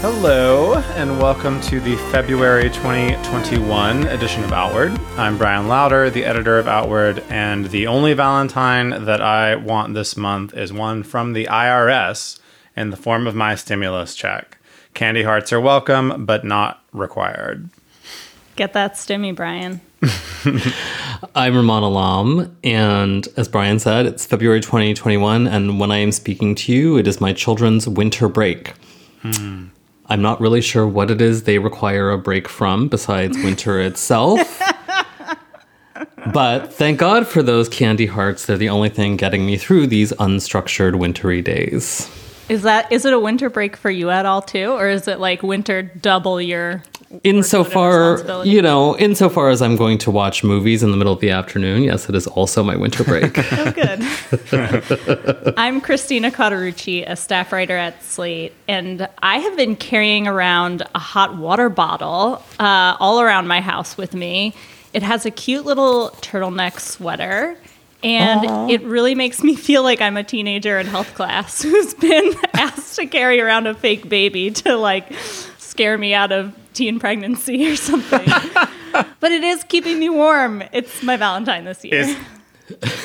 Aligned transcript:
Hello, 0.00 0.74
and 0.96 1.20
welcome 1.20 1.60
to 1.60 1.78
the 1.78 1.96
February 2.10 2.70
2021 2.70 4.08
edition 4.08 4.42
of 4.42 4.52
Outward. 4.52 4.98
I'm 5.16 5.38
Brian 5.38 5.68
Lowder, 5.68 6.10
the 6.10 6.24
editor 6.24 6.58
of 6.58 6.66
Outward, 6.66 7.22
and 7.28 7.66
the 7.66 7.86
only 7.86 8.14
Valentine 8.14 9.04
that 9.04 9.20
I 9.20 9.54
want 9.54 9.94
this 9.94 10.16
month 10.16 10.54
is 10.54 10.72
one 10.72 11.04
from 11.04 11.34
the 11.34 11.44
IRS 11.46 12.40
in 12.76 12.90
the 12.90 12.96
form 12.96 13.28
of 13.28 13.36
my 13.36 13.54
stimulus 13.54 14.16
check. 14.16 14.58
Candy 14.92 15.22
hearts 15.22 15.52
are 15.52 15.60
welcome, 15.60 16.26
but 16.26 16.44
not 16.44 16.82
required. 16.92 17.70
Get 18.60 18.74
that 18.74 18.92
stimmy, 18.92 19.34
Brian. 19.34 19.80
I'm 21.34 21.54
Rumaan 21.54 21.82
Alam, 21.82 22.54
and 22.62 23.26
as 23.38 23.48
Brian 23.48 23.78
said, 23.78 24.04
it's 24.04 24.26
February 24.26 24.60
2021, 24.60 25.46
and 25.46 25.80
when 25.80 25.90
I 25.90 25.96
am 25.96 26.12
speaking 26.12 26.54
to 26.56 26.70
you, 26.70 26.98
it 26.98 27.06
is 27.06 27.22
my 27.22 27.32
children's 27.32 27.88
winter 27.88 28.28
break. 28.28 28.74
Hmm. 29.22 29.68
I'm 30.10 30.20
not 30.20 30.42
really 30.42 30.60
sure 30.60 30.86
what 30.86 31.10
it 31.10 31.22
is 31.22 31.44
they 31.44 31.58
require 31.58 32.10
a 32.10 32.18
break 32.18 32.50
from 32.50 32.88
besides 32.88 33.38
winter 33.38 33.80
itself. 33.86 34.60
but 36.30 36.70
thank 36.70 36.98
God 36.98 37.26
for 37.26 37.42
those 37.42 37.66
candy 37.66 38.04
hearts. 38.04 38.44
They're 38.44 38.58
the 38.58 38.68
only 38.68 38.90
thing 38.90 39.16
getting 39.16 39.46
me 39.46 39.56
through 39.56 39.86
these 39.86 40.12
unstructured 40.12 40.98
wintry 40.98 41.40
days. 41.40 42.10
Is 42.50 42.60
that 42.64 42.92
is 42.92 43.06
it 43.06 43.14
a 43.14 43.18
winter 43.18 43.48
break 43.48 43.74
for 43.74 43.90
you 43.90 44.10
at 44.10 44.26
all 44.26 44.42
too, 44.42 44.72
or 44.72 44.90
is 44.90 45.08
it 45.08 45.18
like 45.18 45.42
winter 45.42 45.80
double 45.80 46.42
your? 46.42 46.82
Insofar, 47.24 48.44
you 48.44 48.62
know, 48.62 48.96
insofar 48.96 49.48
as 49.48 49.60
I'm 49.60 49.74
going 49.74 49.98
to 49.98 50.12
watch 50.12 50.44
movies 50.44 50.84
in 50.84 50.92
the 50.92 50.96
middle 50.96 51.12
of 51.12 51.18
the 51.18 51.30
afternoon, 51.30 51.82
yes, 51.82 52.08
it 52.08 52.14
is 52.14 52.28
also 52.28 52.62
my 52.62 52.76
winter 52.76 53.02
break. 53.02 53.36
Oh, 53.52 53.72
good. 53.72 55.54
I'm 55.56 55.80
Christina 55.80 56.30
Cauterucci, 56.30 57.04
a 57.08 57.16
staff 57.16 57.52
writer 57.52 57.76
at 57.76 58.02
Slate, 58.02 58.54
and 58.68 59.08
I 59.20 59.38
have 59.38 59.56
been 59.56 59.74
carrying 59.74 60.28
around 60.28 60.82
a 60.94 61.00
hot 61.00 61.36
water 61.36 61.68
bottle 61.68 62.42
uh, 62.60 62.96
all 63.00 63.20
around 63.20 63.48
my 63.48 63.60
house 63.60 63.96
with 63.96 64.14
me. 64.14 64.54
It 64.92 65.02
has 65.02 65.26
a 65.26 65.30
cute 65.30 65.64
little 65.64 66.10
turtleneck 66.20 66.78
sweater. 66.78 67.56
And 68.02 68.70
it 68.70 68.82
really 68.82 69.14
makes 69.14 69.42
me 69.42 69.56
feel 69.56 69.82
like 69.82 70.00
I'm 70.00 70.16
a 70.16 70.24
teenager 70.24 70.78
in 70.78 70.86
health 70.86 71.12
class 71.14 71.60
who's 71.62 71.92
been 71.92 72.32
asked 72.54 72.96
to 72.96 73.06
carry 73.06 73.40
around 73.40 73.66
a 73.66 73.74
fake 73.74 74.08
baby 74.08 74.50
to 74.52 74.76
like 74.76 75.12
scare 75.58 75.98
me 75.98 76.14
out 76.14 76.32
of 76.32 76.54
teen 76.74 76.98
pregnancy 76.98 77.68
or 77.68 77.76
something. 77.76 78.26
but 79.20 79.32
it 79.32 79.44
is 79.44 79.64
keeping 79.64 79.98
me 79.98 80.08
warm. 80.08 80.62
It's 80.72 81.02
my 81.02 81.16
Valentine 81.16 81.64
this 81.64 81.84
year. 81.84 81.94
Is, 81.94 82.16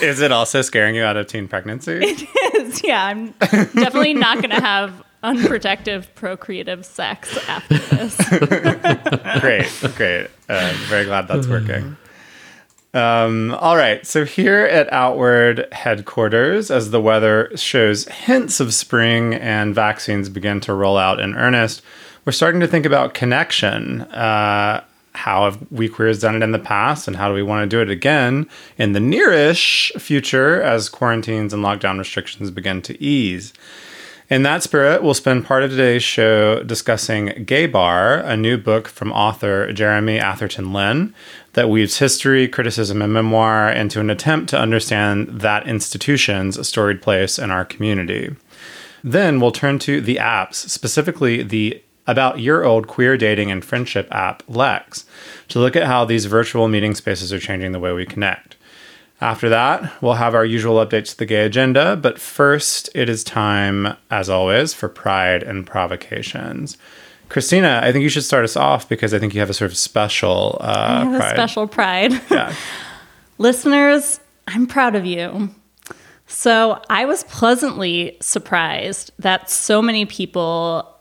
is 0.02 0.22
it 0.22 0.32
also 0.32 0.62
scaring 0.62 0.96
you 0.96 1.04
out 1.04 1.18
of 1.18 1.28
teen 1.28 1.48
pregnancy? 1.48 1.94
is. 2.56 2.84
Yeah, 2.84 3.06
I'm 3.06 3.31
definitely 3.40 4.14
not 4.14 4.38
going 4.38 4.52
to 4.52 4.62
have 4.62 5.04
unprotective 5.24 6.08
procreative 6.14 6.86
sex 6.86 7.38
after 7.48 7.78
this. 7.78 8.16
great, 9.40 9.96
great. 9.96 10.28
Uh, 10.48 10.74
very 10.88 11.06
glad 11.06 11.28
that's 11.28 11.48
working. 11.48 11.98
Um, 12.94 13.54
all 13.56 13.75
right, 13.75 14.06
so 14.08 14.24
here 14.24 14.62
at 14.62 14.92
Outward 14.94 15.68
headquarters, 15.74 16.72
as 16.72 16.92
the 16.92 17.02
weather 17.02 17.52
shows 17.56 18.08
hints 18.08 18.62
of 18.62 18.74
spring 18.74 19.34
and 19.34 19.75
vaccines 19.75 20.30
begin 20.30 20.62
to 20.62 20.74
roll 20.74 20.98
out 20.98 21.20
in 21.20 21.36
earnest, 21.36 21.81
we're 22.25 22.31
starting 22.31 22.62
to 22.62 22.68
think 22.68 22.86
about 22.86 23.13
connection. 23.13 24.02
Uh, 24.02 24.84
how 25.13 25.46
have 25.46 25.72
we 25.72 25.88
queers 25.88 26.19
done 26.19 26.36
it 26.36 26.44
in 26.44 26.52
the 26.52 26.59
past, 26.59 27.08
and 27.08 27.16
how 27.16 27.30
do 27.30 27.34
we 27.34 27.44
want 27.44 27.63
to 27.63 27.75
do 27.75 27.81
it 27.81 27.90
again 27.90 28.50
in 28.78 28.91
the 28.91 29.00
nearish 29.00 29.97
future 30.00 30.62
as 30.62 30.90
quarantines 30.90 31.53
and 31.53 31.63
lockdown 31.63 31.97
restrictions 31.97 32.52
begin 32.52 32.81
to 32.81 33.02
ease? 33.02 33.53
In 34.28 34.41
that 34.41 34.63
spirit, 34.63 35.03
we'll 35.03 35.13
spend 35.13 35.46
part 35.46 35.62
of 35.62 35.69
today's 35.69 36.03
show 36.03 36.63
discussing 36.63 37.44
Gay 37.46 37.68
Bar, 37.68 38.18
a 38.18 38.36
new 38.36 38.57
book 38.57 38.88
from 38.88 39.12
author 39.12 39.72
Jeremy 39.72 40.18
Atherton 40.18 40.74
Lin 40.74 41.13
that 41.53 41.69
weaves 41.69 42.00
history, 42.00 42.47
criticism, 42.47 43.03
and 43.03 43.13
memoir 43.13 43.69
into 43.69 44.00
an 44.00 44.09
attempt 44.09 44.50
to 44.50 44.59
understand 44.59 45.28
that 45.28 45.68
institution's 45.68 46.68
storied 46.68 47.03
place 47.03 47.38
in 47.38 47.52
our 47.52 47.63
community. 47.63 48.36
Then 49.03 49.40
we'll 49.40 49.52
turn 49.52 49.78
to 49.80 50.02
the 50.02 50.16
apps, 50.16 50.56
specifically 50.56 51.44
the 51.44 51.84
about 52.08 52.40
year 52.40 52.64
old 52.64 52.88
queer 52.88 53.18
dating 53.18 53.52
and 53.52 53.64
friendship 53.64 54.08
app 54.12 54.44
Lex, 54.48 55.06
to 55.50 55.60
look 55.60 55.76
at 55.76 55.88
how 55.88 56.06
these 56.06 56.26
virtual 56.26 56.68
meeting 56.68 56.96
spaces 56.96 57.32
are 57.34 57.40
changing 57.40 57.72
the 57.72 57.80
way 57.80 57.94
we 57.94 58.06
connect. 58.06 58.56
After 59.22 59.48
that, 59.50 60.02
we'll 60.02 60.14
have 60.14 60.36
our 60.36 60.46
usual 60.46 60.86
updates 60.86 61.12
to 61.12 61.18
the 61.18 61.26
gay 61.26 61.46
agenda, 61.46 61.96
but 61.96 62.20
first, 62.20 62.90
it 62.94 63.10
is 63.10 63.24
time, 63.24 63.96
as 64.12 64.30
always, 64.30 64.74
for 64.74 64.90
pride 64.90 65.42
and 65.42 65.66
provocations. 65.66 66.78
Christina, 67.30 67.80
I 67.82 67.92
think 67.92 68.04
you 68.04 68.10
should 68.10 68.24
start 68.26 68.44
us 68.44 68.56
off 68.56 68.88
because 68.90 69.14
I 69.14 69.20
think 69.20 69.34
you 69.34 69.40
have 69.40 69.50
a 69.50 69.54
sort 69.54 69.72
of 69.72 69.78
special 69.78 70.58
uh, 70.62 70.66
I 70.66 71.04
have 71.06 71.20
pride. 71.20 71.32
a 71.32 71.36
special 71.36 71.68
pride. 71.68 72.12
Yeah. 72.30 72.54
Listeners, 73.38 74.20
I'm 74.48 74.68
proud 74.68 74.96
of 74.96 75.06
you. 75.06 75.54
So 76.28 76.82
I 76.90 77.06
was 77.06 77.24
pleasantly 77.26 78.18
surprised 78.22 79.12
that 79.20 79.50
so 79.50 79.82
many 79.82 80.06
people 80.06 80.94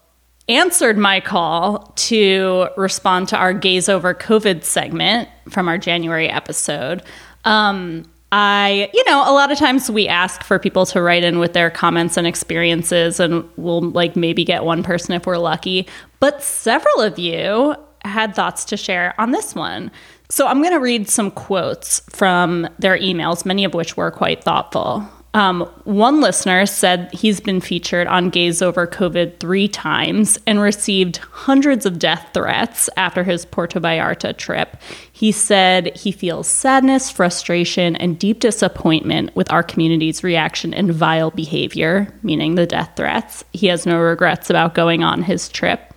answered 0.48 0.98
my 0.98 1.20
call 1.20 1.92
to 1.96 2.68
respond 2.76 3.28
to 3.28 3.36
our 3.36 3.52
Gays 3.52 3.88
Over 3.88 4.14
COVID 4.14 4.64
segment 4.64 5.28
from 5.48 5.68
our 5.68 5.78
January 5.78 6.28
episode. 6.28 7.02
Um, 7.44 8.04
I, 8.32 8.90
you 8.92 9.04
know, 9.04 9.22
a 9.22 9.32
lot 9.32 9.52
of 9.52 9.58
times 9.58 9.90
we 9.90 10.08
ask 10.08 10.42
for 10.42 10.58
people 10.58 10.86
to 10.86 11.00
write 11.00 11.22
in 11.22 11.38
with 11.38 11.52
their 11.52 11.70
comments 11.70 12.16
and 12.16 12.26
experiences, 12.26 13.20
and 13.20 13.48
we'll 13.56 13.82
like 13.82 14.16
maybe 14.16 14.44
get 14.44 14.64
one 14.64 14.82
person 14.82 15.14
if 15.14 15.24
we're 15.24 15.38
lucky. 15.38 15.86
But 16.18 16.42
several 16.42 17.00
of 17.00 17.18
you 17.18 17.76
had 18.04 18.34
thoughts 18.34 18.64
to 18.66 18.76
share 18.76 19.14
on 19.20 19.30
this 19.30 19.54
one. 19.54 19.90
So 20.30 20.48
I'm 20.48 20.60
going 20.62 20.72
to 20.72 20.80
read 20.80 21.08
some 21.08 21.30
quotes 21.30 22.00
from 22.10 22.68
their 22.78 22.98
emails, 22.98 23.44
many 23.44 23.64
of 23.64 23.72
which 23.72 23.96
were 23.96 24.10
quite 24.10 24.42
thoughtful. 24.42 25.08
Um, 25.34 25.62
one 25.82 26.20
listener 26.20 26.64
said 26.64 27.12
he's 27.12 27.40
been 27.40 27.60
featured 27.60 28.06
on 28.06 28.30
Gays 28.30 28.62
Over 28.62 28.86
COVID 28.86 29.40
three 29.40 29.66
times 29.66 30.38
and 30.46 30.60
received 30.60 31.16
hundreds 31.16 31.84
of 31.84 31.98
death 31.98 32.30
threats 32.32 32.88
after 32.96 33.24
his 33.24 33.44
Puerto 33.44 33.80
Vallarta 33.80 34.36
trip. 34.36 34.76
He 35.12 35.32
said 35.32 35.96
he 35.96 36.12
feels 36.12 36.46
sadness, 36.46 37.10
frustration, 37.10 37.96
and 37.96 38.16
deep 38.16 38.38
disappointment 38.38 39.34
with 39.34 39.50
our 39.50 39.64
community's 39.64 40.22
reaction 40.22 40.72
and 40.72 40.94
vile 40.94 41.32
behavior, 41.32 42.14
meaning 42.22 42.54
the 42.54 42.66
death 42.66 42.92
threats. 42.94 43.44
He 43.52 43.66
has 43.66 43.84
no 43.84 43.98
regrets 43.98 44.50
about 44.50 44.74
going 44.74 45.02
on 45.02 45.24
his 45.24 45.48
trip. 45.48 45.93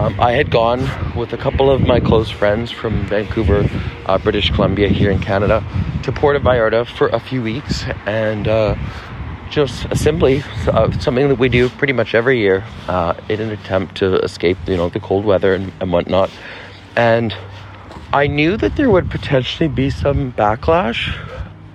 Um, 0.00 0.18
I 0.18 0.32
had 0.32 0.50
gone 0.50 0.80
with 1.14 1.32
a 1.32 1.36
couple 1.36 1.70
of 1.70 1.82
my 1.82 2.00
close 2.00 2.30
friends 2.30 2.70
from 2.70 3.06
Vancouver, 3.06 3.68
uh, 4.06 4.18
British 4.18 4.50
Columbia, 4.50 4.88
here 4.88 5.10
in 5.10 5.20
Canada, 5.20 5.62
to 6.04 6.10
Puerto 6.10 6.40
Vallarta 6.40 6.86
for 6.86 7.08
a 7.08 7.20
few 7.20 7.42
weeks, 7.42 7.84
and 8.06 8.48
uh, 8.48 8.76
just 9.50 9.94
simply 9.96 10.42
uh, 10.66 10.90
something 10.98 11.28
that 11.28 11.38
we 11.38 11.48
do 11.48 11.68
pretty 11.68 11.92
much 11.92 12.14
every 12.14 12.40
year 12.40 12.64
uh, 12.88 13.14
in 13.28 13.40
an 13.40 13.50
attempt 13.50 13.96
to 13.96 14.16
escape, 14.20 14.56
you 14.66 14.76
know, 14.76 14.88
the 14.88 15.00
cold 15.00 15.24
weather 15.24 15.54
and, 15.54 15.72
and 15.80 15.92
whatnot. 15.92 16.30
And 16.96 17.32
I 18.12 18.26
knew 18.26 18.56
that 18.56 18.76
there 18.76 18.90
would 18.90 19.10
potentially 19.10 19.68
be 19.68 19.90
some 19.90 20.32
backlash, 20.32 21.14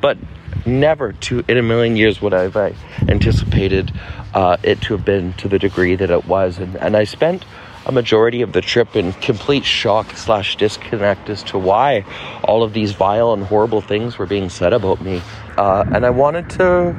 but 0.02 0.18
never 0.66 1.14
to 1.14 1.46
in 1.48 1.58
a 1.58 1.64
million 1.64 1.96
years 1.96 2.22
would 2.22 2.34
I've 2.34 2.58
uh, 2.58 2.72
anticipated 3.08 3.94
uh, 4.34 4.58
it 4.64 4.82
to 4.82 4.96
have 4.96 5.06
been 5.06 5.34
to 5.34 5.48
the 5.48 5.60
degree 5.60 5.96
that 5.96 6.10
it 6.10 6.26
was. 6.26 6.58
And, 6.58 6.76
and 6.78 6.98
I 6.98 7.04
spent 7.04 7.46
a 7.86 7.92
majority 7.92 8.42
of 8.42 8.54
the 8.54 8.62
trip 8.62 8.96
in 8.96 9.14
complete 9.14 9.66
shock 9.66 10.12
slash 10.16 10.56
disconnect 10.56 11.30
as 11.30 11.44
to 11.44 11.58
why 11.58 12.06
all 12.44 12.64
of 12.64 12.74
these 12.74 12.94
vile 12.94 13.34
and 13.34 13.44
horrible 13.44 13.82
things 13.82 14.18
were 14.18 14.26
being 14.26 14.50
said 14.50 14.74
about 14.74 15.02
me. 15.02 15.22
Uh, 15.58 15.86
and 15.94 16.06
I 16.06 16.10
wanted 16.10 16.50
to 16.52 16.96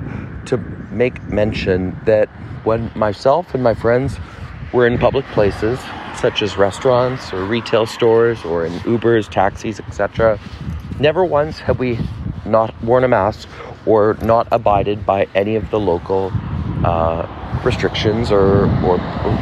to 0.46 0.58
make 0.92 1.20
mention 1.24 1.98
that 2.04 2.28
when 2.64 2.90
myself 2.94 3.52
and 3.52 3.62
my 3.62 3.74
friends 3.74 4.18
were 4.72 4.86
in 4.86 4.98
public 4.98 5.24
places, 5.26 5.80
such 6.16 6.40
as 6.42 6.56
restaurants 6.56 7.32
or 7.32 7.44
retail 7.44 7.86
stores 7.86 8.44
or 8.44 8.64
in 8.64 8.72
Ubers, 8.80 9.28
taxis, 9.28 9.80
etc. 9.80 10.38
Never 10.98 11.24
once 11.24 11.58
have 11.58 11.78
we 11.78 11.98
not 12.44 12.74
worn 12.82 13.04
a 13.04 13.08
mask 13.08 13.48
or 13.86 14.16
not 14.22 14.48
abided 14.50 15.04
by 15.04 15.26
any 15.34 15.56
of 15.56 15.70
the 15.70 15.78
local 15.78 16.32
uh, 16.84 17.45
restrictions 17.64 18.30
or, 18.30 18.66
or, 18.84 19.00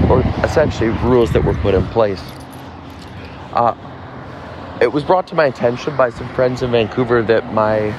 or, 0.09 0.21
essentially 0.45 0.91
rules 1.09 1.33
that 1.33 1.45
were 1.45 1.55
put 1.55 1.75
in 1.75 1.87
place. 1.89 2.23
Uh, 3.53 3.75
it 4.81 4.93
was 4.93 5.05
brought 5.05 5.27
to 5.29 5.35
my 5.35 5.47
attention 5.47 5.97
by 5.97 6.11
some 6.11 6.29
friends 6.31 6.63
in 6.63 6.71
Vancouver 6.71 7.23
that 7.23 7.53
my 7.53 7.93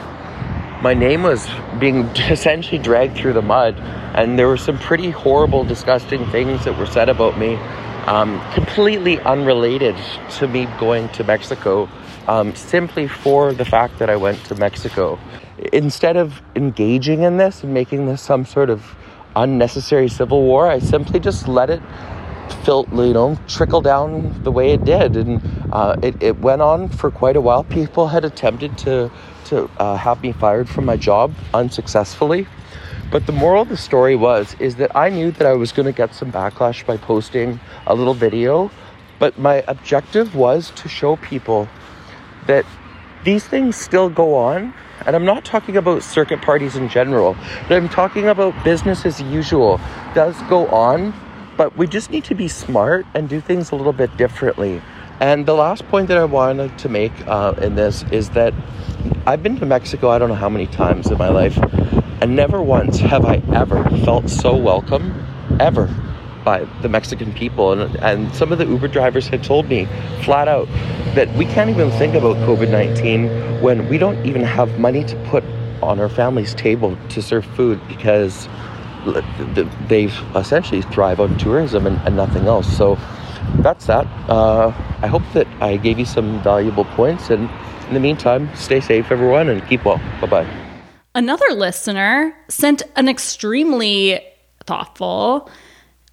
my 0.82 0.94
name 0.94 1.24
was 1.24 1.48
being 1.80 2.04
essentially 2.30 2.78
dragged 2.78 3.18
through 3.18 3.34
the 3.34 3.42
mud, 3.42 3.80
and 4.14 4.38
there 4.38 4.48
were 4.48 4.58
some 4.58 4.78
pretty 4.78 5.10
horrible, 5.10 5.64
disgusting 5.64 6.26
things 6.28 6.66
that 6.66 6.78
were 6.78 6.86
said 6.86 7.10
about 7.10 7.40
me, 7.40 7.56
um, 8.06 8.40
completely 8.54 9.20
unrelated 9.22 9.96
to 10.38 10.48
me 10.48 10.68
going 10.80 11.10
to 11.10 11.24
Mexico, 11.24 11.90
um, 12.28 12.54
simply 12.56 13.08
for 13.08 13.54
the 13.54 13.66
fact 13.66 13.98
that 14.00 14.10
I 14.10 14.16
went 14.16 14.44
to 14.46 14.56
Mexico. 14.56 15.18
Instead 15.74 16.18
of 16.18 16.42
engaging 16.56 17.24
in 17.24 17.38
this 17.38 17.64
and 17.64 17.74
making 17.74 18.06
this 18.06 18.22
some 18.22 18.46
sort 18.46 18.70
of 18.70 18.96
unnecessary 19.36 20.08
civil 20.08 20.44
war, 20.44 20.68
I 20.68 20.80
simply 20.80 21.20
just 21.20 21.48
let 21.48 21.70
it 21.70 21.82
fil- 22.64 22.88
you 22.92 23.14
know, 23.14 23.38
trickle 23.48 23.82
down 23.82 24.44
the 24.44 24.52
way 24.52 24.72
it 24.72 24.86
did. 24.86 25.16
And 25.16 25.42
uh, 25.72 25.96
it, 26.02 26.22
it 26.22 26.40
went 26.40 26.62
on 26.62 26.90
for 26.90 27.12
quite 27.12 27.36
a 27.36 27.42
while. 27.42 27.64
People 27.64 28.08
had 28.08 28.26
attempted 28.26 28.78
to, 28.80 29.12
to 29.46 29.70
uh, 29.78 29.96
have 29.98 30.22
me 30.22 30.32
fired 30.32 30.70
from 30.70 30.86
my 30.86 30.98
job 30.98 31.34
unsuccessfully. 31.54 32.48
But 33.12 33.28
the 33.28 33.32
moral 33.32 33.62
of 33.62 33.70
the 33.70 33.78
story 33.78 34.16
was 34.16 34.56
is 34.60 34.76
that 34.78 34.96
I 34.96 35.10
knew 35.10 35.32
that 35.32 35.48
I 35.48 35.54
was 35.54 35.72
going 35.72 35.86
to 35.86 35.92
get 35.92 36.14
some 36.14 36.32
backlash 36.32 36.86
by 36.86 36.98
posting 36.98 37.60
a 37.86 37.96
little 37.96 38.16
video, 38.16 38.72
but 39.20 39.38
my 39.38 39.64
objective 39.68 40.36
was 40.36 40.72
to 40.72 40.90
show 40.90 41.16
people 41.18 41.70
that 42.48 42.66
these 43.26 43.46
things 43.46 43.76
still 43.76 44.10
go 44.10 44.36
on. 44.36 44.74
And 45.06 45.16
I'm 45.16 45.26
not 45.26 45.44
talking 45.44 45.76
about 45.76 46.02
circuit 46.04 46.42
parties 46.42 46.78
in 46.78 46.88
general, 46.88 47.36
but 47.68 47.76
I'm 47.76 47.90
talking 47.90 48.28
about 48.28 48.64
business 48.64 49.06
as 49.06 49.22
usual 49.22 49.80
does 50.14 50.42
go 50.44 50.68
on 50.68 51.14
but 51.58 51.78
we 51.78 51.88
just 51.88 52.12
need 52.12 52.24
to 52.26 52.36
be 52.36 52.48
smart 52.48 53.06
and 53.14 53.30
do 53.30 53.40
things 53.40 53.72
a 53.72 53.76
little 53.76 53.94
bit 53.94 54.16
differently. 54.18 54.82
And 55.20 55.46
the 55.46 55.54
last 55.54 55.88
point 55.88 56.10
that 56.10 56.18
I 56.18 56.26
wanted 56.26 56.78
to 56.80 56.90
make 56.90 57.14
uh, 57.28 57.54
in 57.62 57.76
this 57.76 58.04
is 58.12 58.32
that 58.32 58.54
I've 59.26 59.42
been 59.42 59.58
to 59.60 59.66
Mexico, 59.66 60.10
I 60.10 60.20
don't 60.20 60.30
know 60.30 60.36
how 60.36 60.50
many 60.50 60.68
times 60.68 61.10
in 61.10 61.18
my 61.18 61.30
life, 61.30 61.58
and 62.22 62.36
never 62.36 62.62
once 62.62 63.00
have 63.00 63.26
I 63.26 63.42
ever 63.54 63.84
felt 64.04 64.30
so 64.30 64.56
welcome, 64.56 65.26
ever, 65.60 65.90
by 66.46 66.64
the 66.82 66.88
Mexican 66.88 67.34
people. 67.34 67.74
And, 67.74 67.96
and 67.98 68.34
some 68.34 68.54
of 68.54 68.60
the 68.60 68.66
Uber 68.66 68.88
drivers 68.88 69.28
had 69.28 69.44
told 69.44 69.68
me 69.68 69.86
flat 70.24 70.48
out 70.48 70.68
that 71.16 71.34
we 71.36 71.44
can't 71.46 71.70
even 71.70 71.92
think 71.92 72.14
about 72.14 72.38
COVID 72.48 72.70
19 72.70 73.62
when 73.62 73.90
we 73.90 73.98
don't 73.98 74.24
even 74.26 74.44
have 74.44 74.80
money 74.80 75.04
to 75.04 75.16
put 75.30 75.44
on 75.82 76.00
our 76.00 76.08
family's 76.08 76.54
table 76.54 76.98
to 77.10 77.22
serve 77.22 77.46
food 77.46 77.82
because 77.88 78.48
they 79.88 80.06
essentially 80.36 80.82
thrive 80.82 81.20
on 81.20 81.38
tourism 81.38 81.86
and, 81.86 81.98
and 82.08 82.16
nothing 82.16 82.48
else. 82.48 82.78
So 82.78 82.98
that's 83.58 83.88
that. 83.88 84.06
Uh, 84.30 84.68
I 85.02 85.08
hope 85.08 85.24
that 85.34 85.48
I 85.62 85.78
gave 85.78 86.00
you 86.00 86.06
some 86.06 86.42
valuable 86.42 86.86
points. 86.86 87.30
And 87.30 87.50
in 87.88 87.94
the 87.94 88.00
meantime, 88.00 88.50
stay 88.56 88.80
safe, 88.80 89.12
everyone, 89.12 89.50
and 89.50 89.66
keep 89.68 89.86
well. 89.86 89.98
Bye 90.22 90.28
bye. 90.28 90.62
Another 91.14 91.50
listener 91.52 92.36
sent 92.50 92.84
an 92.96 93.08
extremely 93.08 94.20
thoughtful 94.66 95.50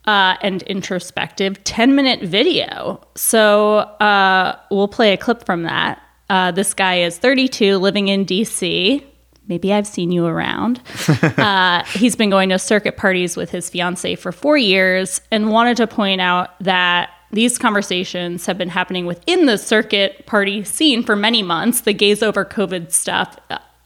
uh, 0.07 0.37
and 0.43 0.63
introspective 0.63 1.63
10 1.65 1.95
minute 1.95 2.23
video. 2.23 3.01
So 3.15 3.79
uh, 3.79 4.59
we'll 4.71 4.89
play 4.89 5.13
a 5.13 5.17
clip 5.17 5.45
from 5.45 5.63
that. 5.65 6.03
Uh, 6.31 6.51
this 6.51 6.75
guy 6.75 7.01
is 7.01 7.19
32, 7.19 7.79
living 7.79 8.09
in 8.09 8.25
DC 8.25 9.05
maybe 9.49 9.73
I've 9.73 9.87
seen 9.87 10.11
you 10.11 10.27
around. 10.27 10.81
uh, 11.37 11.85
he's 11.85 12.17
been 12.17 12.31
going 12.31 12.49
to 12.51 12.59
circuit 12.59 12.97
parties 12.97 13.37
with 13.37 13.51
his 13.51 13.69
fiance 13.69 14.15
for 14.17 14.33
four 14.33 14.57
years 14.57 15.21
and 15.31 15.51
wanted 15.51 15.77
to 15.79 15.87
point 15.87 16.21
out 16.21 16.59
that 16.61 17.11
these 17.33 17.59
conversations 17.59 18.47
have 18.47 18.59
been 18.59 18.69
happening 18.69 19.07
within 19.07 19.47
the 19.47 19.57
circuit 19.57 20.27
party 20.27 20.65
scene 20.65 21.03
for 21.03 21.17
many 21.17 21.43
months. 21.43 21.83
The 21.83 21.95
gays 21.95 22.23
over 22.23 22.45
COVID 22.45 22.93
stuff 22.93 23.37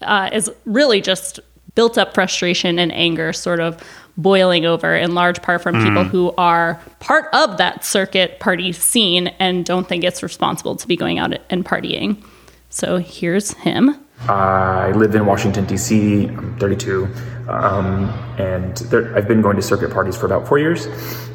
uh, 0.02 0.30
is 0.32 0.50
really 0.64 1.00
just 1.00 1.40
built 1.74 1.96
up 1.96 2.14
frustration 2.14 2.78
and 2.78 2.92
anger, 2.92 3.32
sort 3.32 3.60
of 3.60 3.82
boiling 4.16 4.64
over 4.64 4.94
in 4.94 5.14
large 5.14 5.42
part 5.42 5.62
from 5.62 5.76
mm. 5.76 5.84
people 5.84 6.04
who 6.04 6.32
are 6.38 6.80
part 7.00 7.26
of 7.34 7.58
that 7.58 7.84
circuit 7.84 8.40
party 8.40 8.72
scene 8.72 9.28
and 9.38 9.64
don't 9.64 9.88
think 9.88 10.04
it's 10.04 10.22
responsible 10.22 10.76
to 10.76 10.88
be 10.88 10.96
going 10.96 11.18
out 11.18 11.34
and 11.50 11.64
partying. 11.64 12.22
So 12.70 12.98
here's 12.98 13.52
him. 13.52 13.96
I 14.28 14.92
live 14.92 15.14
in 15.14 15.26
Washington, 15.26 15.66
D.C. 15.66 16.26
I'm 16.26 16.58
32, 16.58 17.04
um, 17.48 18.08
and 18.38 18.76
there, 18.78 19.14
I've 19.16 19.28
been 19.28 19.42
going 19.42 19.56
to 19.56 19.62
circuit 19.62 19.92
parties 19.92 20.16
for 20.16 20.26
about 20.26 20.48
four 20.48 20.58
years. 20.58 20.86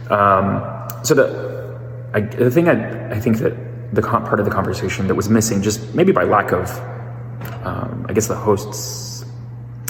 Um, 0.09 0.61
so 1.03 1.13
the, 1.13 1.79
I, 2.13 2.21
the 2.21 2.51
thing 2.51 2.67
I, 2.67 3.11
I 3.11 3.19
think 3.19 3.37
that 3.37 3.53
the 3.93 4.01
part 4.01 4.39
of 4.39 4.45
the 4.45 4.51
conversation 4.51 5.07
that 5.07 5.15
was 5.15 5.29
missing, 5.29 5.61
just 5.61 5.93
maybe 5.93 6.11
by 6.11 6.23
lack 6.23 6.51
of, 6.51 6.69
um, 7.65 8.05
I 8.09 8.13
guess, 8.13 8.27
the 8.27 8.35
host's 8.35 9.25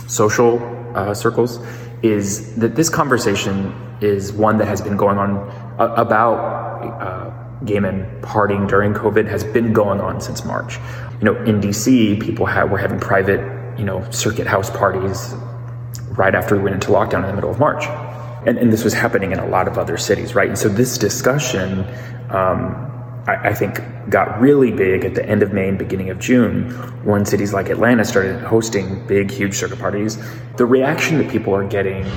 social 0.08 0.60
uh, 0.96 1.14
circles, 1.14 1.60
is 2.04 2.56
that 2.56 2.76
this 2.76 2.90
conversation 2.90 3.74
is 4.02 4.34
one 4.34 4.58
that 4.58 4.68
has 4.68 4.82
been 4.82 4.98
going 4.98 5.18
on 5.18 5.38
uh, 5.80 5.94
about 5.98 6.36
uh, 6.84 7.30
gay 7.66 7.80
men 7.80 8.22
partying 8.22 8.68
during 8.68 8.94
COVID 8.94 9.28
has 9.28 9.44
been 9.44 9.72
going 9.74 10.02
on 10.02 10.20
since 10.20 10.44
March 10.44 10.80
you 11.22 11.26
know, 11.26 11.36
in 11.44 11.62
DC, 11.62 12.20
people 12.20 12.48
have, 12.48 12.72
were 12.72 12.80
having 12.80 13.00
private, 13.00 13.40
you 13.78 13.86
know, 13.86 14.10
circuit 14.10 14.48
house 14.48 14.72
parties 14.72 15.36
right 16.18 16.34
after 16.34 16.58
we 16.58 16.64
went 16.64 16.74
into 16.74 16.88
lockdown 16.88 17.22
in 17.22 17.28
the 17.28 17.34
middle 17.34 17.52
of 17.52 17.60
March. 17.60 17.86
And, 18.48 18.58
and 18.58 18.74
this 18.74 18.84
was 18.84 18.94
happening 18.94 19.32
in 19.32 19.38
a 19.38 19.48
lot 19.48 19.68
of 19.68 19.78
other 19.78 19.98
cities, 19.98 20.34
right? 20.34 20.48
And 20.50 20.58
so 20.58 20.68
this 20.68 20.98
discussion, 20.98 21.86
um, 22.32 22.91
I, 23.28 23.50
I, 23.50 23.54
think, 23.54 23.80
got 24.10 24.42
really 24.42 24.72
big 24.72 25.06
at 25.06 25.14
the 25.14 25.24
end 25.28 25.44
of 25.44 25.54
May 25.54 25.70
and 25.70 25.78
beginning 25.78 26.10
of 26.10 26.20
June 26.20 26.72
when 27.06 27.26
cities 27.26 27.54
like 27.54 27.70
Atlanta 27.70 28.04
started 28.04 28.42
hosting 28.42 29.06
big, 29.08 29.30
huge 29.30 29.56
circuit 29.56 29.80
parties. 29.80 30.18
The 30.58 30.66
reaction 30.66 31.18
that 31.20 31.30
people 31.30 31.54
are 31.56 31.68
getting 31.68 32.10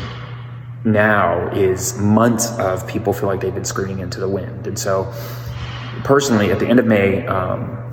now 0.84 1.48
is 1.50 1.98
months 1.98 2.50
of 2.58 2.86
people 2.86 3.12
feel 3.12 3.28
like 3.28 3.40
they've 3.40 3.54
been 3.54 3.64
screaming 3.64 3.98
into 4.00 4.20
the 4.20 4.28
wind. 4.28 4.66
And 4.66 4.78
so, 4.78 5.12
personally, 6.04 6.50
at 6.50 6.58
the 6.58 6.66
end 6.66 6.78
of 6.78 6.86
May, 6.86 7.26
um, 7.26 7.83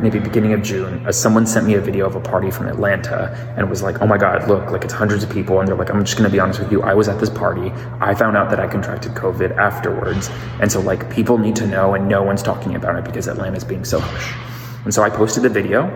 maybe 0.00 0.18
beginning 0.18 0.52
of 0.52 0.62
June, 0.62 1.04
uh, 1.06 1.12
someone 1.12 1.46
sent 1.46 1.66
me 1.66 1.74
a 1.74 1.80
video 1.80 2.06
of 2.06 2.14
a 2.14 2.20
party 2.20 2.50
from 2.50 2.66
Atlanta 2.68 3.54
and 3.56 3.68
was 3.68 3.82
like, 3.82 4.00
oh 4.00 4.06
my 4.06 4.18
God, 4.18 4.48
look, 4.48 4.70
like 4.70 4.84
it's 4.84 4.92
hundreds 4.92 5.24
of 5.24 5.30
people. 5.30 5.58
And 5.58 5.68
they're 5.68 5.76
like, 5.76 5.90
I'm 5.90 6.04
just 6.04 6.16
to 6.16 6.28
be 6.28 6.38
honest 6.38 6.60
with 6.60 6.70
you. 6.70 6.82
I 6.82 6.94
was 6.94 7.08
at 7.08 7.18
this 7.18 7.30
party. 7.30 7.70
I 8.00 8.14
found 8.14 8.36
out 8.36 8.50
that 8.50 8.60
I 8.60 8.68
contracted 8.68 9.12
COVID 9.12 9.56
afterwards. 9.56 10.30
And 10.60 10.70
so, 10.70 10.80
like, 10.80 11.10
people 11.10 11.38
need 11.38 11.56
to 11.56 11.66
know, 11.66 11.94
and 11.94 12.08
no 12.08 12.22
one's 12.22 12.42
talking 12.42 12.74
about 12.74 12.96
it 12.96 13.04
because 13.04 13.28
Atlanta's 13.28 13.64
being 13.64 13.84
so 13.84 13.98
hush. 13.98 14.34
And 14.84 14.94
so 14.94 15.02
I 15.02 15.10
posted 15.10 15.42
the 15.42 15.48
video 15.48 15.88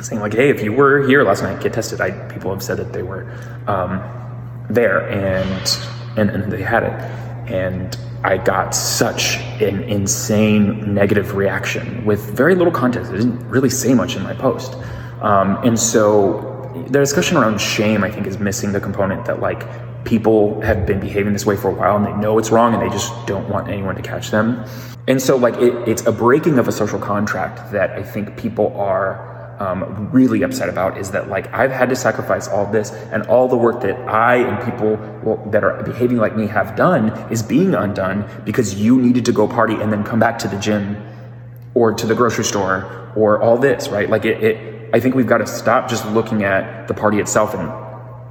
saying, 0.00 0.20
like, 0.20 0.34
hey, 0.34 0.50
if 0.50 0.62
you 0.62 0.72
were 0.72 1.06
here 1.06 1.22
last 1.22 1.42
night, 1.42 1.60
get 1.60 1.72
tested. 1.72 2.00
I, 2.00 2.10
people 2.28 2.52
have 2.52 2.62
said 2.62 2.76
that 2.78 2.92
they 2.92 3.02
were 3.02 3.30
um, 3.66 4.02
there 4.68 5.08
and, 5.08 5.78
and, 6.16 6.30
and 6.30 6.52
they 6.52 6.62
had 6.62 6.82
it. 6.82 6.92
And 7.50 7.96
I 8.26 8.38
got 8.38 8.74
such 8.74 9.36
an 9.62 9.84
insane 9.84 10.92
negative 10.92 11.36
reaction 11.36 12.04
with 12.04 12.36
very 12.36 12.56
little 12.56 12.72
context. 12.72 13.12
I 13.12 13.18
didn't 13.18 13.48
really 13.48 13.70
say 13.70 13.94
much 13.94 14.16
in 14.16 14.24
my 14.24 14.34
post. 14.34 14.74
Um, 15.22 15.58
and 15.62 15.78
so 15.78 16.74
the 16.88 16.98
discussion 16.98 17.36
around 17.36 17.60
shame, 17.60 18.02
I 18.02 18.10
think, 18.10 18.26
is 18.26 18.38
missing 18.38 18.72
the 18.72 18.80
component 18.80 19.26
that 19.26 19.38
like 19.38 19.62
people 20.04 20.60
have 20.62 20.86
been 20.86 20.98
behaving 20.98 21.34
this 21.34 21.46
way 21.46 21.56
for 21.56 21.68
a 21.68 21.72
while 21.72 21.96
and 21.96 22.04
they 22.04 22.12
know 22.14 22.36
it's 22.40 22.50
wrong 22.50 22.74
and 22.74 22.82
they 22.82 22.88
just 22.88 23.12
don't 23.28 23.48
want 23.48 23.68
anyone 23.68 23.94
to 23.94 24.02
catch 24.02 24.32
them. 24.32 24.64
And 25.06 25.22
so 25.22 25.36
like 25.36 25.54
it, 25.58 25.88
it's 25.88 26.04
a 26.04 26.12
breaking 26.12 26.58
of 26.58 26.66
a 26.66 26.72
social 26.72 26.98
contract 26.98 27.70
that 27.70 27.90
I 27.92 28.02
think 28.02 28.36
people 28.36 28.76
are 28.76 29.35
um, 29.58 30.10
really 30.10 30.42
upset 30.42 30.68
about 30.68 30.98
is 30.98 31.10
that 31.12 31.28
like 31.28 31.52
I've 31.52 31.70
had 31.70 31.88
to 31.88 31.96
sacrifice 31.96 32.48
all 32.48 32.70
this 32.70 32.90
and 32.90 33.22
all 33.26 33.48
the 33.48 33.56
work 33.56 33.80
that 33.82 33.96
I 34.08 34.36
and 34.36 34.64
people 34.64 34.96
that 35.50 35.64
are 35.64 35.82
behaving 35.82 36.18
like 36.18 36.36
me 36.36 36.46
have 36.46 36.76
done 36.76 37.10
is 37.32 37.42
being 37.42 37.74
undone 37.74 38.28
because 38.44 38.74
you 38.74 39.00
needed 39.00 39.24
to 39.26 39.32
go 39.32 39.48
party 39.48 39.74
and 39.74 39.92
then 39.92 40.04
come 40.04 40.18
back 40.18 40.38
to 40.40 40.48
the 40.48 40.58
gym 40.58 40.96
or 41.74 41.92
to 41.92 42.06
the 42.06 42.14
grocery 42.14 42.44
store 42.44 43.12
or 43.16 43.40
all 43.40 43.58
this, 43.58 43.88
right? 43.88 44.08
Like 44.08 44.24
it, 44.24 44.42
it 44.42 44.94
I 44.94 45.00
think 45.00 45.14
we've 45.14 45.26
got 45.26 45.38
to 45.38 45.46
stop 45.46 45.88
just 45.88 46.06
looking 46.08 46.44
at 46.44 46.86
the 46.88 46.94
party 46.94 47.18
itself 47.18 47.54
and 47.54 47.70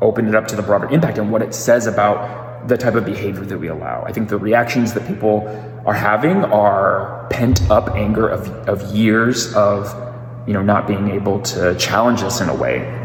open 0.02 0.28
it 0.28 0.36
up 0.36 0.48
to 0.48 0.56
the 0.56 0.62
broader 0.62 0.90
impact 0.90 1.18
and 1.18 1.32
what 1.32 1.42
it 1.42 1.54
says 1.54 1.88
about 1.88 2.68
the 2.68 2.78
type 2.78 2.96
of 2.96 3.06
behavior 3.06 3.46
that 3.46 3.58
we 3.58 3.68
allow. 3.68 4.04
I 4.04 4.12
think 4.12 4.30
the 4.30 4.38
reactions 4.38 4.94
that 4.94 5.08
people 5.08 5.48
are 5.86 5.94
having 5.94 6.44
are 6.46 7.28
pent 7.30 7.70
up 7.70 7.90
anger 7.90 8.28
of, 8.28 8.50
of 8.68 8.96
years 8.96 9.54
of 9.54 9.94
you 10.48 10.54
know, 10.54 10.62
not 10.62 10.88
being 10.88 11.10
able 11.10 11.40
to 11.42 11.76
challenge 11.78 12.22
us 12.24 12.42
in 12.42 12.50
a 12.50 12.56
way. 12.56 13.02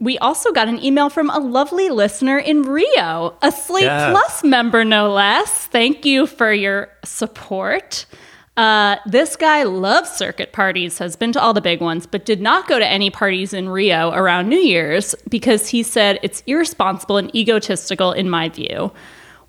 we 0.00 0.18
also 0.18 0.50
got 0.50 0.66
an 0.68 0.82
email 0.82 1.08
from 1.08 1.30
a 1.30 1.38
lovely 1.38 1.88
listener 1.88 2.36
in 2.36 2.62
Rio, 2.62 3.36
a 3.40 3.52
Slate 3.52 3.84
Yes. 3.84 4.10
Plus 4.10 4.42
member, 4.42 4.84
no 4.84 5.12
less. 5.12 5.66
Thank 5.68 6.04
you 6.04 6.26
for 6.26 6.52
your 6.52 6.88
support. 7.04 8.04
Uh, 8.56 8.96
this 9.06 9.36
guy 9.36 9.62
loves 9.62 10.10
circuit 10.10 10.52
parties, 10.52 10.98
has 10.98 11.14
been 11.16 11.32
to 11.32 11.40
all 11.40 11.54
the 11.54 11.60
big 11.60 11.80
ones, 11.80 12.06
but 12.06 12.24
did 12.24 12.40
not 12.40 12.68
go 12.68 12.78
to 12.78 12.86
any 12.86 13.10
parties 13.10 13.54
in 13.54 13.68
Rio 13.68 14.10
around 14.10 14.48
New 14.48 14.58
Year's 14.58 15.14
because 15.30 15.68
he 15.68 15.82
said 15.84 16.18
it's 16.22 16.42
irresponsible 16.46 17.16
and 17.16 17.34
egotistical, 17.34 18.12
in 18.12 18.28
my 18.28 18.48
view. 18.48 18.92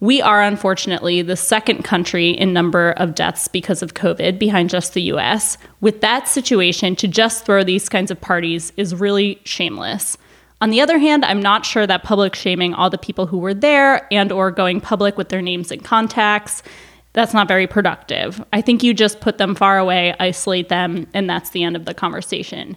We 0.04 0.22
are 0.22 0.42
unfortunately 0.42 1.22
the 1.22 1.38
second 1.38 1.84
country 1.84 2.32
in 2.32 2.52
number 2.52 2.92
of 2.98 3.16
deaths 3.16 3.48
because 3.48 3.82
of 3.82 3.94
COVID 3.94 4.38
behind 4.38 4.70
just 4.70 4.94
the 4.94 5.04
US. 5.04 5.58
With 5.80 6.02
that 6.02 6.28
situation, 6.28 6.98
to 6.98 7.08
just 7.08 7.46
throw 7.46 7.64
these 7.64 7.88
kinds 7.88 8.12
of 8.12 8.20
parties 8.20 8.74
is 8.76 8.94
really 8.94 9.40
shameless. 9.46 10.18
On 10.60 10.72
the 10.72 10.82
other 10.82 10.98
hand, 10.98 11.24
I'm 11.24 11.42
not 11.42 11.66
sure 11.66 11.88
that 11.88 12.04
public 12.04 12.36
shaming 12.36 12.74
all 12.74 12.90
the 12.90 12.98
people 12.98 13.28
who 13.28 13.38
were 13.38 13.54
there 13.54 14.06
and 14.12 14.30
or 14.30 14.52
going 14.52 14.82
public 14.82 15.18
with 15.18 15.30
their 15.30 15.42
names 15.42 15.72
and 15.72 15.82
contacts, 15.82 16.64
that's 17.14 17.34
not 17.34 17.48
very 17.48 17.66
productive. 17.66 18.44
I 18.52 18.60
think 18.60 18.84
you 18.84 18.94
just 18.94 19.22
put 19.22 19.38
them 19.38 19.56
far 19.56 19.78
away, 19.78 20.14
isolate 20.20 20.68
them, 20.68 21.08
and 21.14 21.30
that's 21.30 21.52
the 21.52 21.64
end 21.64 21.78
of 21.78 21.86
the 21.86 21.94
conversation. 21.94 22.76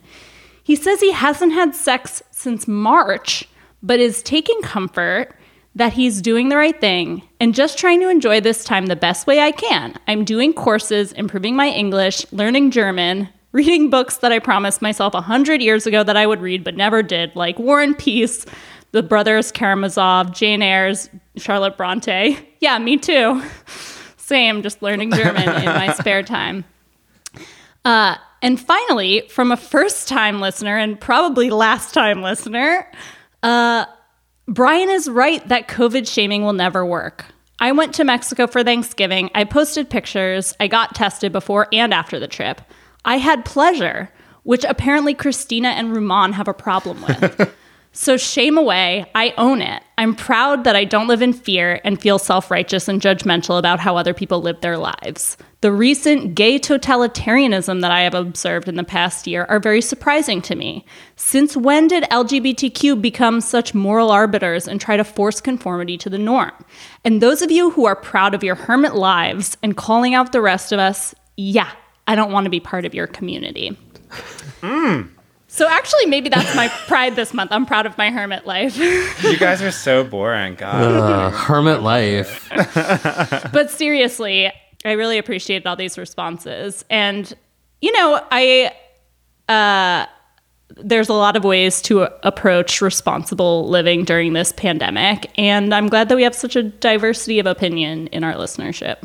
He 0.63 0.77
says 0.77 1.01
he 1.01 1.11
hasn't 1.11 1.55
had 1.55 1.75
sex 1.75 2.23
since 2.31 2.69
March, 2.69 3.49
but 3.83 3.99
is 3.99 4.23
taking 4.23 4.63
comfort 4.63 5.35
that 5.77 5.93
he's 5.93 6.23
doing 6.23 6.49
the 6.49 6.57
right 6.57 6.81
thing 6.81 7.23
and 7.39 7.55
just 7.55 7.79
trying 7.79 8.01
to 8.01 8.09
enjoy 8.09 8.41
this 8.41 8.65
time 8.65 8.87
the 8.87 8.97
best 8.97 9.27
way 9.27 9.41
I 9.41 9.53
can. 9.53 9.95
I'm 10.09 10.25
doing 10.25 10.55
courses, 10.55 11.13
improving 11.13 11.55
my 11.55 11.69
English, 11.69 12.25
learning 12.33 12.71
German, 12.71 13.29
reading 13.53 13.91
books 13.91 14.17
that 14.19 14.33
I 14.33 14.39
promised 14.39 14.81
myself 14.81 15.13
a 15.13 15.21
hundred 15.21 15.61
years 15.61 15.87
ago 15.87 16.03
that 16.03 16.17
I 16.17 16.27
would 16.27 16.41
read 16.41 16.65
but 16.65 16.77
never 16.77 17.03
did, 17.03 17.37
like 17.37 17.59
War 17.59 17.83
and 17.83 17.97
Peace, 17.97 18.47
The 18.93 19.03
Brothers 19.03 19.53
Karamazov, 19.53 20.33
Jane 20.33 20.63
Eyre's, 20.63 21.11
Charlotte 21.37 21.77
Bronte. 21.77 22.39
Yeah, 22.59 22.79
me 22.79 22.97
too. 22.97 23.43
Same, 24.17 24.63
just 24.63 24.81
learning 24.81 25.13
German 25.13 25.47
in 25.47 25.67
my 25.67 25.93
spare 25.99 26.23
time. 26.23 26.65
Uh, 27.85 28.17
and 28.41 28.59
finally, 28.59 29.29
from 29.29 29.53
a 29.53 29.59
first 29.59 30.09
time 30.09 30.41
listener 30.41 30.79
and 30.79 30.99
probably 30.99 31.51
last 31.51 31.93
time 31.93 32.23
listener, 32.23 32.91
uh, 33.43 33.85
Brian 34.49 34.89
is 34.89 35.09
right 35.09 35.47
that 35.49 35.67
COVID 35.67 36.07
shaming 36.07 36.45
will 36.45 36.53
never 36.53 36.87
work. 36.87 37.25
I 37.59 37.73
went 37.73 37.95
to 37.95 38.05
Mexico 38.05 38.47
for 38.47 38.63
Thanksgiving. 38.63 39.29
I 39.35 39.43
posted 39.43 39.91
pictures. 39.91 40.55
I 40.61 40.69
got 40.69 40.95
tested 40.95 41.33
before 41.33 41.67
and 41.73 41.93
after 41.93 42.21
the 42.21 42.29
trip. 42.29 42.61
I 43.05 43.17
had 43.17 43.45
pleasure, 43.45 44.09
which 44.45 44.65
apparently 44.65 45.15
Christina 45.15 45.69
and 45.69 45.97
Rumaan 45.97 46.33
have 46.35 46.47
a 46.47 46.55
problem 46.55 47.03
with. 47.03 47.53
so 47.97 48.17
shame 48.17 48.59
away. 48.59 49.07
I 49.15 49.33
own 49.39 49.63
it. 49.63 49.83
I'm 49.99 50.15
proud 50.15 50.65
that 50.65 50.77
I 50.77 50.85
don't 50.85 51.09
live 51.09 51.23
in 51.23 51.33
fear 51.33 51.81
and 51.83 52.01
feel 52.01 52.19
self 52.19 52.51
righteous 52.51 52.89
and 52.89 53.01
judgmental 53.01 53.59
about 53.59 53.81
how 53.81 53.97
other 53.97 54.13
people 54.13 54.41
live 54.43 54.61
their 54.61 54.77
lives. 54.77 55.39
The 55.63 55.73
recent 55.73 56.35
gay 56.35 56.59
totalitarianism 56.59 57.81
that 57.81 57.91
I 57.91 58.03
have 58.03 58.15
observed 58.15 58.69
in 58.69 58.77
the 58.77 58.85
past 58.85 59.27
year 59.27 59.47
are 59.49 59.59
very 59.59 59.81
surprising 59.81 60.43
to 60.43 60.55
me. 60.55 60.85
Since 61.17 61.57
when 61.57 61.89
did 61.89 62.05
LGBTQ 62.05 63.01
become 63.01 63.41
such 63.41 63.75
moral 63.75 64.11
arbiters 64.11 64.69
and 64.69 64.79
try 64.79 64.99
to 64.99 65.05
force 65.05 65.41
conformity 65.41 65.97
to 65.99 66.11
the 66.11 66.19
norm? 66.19 66.53
And 67.05 67.23
those 67.23 67.41
of 67.41 67.51
you 67.51 67.71
who 67.71 67.87
are 67.87 67.97
proud 67.97 68.35
of 68.35 68.45
your 68.45 68.55
hermit 68.55 68.95
lives 68.95 69.57
and 69.63 69.77
calling 69.77 70.15
out 70.15 70.33
the 70.33 70.43
rest 70.43 70.71
of 70.71 70.79
us, 70.79 71.15
yeah, 71.39 71.73
I 72.07 72.15
don't 72.15 72.33
want 72.33 72.45
to 72.45 72.51
be 72.51 72.61
part 72.61 72.85
of 72.85 72.95
your 72.95 73.07
community. 73.07 73.77
Hmm. 74.61 75.03
So 75.57 75.67
actually, 75.67 76.05
maybe 76.05 76.29
that's 76.29 76.55
my 76.55 76.69
pride 76.87 77.17
this 77.17 77.33
month. 77.33 77.51
I'm 77.51 77.65
proud 77.65 77.87
of 77.87 77.97
my 77.97 78.11
hermit 78.11 78.47
life. 78.47 78.77
You 78.77 79.39
guys 79.39 79.63
are 79.63 79.71
so 79.71 80.05
boring. 80.05 80.55
God. 80.55 80.83
Uh, 80.83 81.31
hermit 81.31 81.81
life. 81.81 82.47
but 83.55 83.71
seriously, 83.71 84.53
I 84.85 84.93
really 84.93 85.17
appreciated 85.17 85.67
all 85.67 85.75
these 85.75 85.97
responses. 85.97 86.85
And, 86.91 87.33
you 87.81 87.91
know, 87.93 88.21
I, 88.31 88.71
uh, 89.49 90.05
there's 90.77 91.09
a 91.09 91.15
lot 91.15 91.37
of 91.37 91.45
ways 91.45 91.81
to 91.83 92.03
approach 92.23 92.83
responsible 92.83 93.67
living 93.67 94.05
during 94.05 94.35
this 94.35 94.53
pandemic. 94.53 95.31
And 95.39 95.73
I'm 95.75 95.89
glad 95.89 96.11
that 96.11 96.17
we 96.17 96.23
have 96.25 96.35
such 96.35 96.55
a 96.55 96.65
diversity 96.65 97.39
of 97.39 97.47
opinion 97.47 98.09
in 98.09 98.25
our 98.25 98.35
listenership. 98.35 98.99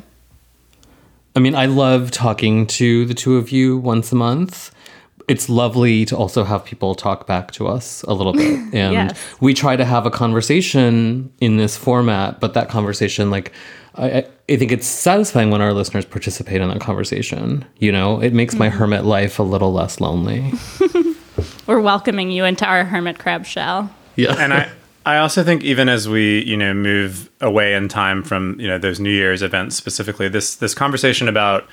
I 1.33 1.39
mean, 1.39 1.55
I 1.55 1.67
love 1.67 2.11
talking 2.11 2.67
to 2.67 3.05
the 3.05 3.13
two 3.13 3.37
of 3.37 3.53
you 3.53 3.77
once 3.77 4.11
a 4.11 4.15
month. 4.15 4.75
It's 5.27 5.49
lovely 5.49 6.05
to 6.05 6.17
also 6.17 6.43
have 6.43 6.65
people 6.65 6.95
talk 6.95 7.27
back 7.27 7.51
to 7.51 7.67
us 7.67 8.03
a 8.03 8.13
little 8.13 8.33
bit. 8.33 8.59
And 8.73 8.93
Yes. 8.93 9.19
we 9.39 9.53
try 9.53 9.75
to 9.75 9.85
have 9.85 10.05
a 10.05 10.11
conversation 10.11 11.31
in 11.39 11.57
this 11.57 11.77
format, 11.77 12.39
but 12.39 12.53
that 12.53 12.69
conversation, 12.69 13.29
like, 13.29 13.51
I, 13.95 14.09
I- 14.11 14.25
I 14.49 14.57
think 14.57 14.73
it's 14.73 14.87
satisfying 14.87 15.49
when 15.49 15.61
our 15.61 15.71
listeners 15.71 16.03
participate 16.03 16.59
in 16.59 16.67
that 16.67 16.81
conversation. 16.81 17.63
You 17.79 17.93
know, 17.93 18.21
it 18.21 18.33
makes 18.33 18.55
my 18.55 18.67
mm-hmm. 18.67 18.77
hermit 18.79 19.05
life 19.05 19.39
a 19.39 19.43
little 19.43 19.71
less 19.71 20.01
lonely. 20.01 20.51
We're 21.67 21.79
welcoming 21.79 22.31
you 22.31 22.43
into 22.43 22.65
our 22.65 22.83
hermit 22.83 23.17
crab 23.17 23.45
shell. 23.45 23.89
Yeah. 24.17 24.35
and 24.37 24.53
I, 24.53 24.69
I 25.05 25.17
also 25.17 25.43
think 25.43 25.63
even 25.63 25.87
as 25.87 26.09
we, 26.09 26.43
you 26.43 26.57
know, 26.57 26.73
move 26.73 27.29
away 27.39 27.73
in 27.73 27.87
time 27.87 28.23
from, 28.23 28.59
you 28.59 28.67
know, 28.67 28.77
those 28.77 28.99
New 28.99 29.11
Year's 29.11 29.41
events 29.41 29.75
specifically, 29.75 30.27
this 30.27 30.55
this 30.55 30.73
conversation 30.73 31.27
about 31.27 31.65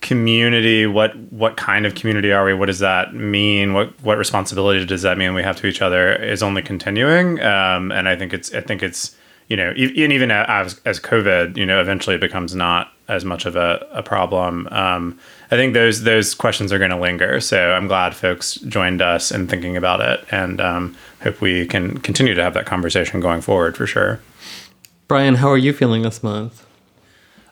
community, 0.00 0.86
what 0.86 1.16
what 1.30 1.56
kind 1.56 1.86
of 1.86 1.94
community 1.94 2.32
are 2.32 2.44
we? 2.44 2.54
What 2.54 2.66
does 2.66 2.78
that 2.78 3.14
mean? 3.14 3.74
What 3.74 3.88
what 4.02 4.18
responsibility 4.18 4.84
does 4.84 5.02
that 5.02 5.18
mean 5.18 5.34
we 5.34 5.42
have 5.42 5.56
to 5.56 5.66
each 5.66 5.82
other? 5.82 6.14
Is 6.14 6.42
only 6.42 6.62
continuing, 6.62 7.40
um, 7.42 7.92
and 7.92 8.08
I 8.08 8.16
think 8.16 8.32
it's 8.32 8.52
I 8.52 8.60
think 8.60 8.82
it's 8.82 9.16
you 9.50 9.56
know, 9.56 9.72
e- 9.76 10.02
and 10.02 10.12
even 10.12 10.30
as 10.30 10.80
as 10.86 11.00
COVID, 11.00 11.56
you 11.56 11.66
know, 11.66 11.80
eventually 11.80 12.16
it 12.16 12.20
becomes 12.20 12.54
not 12.54 12.92
as 13.08 13.24
much 13.24 13.44
of 13.44 13.56
a, 13.56 13.84
a 13.90 14.02
problem. 14.02 14.68
Um, 14.70 15.18
I 15.50 15.56
think 15.56 15.74
those 15.74 16.04
those 16.04 16.34
questions 16.34 16.72
are 16.72 16.78
going 16.78 16.92
to 16.92 16.96
linger. 16.96 17.40
So 17.40 17.72
I'm 17.72 17.88
glad 17.88 18.14
folks 18.14 18.54
joined 18.54 19.02
us 19.02 19.32
in 19.32 19.48
thinking 19.48 19.76
about 19.76 20.00
it, 20.00 20.24
and 20.30 20.60
um, 20.60 20.96
hope 21.22 21.40
we 21.40 21.66
can 21.66 21.98
continue 21.98 22.34
to 22.34 22.42
have 22.42 22.54
that 22.54 22.64
conversation 22.66 23.20
going 23.20 23.40
forward 23.40 23.76
for 23.76 23.86
sure. 23.86 24.20
Brian, 25.08 25.34
how 25.34 25.48
are 25.48 25.58
you 25.58 25.72
feeling 25.72 26.02
this 26.02 26.22
month? 26.22 26.64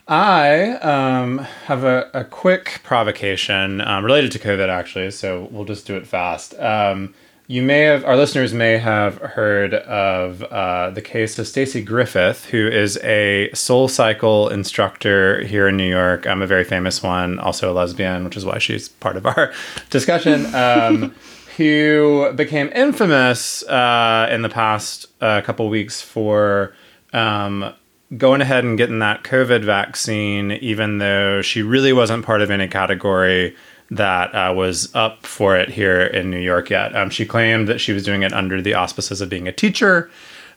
I 0.08 0.70
um, 0.78 1.38
have 1.66 1.84
a, 1.84 2.10
a 2.14 2.24
quick 2.24 2.80
provocation 2.82 3.82
um, 3.82 4.04
related 4.04 4.32
to 4.32 4.38
COVID, 4.38 4.70
actually, 4.70 5.10
so 5.10 5.48
we'll 5.50 5.66
just 5.66 5.86
do 5.86 5.96
it 5.96 6.06
fast. 6.06 6.58
Um, 6.58 7.14
you 7.46 7.62
may 7.62 7.80
have, 7.80 8.06
our 8.06 8.16
listeners 8.16 8.54
may 8.54 8.78
have 8.78 9.18
heard 9.18 9.74
of 9.74 10.42
uh, 10.44 10.90
the 10.90 11.02
case 11.02 11.38
of 11.38 11.46
Stacey 11.46 11.82
Griffith, 11.82 12.46
who 12.46 12.68
is 12.68 12.98
a 13.02 13.50
SoulCycle 13.52 14.50
instructor 14.50 15.44
here 15.44 15.68
in 15.68 15.76
New 15.76 15.88
York. 15.88 16.26
I'm 16.26 16.40
a 16.40 16.46
very 16.46 16.64
famous 16.64 17.02
one, 17.02 17.38
also 17.38 17.70
a 17.70 17.74
lesbian, 17.74 18.24
which 18.24 18.36
is 18.36 18.46
why 18.46 18.58
she's 18.58 18.88
part 18.88 19.16
of 19.16 19.26
our 19.26 19.52
discussion. 19.90 20.54
Um, 20.54 21.14
who 21.58 22.32
became 22.36 22.70
infamous 22.72 23.64
uh, 23.64 24.28
in 24.30 24.42
the 24.42 24.48
past 24.48 25.06
uh, 25.20 25.40
couple 25.40 25.68
weeks 25.68 26.00
for 26.00 26.72
um, 27.12 27.74
going 28.16 28.40
ahead 28.40 28.64
and 28.64 28.78
getting 28.78 29.00
that 29.00 29.22
COVID 29.22 29.64
vaccine, 29.64 30.52
even 30.52 30.98
though 30.98 31.42
she 31.42 31.62
really 31.62 31.92
wasn't 31.92 32.24
part 32.24 32.40
of 32.40 32.50
any 32.50 32.68
category 32.68 33.54
that 33.90 34.34
uh, 34.34 34.52
was 34.54 34.94
up 34.94 35.24
for 35.24 35.56
it 35.56 35.70
here 35.70 36.02
in 36.02 36.30
New 36.30 36.40
York 36.40 36.70
yet. 36.70 36.94
Um, 36.94 37.10
she 37.10 37.24
claimed 37.24 37.68
that 37.68 37.80
she 37.80 37.92
was 37.92 38.04
doing 38.04 38.22
it 38.22 38.32
under 38.32 38.60
the 38.60 38.74
auspices 38.74 39.20
of 39.20 39.28
being 39.28 39.48
a 39.48 39.52
teacher. 39.52 40.10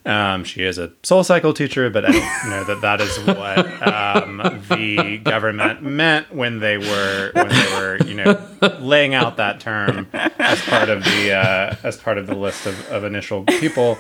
Um, 0.04 0.44
she 0.44 0.64
is 0.64 0.80
a 0.80 0.88
SoulCycle 1.04 1.56
teacher, 1.56 1.90
but 1.92 2.06
I 2.06 2.12
don't 2.12 2.50
know 2.50 2.64
that 2.64 2.82
that 2.82 3.02
is 3.02 3.20
what 3.20 3.88
um, 3.88 4.38
the 4.70 5.20
government 5.24 5.84
meant 5.84 6.34
when 6.34 6.60
they 6.60 6.78
were 6.78 7.32
when 7.34 7.50
they 7.50 7.74
were 7.76 7.98
you 8.06 8.16
know 8.16 8.42
laying 8.80 9.14
out 9.14 9.38
that 9.38 9.60
term 9.60 10.08
as 10.14 10.60
part 10.64 10.90
of 10.90 11.04
the 11.04 11.34
uh, 11.34 11.76
as 11.84 11.98
part 11.98 12.18
of 12.18 12.26
the 12.26 12.34
list 12.36 12.66
of, 12.66 12.92
of 12.92 13.04
initial 13.04 13.44
people. 13.44 14.00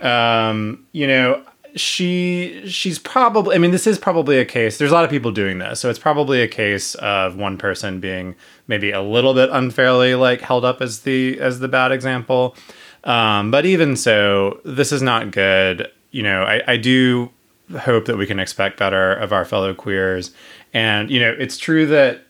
Um, 0.00 0.86
you 0.92 1.06
know, 1.06 1.44
she 1.74 2.62
she's 2.66 2.98
probably 2.98 3.54
i 3.54 3.58
mean 3.58 3.70
this 3.70 3.86
is 3.86 3.98
probably 3.98 4.38
a 4.38 4.44
case 4.44 4.76
there's 4.76 4.90
a 4.90 4.94
lot 4.94 5.04
of 5.04 5.10
people 5.10 5.30
doing 5.30 5.58
this 5.58 5.80
so 5.80 5.88
it's 5.88 5.98
probably 5.98 6.42
a 6.42 6.48
case 6.48 6.94
of 6.96 7.36
one 7.36 7.56
person 7.56 7.98
being 7.98 8.34
maybe 8.66 8.90
a 8.90 9.02
little 9.02 9.34
bit 9.34 9.50
unfairly 9.52 10.14
like 10.14 10.40
held 10.40 10.64
up 10.64 10.80
as 10.80 11.00
the 11.00 11.38
as 11.40 11.60
the 11.60 11.68
bad 11.68 11.92
example. 11.92 12.56
Um, 13.04 13.50
but 13.50 13.66
even 13.66 13.96
so 13.96 14.60
this 14.64 14.92
is 14.92 15.02
not 15.02 15.30
good. 15.30 15.90
You 16.10 16.22
know 16.22 16.42
I, 16.42 16.62
I 16.66 16.76
do 16.76 17.30
hope 17.78 18.06
that 18.06 18.16
we 18.16 18.26
can 18.26 18.38
expect 18.38 18.78
better 18.78 19.12
of 19.12 19.32
our 19.32 19.44
fellow 19.44 19.74
queers. 19.74 20.32
And 20.72 21.10
you 21.10 21.20
know 21.20 21.34
it's 21.38 21.58
true 21.58 21.86
that 21.86 22.26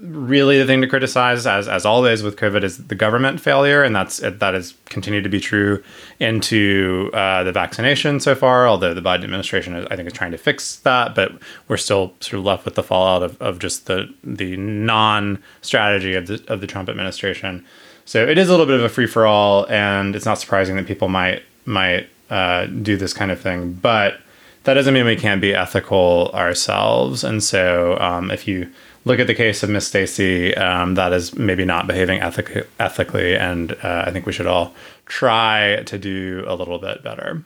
really 0.00 0.58
the 0.58 0.66
thing 0.66 0.80
to 0.80 0.86
criticize, 0.86 1.46
as 1.46 1.68
as 1.68 1.84
always 1.84 2.22
with 2.22 2.36
COVID, 2.36 2.62
is 2.62 2.78
the 2.86 2.94
government 2.94 3.40
failure, 3.40 3.82
and 3.82 3.94
that's 3.94 4.18
that 4.18 4.54
has 4.54 4.74
continued 4.86 5.24
to 5.24 5.30
be 5.30 5.40
true 5.40 5.82
into 6.18 7.10
uh, 7.12 7.44
the 7.44 7.52
vaccination 7.52 8.20
so 8.20 8.34
far. 8.34 8.66
Although 8.66 8.94
the 8.94 9.02
Biden 9.02 9.24
administration, 9.24 9.86
I 9.90 9.96
think, 9.96 10.06
is 10.06 10.12
trying 10.12 10.32
to 10.32 10.38
fix 10.38 10.76
that, 10.76 11.14
but 11.14 11.32
we're 11.68 11.76
still 11.76 12.14
sort 12.20 12.38
of 12.38 12.44
left 12.44 12.64
with 12.64 12.74
the 12.74 12.82
fallout 12.82 13.22
of, 13.22 13.40
of 13.40 13.58
just 13.58 13.86
the 13.86 14.12
the 14.24 14.56
non 14.56 15.42
strategy 15.62 16.14
of 16.14 16.26
the 16.26 16.42
of 16.48 16.60
the 16.60 16.66
Trump 16.66 16.88
administration. 16.88 17.64
So 18.04 18.26
it 18.26 18.38
is 18.38 18.48
a 18.48 18.52
little 18.52 18.66
bit 18.66 18.76
of 18.76 18.82
a 18.82 18.88
free 18.88 19.06
for 19.06 19.26
all, 19.26 19.66
and 19.68 20.16
it's 20.16 20.26
not 20.26 20.38
surprising 20.38 20.76
that 20.76 20.86
people 20.86 21.08
might 21.08 21.42
might 21.66 22.08
uh, 22.30 22.66
do 22.66 22.96
this 22.96 23.12
kind 23.12 23.30
of 23.30 23.40
thing, 23.40 23.72
but 23.74 24.20
that 24.64 24.74
doesn't 24.74 24.92
mean 24.92 25.06
we 25.06 25.16
can't 25.16 25.40
be 25.40 25.54
ethical 25.54 26.30
ourselves. 26.34 27.24
And 27.24 27.42
so, 27.42 27.98
um, 27.98 28.30
if 28.30 28.46
you 28.46 28.70
look 29.04 29.18
at 29.20 29.26
the 29.26 29.34
case 29.34 29.62
of 29.62 29.70
Miss 29.70 29.86
Stacey, 29.86 30.54
um, 30.56 30.94
that 30.94 31.12
is 31.12 31.34
maybe 31.36 31.64
not 31.64 31.86
behaving 31.86 32.20
ethic- 32.20 32.68
ethically, 32.78 33.36
and 33.36 33.72
uh, 33.82 34.04
I 34.06 34.10
think 34.10 34.26
we 34.26 34.32
should 34.32 34.46
all 34.46 34.74
try 35.06 35.82
to 35.86 35.98
do 35.98 36.44
a 36.46 36.54
little 36.54 36.78
bit 36.78 37.02
better. 37.02 37.42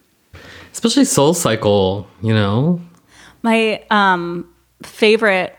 Especially 0.71 1.03
SoulCycle, 1.03 2.05
you 2.21 2.33
know. 2.33 2.81
My 3.43 3.83
um, 3.91 4.47
favorite 4.83 5.55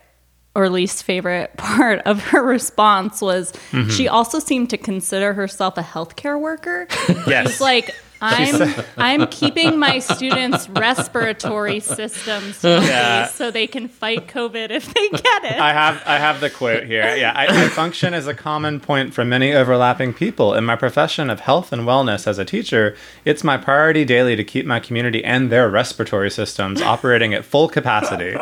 or 0.55 0.69
least 0.71 1.03
favorite 1.05 1.55
part 1.59 2.00
of 2.07 2.21
her 2.25 2.43
response 2.43 3.21
was 3.21 3.53
Mm-hmm. 3.73 3.91
she 3.91 4.09
also 4.09 4.38
seemed 4.38 4.71
to 4.71 4.79
consider 4.79 5.35
herself 5.35 5.76
a 5.79 5.83
healthcare 5.83 6.41
worker. 6.41 6.87
Yes. 7.26 7.49
She's 7.50 7.61
like, 7.61 7.95
I'm 8.20 8.75
I'm 8.96 9.26
keeping 9.28 9.78
my 9.78 9.99
students' 9.99 10.68
respiratory 10.68 11.80
systems 11.80 12.62
Yeah. 12.64 13.26
so 13.26 13.50
they 13.50 13.66
can 13.66 13.88
fight 13.88 14.26
COVID 14.28 14.70
if 14.70 14.92
they 14.92 15.08
get 15.11 15.44
it. 15.44 15.58
I 15.58 15.73
have 15.73 16.02
I 16.06 16.18
have 16.18 16.40
the 16.40 16.50
quote 16.50 16.85
here. 16.85 17.14
Yeah, 17.16 17.32
I, 17.37 17.46
I 17.64 17.68
function 17.68 18.14
as 18.14 18.26
a 18.26 18.35
common 18.35 18.80
point 18.80 19.12
for 19.14 19.25
many 19.25 19.52
overlapping 19.54 20.14
people 20.14 20.54
in 20.54 20.64
my 20.64 20.76
profession 20.76 21.30
of 21.30 21.40
health 21.40 21.73
and 21.73 21.82
wellness 21.82 22.26
as 22.26 22.38
a 22.38 22.44
teacher. 22.44 22.96
It's 23.25 23.44
my 23.44 23.56
priority 23.58 24.04
daily 24.04 24.37
to 24.37 24.44
keep 24.44 24.66
my 24.66 24.80
community 24.80 25.23
and 25.25 25.50
their 25.50 25.68
respiratory 25.68 26.30
systems 26.30 26.80
operating 26.82 27.35
at 27.35 27.44
full 27.44 27.68
capacity, 27.68 28.37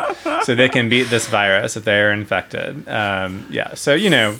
so 0.45 0.55
they 0.55 0.69
can 0.69 0.89
beat 0.89 1.05
this 1.05 1.27
virus 1.29 1.77
if 1.77 1.85
they 1.85 2.01
are 2.01 2.13
infected. 2.13 2.89
Um, 2.89 3.47
yeah, 3.51 3.75
so 3.75 3.95
you 3.95 4.11
know, 4.11 4.37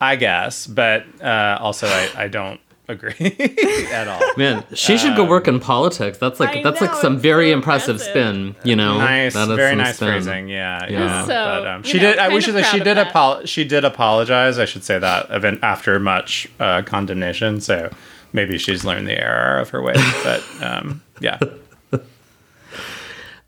I 0.00 0.16
guess, 0.16 0.66
but 0.66 1.04
uh, 1.22 1.58
also 1.60 1.86
I, 1.88 2.10
I 2.16 2.28
don't 2.28 2.60
agree 2.88 3.14
at 3.92 4.08
all. 4.08 4.20
Man, 4.36 4.64
she 4.74 4.96
should 4.98 5.14
go 5.16 5.24
work 5.24 5.46
in 5.48 5.60
politics. 5.60 6.18
That's 6.18 6.40
like 6.40 6.56
I 6.56 6.62
that's 6.62 6.80
like 6.80 6.94
some 6.94 7.18
very 7.18 7.50
so 7.50 7.54
impressive, 7.56 7.96
impressive. 7.96 8.10
spin, 8.10 8.56
you 8.64 8.74
know. 8.76 8.98
nice, 8.98 9.34
That 9.34 9.48
is 9.50 9.56
very 9.56 9.70
some 9.72 9.78
nice 9.78 9.96
spin. 9.96 10.08
phrasing. 10.08 10.48
Yeah, 10.48 10.84
yeah. 10.88 10.98
Yeah. 11.00 11.22
So, 11.22 11.28
but 11.28 11.66
um, 11.66 11.82
she 11.82 11.98
know, 11.98 12.02
did. 12.10 12.18
I 12.18 12.22
kind 12.22 12.34
wish 12.34 12.46
that 12.46 12.64
she 12.66 12.80
did 12.80 12.98
of 12.98 13.06
apol- 13.08 13.44
She 13.46 13.64
did 13.64 13.84
apologize. 13.84 14.58
I 14.58 14.64
should 14.64 14.84
say 14.84 14.98
that 14.98 15.26
event 15.30 15.60
after 15.62 15.98
much 16.00 16.48
uh, 16.58 16.82
condemnation. 16.82 17.60
So 17.60 17.90
maybe 18.32 18.58
she's 18.58 18.84
learned 18.84 19.06
the 19.06 19.18
error 19.22 19.58
of 19.58 19.70
her 19.70 19.82
ways. 19.82 20.00
But 20.24 20.42
um, 20.62 21.02
yeah, 21.20 21.38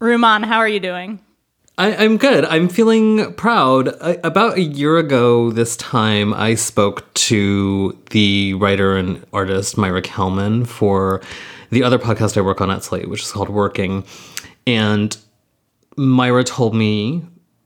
Rumaan, 0.01 0.45
how 0.45 0.59
are 0.59 0.69
you 0.69 0.81
doing? 0.81 1.21
I, 1.81 1.97
I'm 1.97 2.19
good. 2.19 2.45
I'm 2.45 2.69
feeling 2.69 3.33
proud. 3.37 3.89
I, 4.03 4.19
about 4.23 4.59
a 4.59 4.61
year 4.61 4.99
ago, 4.99 5.51
this 5.51 5.79
time, 5.79 6.35
I 6.35 6.55
spoke 6.55 7.13
to 7.15 7.99
the 8.11 8.53
writer 8.53 8.99
and 8.99 9.25
artist 9.33 9.77
Maira 9.77 10.05
Kalman 10.05 10.67
for 10.67 11.23
the 11.71 11.83
other 11.83 11.99
podcast 11.99 12.37
I 12.37 12.43
work 12.43 12.61
on 12.61 12.71
at 12.71 12.85
Slate, 12.85 13.09
which 13.09 13.23
is 13.23 13.33
called 13.33 13.49
Working. 13.49 14.05
And 14.67 15.17
Myra 15.97 16.45
told 16.45 16.75
me 16.75 17.23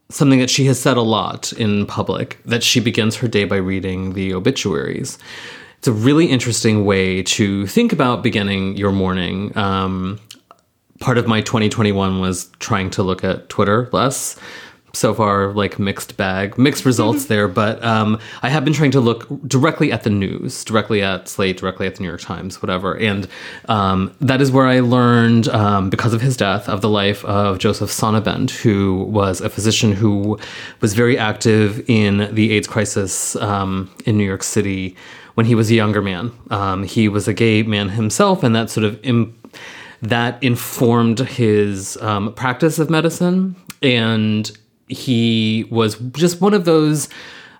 something 0.07 0.39
that 0.39 0.49
she 0.49 0.63
has 0.63 0.79
said 0.79 0.95
a 0.95 1.01
lot 1.01 1.51
in 1.51 1.85
public 1.85 2.39
that 2.45 2.63
she 2.63 2.79
begins 2.79 3.17
her 3.17 3.27
day 3.27 3.43
by 3.43 3.57
reading 3.57 4.13
the 4.13 4.33
obituaries. 4.33 5.17
It's 5.79 5.89
a 5.89 5.91
really 5.91 6.27
interesting 6.27 6.85
way 6.85 7.21
to 7.23 7.67
think 7.67 7.91
about 7.91 8.23
beginning 8.23 8.77
your 8.77 8.93
morning. 8.93 9.57
Um, 9.57 10.21
part 10.99 11.17
of 11.17 11.27
my 11.27 11.41
2021 11.41 12.19
was 12.19 12.49
trying 12.59 12.89
to 12.91 13.03
look 13.03 13.23
at 13.23 13.49
Twitter 13.49 13.89
less. 13.91 14.39
So 14.93 15.13
far, 15.13 15.51
like 15.51 15.77
mixed 15.77 16.15
bag, 16.15 16.57
mixed 16.57 16.85
results 16.85 17.25
there. 17.25 17.49
But 17.49 17.83
um, 17.83 18.17
I 18.41 18.47
have 18.47 18.63
been 18.63 18.71
trying 18.71 18.91
to 18.91 19.01
look 19.01 19.27
directly 19.45 19.91
at 19.91 20.03
the 20.03 20.09
news, 20.09 20.63
directly 20.63 21.01
at 21.01 21.27
Slate, 21.27 21.57
directly 21.57 21.85
at 21.85 21.95
the 21.95 22.01
New 22.01 22.07
York 22.07 22.21
Times, 22.21 22.61
whatever. 22.61 22.97
And 22.97 23.27
um, 23.67 24.15
that 24.21 24.39
is 24.39 24.53
where 24.53 24.67
I 24.67 24.79
learned, 24.79 25.49
um, 25.49 25.89
because 25.89 26.13
of 26.13 26.21
his 26.21 26.37
death, 26.37 26.69
of 26.69 26.79
the 26.79 26.87
life 26.87 27.25
of 27.25 27.59
Joseph 27.59 27.89
Sonnabend, 27.89 28.51
who 28.51 29.03
was 29.03 29.41
a 29.41 29.49
physician 29.49 29.91
who 29.91 30.39
was 30.79 30.93
very 30.93 31.17
active 31.17 31.83
in 31.89 32.33
the 32.33 32.53
AIDS 32.53 32.67
crisis 32.67 33.35
um, 33.35 33.93
in 34.05 34.17
New 34.17 34.23
York 34.23 34.43
City 34.43 34.95
when 35.33 35.45
he 35.45 35.55
was 35.55 35.69
a 35.69 35.75
younger 35.75 36.01
man. 36.01 36.31
Um, 36.51 36.83
he 36.83 37.09
was 37.09 37.27
a 37.27 37.33
gay 37.33 37.63
man 37.63 37.89
himself, 37.89 38.43
and 38.43 38.55
that 38.55 38.69
sort 38.69 38.85
of. 38.85 38.97
Im- 39.03 39.37
that 40.09 40.41
informed 40.43 41.19
his 41.19 41.97
um, 41.97 42.33
practice 42.33 42.79
of 42.79 42.89
medicine. 42.89 43.55
And 43.81 44.51
he 44.87 45.67
was 45.69 45.95
just 46.11 46.41
one 46.41 46.53
of 46.53 46.65
those 46.65 47.09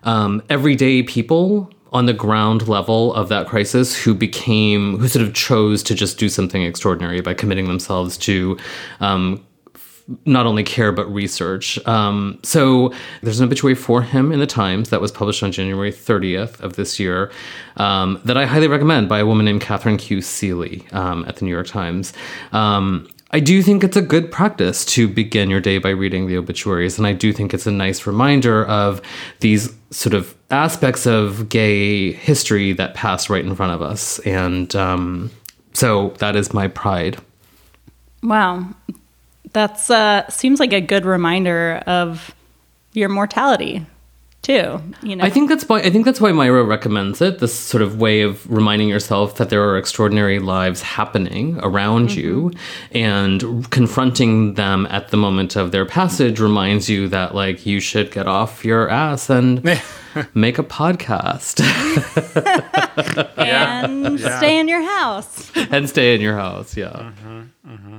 um, 0.04 0.42
everyday 0.48 1.02
people 1.02 1.70
on 1.92 2.06
the 2.06 2.12
ground 2.12 2.68
level 2.68 3.14
of 3.14 3.28
that 3.28 3.46
crisis 3.46 3.96
who 3.96 4.14
became, 4.14 4.98
who 4.98 5.08
sort 5.08 5.26
of 5.26 5.34
chose 5.34 5.82
to 5.84 5.94
just 5.94 6.18
do 6.18 6.28
something 6.28 6.62
extraordinary 6.62 7.20
by 7.20 7.34
committing 7.34 7.66
themselves 7.68 8.18
to 8.18 8.58
um, 9.00 9.44
not 10.24 10.46
only 10.46 10.62
care 10.62 10.92
but 10.92 11.12
research. 11.12 11.84
Um, 11.86 12.38
so 12.42 12.92
there's 13.22 13.40
an 13.40 13.46
obituary 13.46 13.74
for 13.74 14.02
him 14.02 14.32
in 14.32 14.38
the 14.38 14.46
Times 14.46 14.90
that 14.90 15.00
was 15.00 15.10
published 15.10 15.42
on 15.42 15.52
January 15.52 15.92
30th 15.92 16.60
of 16.60 16.76
this 16.76 17.00
year 17.00 17.30
um, 17.76 18.20
that 18.24 18.36
I 18.36 18.46
highly 18.46 18.68
recommend 18.68 19.08
by 19.08 19.18
a 19.18 19.26
woman 19.26 19.46
named 19.46 19.62
Katharine 19.62 19.96
Q. 19.96 20.18
Seelye 20.18 20.92
um, 20.94 21.24
at 21.26 21.36
the 21.36 21.44
New 21.44 21.50
York 21.50 21.66
Times. 21.66 22.12
Um, 22.52 23.08
I 23.32 23.40
do 23.40 23.60
think 23.60 23.82
it's 23.82 23.96
a 23.96 24.02
good 24.02 24.30
practice 24.30 24.84
to 24.86 25.08
begin 25.08 25.50
your 25.50 25.60
day 25.60 25.78
by 25.78 25.90
reading 25.90 26.28
the 26.28 26.36
obituaries, 26.36 26.96
and 26.96 27.06
I 27.06 27.12
do 27.12 27.32
think 27.32 27.52
it's 27.52 27.66
a 27.66 27.72
nice 27.72 28.06
reminder 28.06 28.64
of 28.66 29.02
these 29.40 29.74
sort 29.90 30.14
of 30.14 30.34
aspects 30.50 31.06
of 31.06 31.48
gay 31.48 32.12
history 32.12 32.72
that 32.74 32.94
passed 32.94 33.28
right 33.28 33.44
in 33.44 33.54
front 33.56 33.72
of 33.72 33.82
us. 33.82 34.20
And 34.20 34.74
um, 34.76 35.30
so 35.72 36.10
that 36.18 36.36
is 36.36 36.54
my 36.54 36.68
pride. 36.68 37.18
Wow. 38.22 38.68
That's 39.52 39.90
uh 39.90 40.28
seems 40.28 40.60
like 40.60 40.72
a 40.72 40.80
good 40.80 41.04
reminder 41.04 41.82
of 41.86 42.34
your 42.92 43.08
mortality 43.08 43.86
too, 44.46 44.80
you 45.02 45.16
know. 45.16 45.24
I 45.24 45.30
think 45.30 45.48
that's 45.48 45.68
why 45.68 45.80
I 45.80 45.90
think 45.90 46.04
that's 46.04 46.20
why 46.20 46.30
Maira 46.30 46.66
recommends 46.66 47.20
it. 47.20 47.40
This 47.40 47.52
sort 47.52 47.82
of 47.82 48.00
way 48.00 48.22
of 48.22 48.48
reminding 48.48 48.88
yourself 48.88 49.36
that 49.38 49.50
there 49.50 49.68
are 49.68 49.76
extraordinary 49.76 50.38
lives 50.38 50.82
happening 50.82 51.58
around 51.64 52.14
you, 52.14 52.52
mm-hmm. 52.52 52.96
and 52.96 53.70
confronting 53.70 54.54
them 54.54 54.86
at 54.88 55.08
the 55.08 55.16
moment 55.16 55.56
of 55.56 55.72
their 55.72 55.84
passage 55.84 56.38
reminds 56.38 56.88
you 56.88 57.08
that 57.08 57.34
like 57.34 57.66
you 57.66 57.80
should 57.80 58.12
get 58.12 58.28
off 58.28 58.64
your 58.64 58.88
ass 58.88 59.28
and 59.28 59.64
make 60.34 60.58
a 60.58 60.64
podcast 60.64 61.60
and 63.36 64.20
stay 64.20 64.60
in 64.60 64.68
your 64.68 64.82
house. 64.82 65.50
and 65.56 65.88
stay 65.88 66.14
in 66.14 66.20
your 66.20 66.36
house. 66.36 66.76
Yeah. 66.76 67.12
Mm-hmm, 67.24 67.42
mm-hmm. 67.68 67.98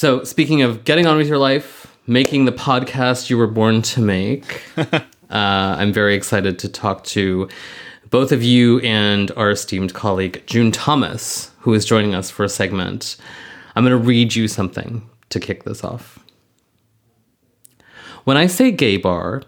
So 0.00 0.24
speaking 0.24 0.62
of 0.62 0.84
getting 0.84 1.06
on 1.06 1.18
with 1.18 1.28
your 1.28 1.36
life, 1.36 1.94
making 2.06 2.46
the 2.46 2.52
podcast 2.52 3.28
you 3.28 3.36
were 3.36 3.46
born 3.46 3.82
to 3.82 4.00
make, 4.00 4.62
Uh, 5.30 5.76
I'm 5.78 5.92
very 5.92 6.16
excited 6.16 6.58
to 6.58 6.68
talk 6.68 7.04
to 7.04 7.48
both 8.10 8.32
of 8.32 8.42
you 8.42 8.80
and 8.80 9.30
our 9.36 9.50
esteemed 9.50 9.94
colleague, 9.94 10.42
June 10.46 10.72
Thomas, 10.72 11.52
who 11.60 11.72
is 11.72 11.84
joining 11.84 12.16
us 12.16 12.30
for 12.30 12.42
a 12.42 12.48
segment. 12.48 13.16
I'm 13.76 13.84
going 13.84 13.96
to 13.96 14.04
read 14.04 14.34
you 14.34 14.48
something 14.48 15.08
to 15.28 15.38
kick 15.38 15.62
this 15.62 15.84
off. 15.84 16.18
When 18.24 18.36
I 18.36 18.48
say 18.48 18.72
gay 18.72 18.96
bar, 18.96 19.42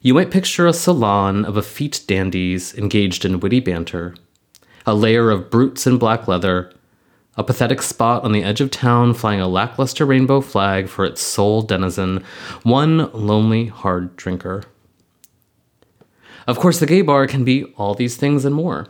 you 0.00 0.14
might 0.14 0.30
picture 0.30 0.66
a 0.66 0.72
salon 0.72 1.44
of 1.44 1.58
effete 1.58 2.02
dandies 2.06 2.74
engaged 2.74 3.26
in 3.26 3.40
witty 3.40 3.60
banter, 3.60 4.14
a 4.86 4.94
layer 4.94 5.30
of 5.30 5.50
brutes 5.50 5.86
in 5.86 5.98
black 5.98 6.26
leather, 6.26 6.72
a 7.36 7.44
pathetic 7.44 7.82
spot 7.82 8.24
on 8.24 8.32
the 8.32 8.42
edge 8.42 8.60
of 8.60 8.70
town 8.70 9.12
flying 9.12 9.40
a 9.40 9.48
lackluster 9.48 10.06
rainbow 10.06 10.40
flag 10.40 10.88
for 10.88 11.04
its 11.04 11.20
sole 11.20 11.62
denizen, 11.62 12.24
one 12.62 13.10
lonely 13.12 13.66
hard 13.66 14.16
drinker. 14.16 14.64
Of 16.46 16.58
course, 16.58 16.78
the 16.78 16.86
gay 16.86 17.02
bar 17.02 17.26
can 17.26 17.44
be 17.44 17.64
all 17.76 17.94
these 17.94 18.16
things 18.16 18.44
and 18.44 18.54
more. 18.54 18.86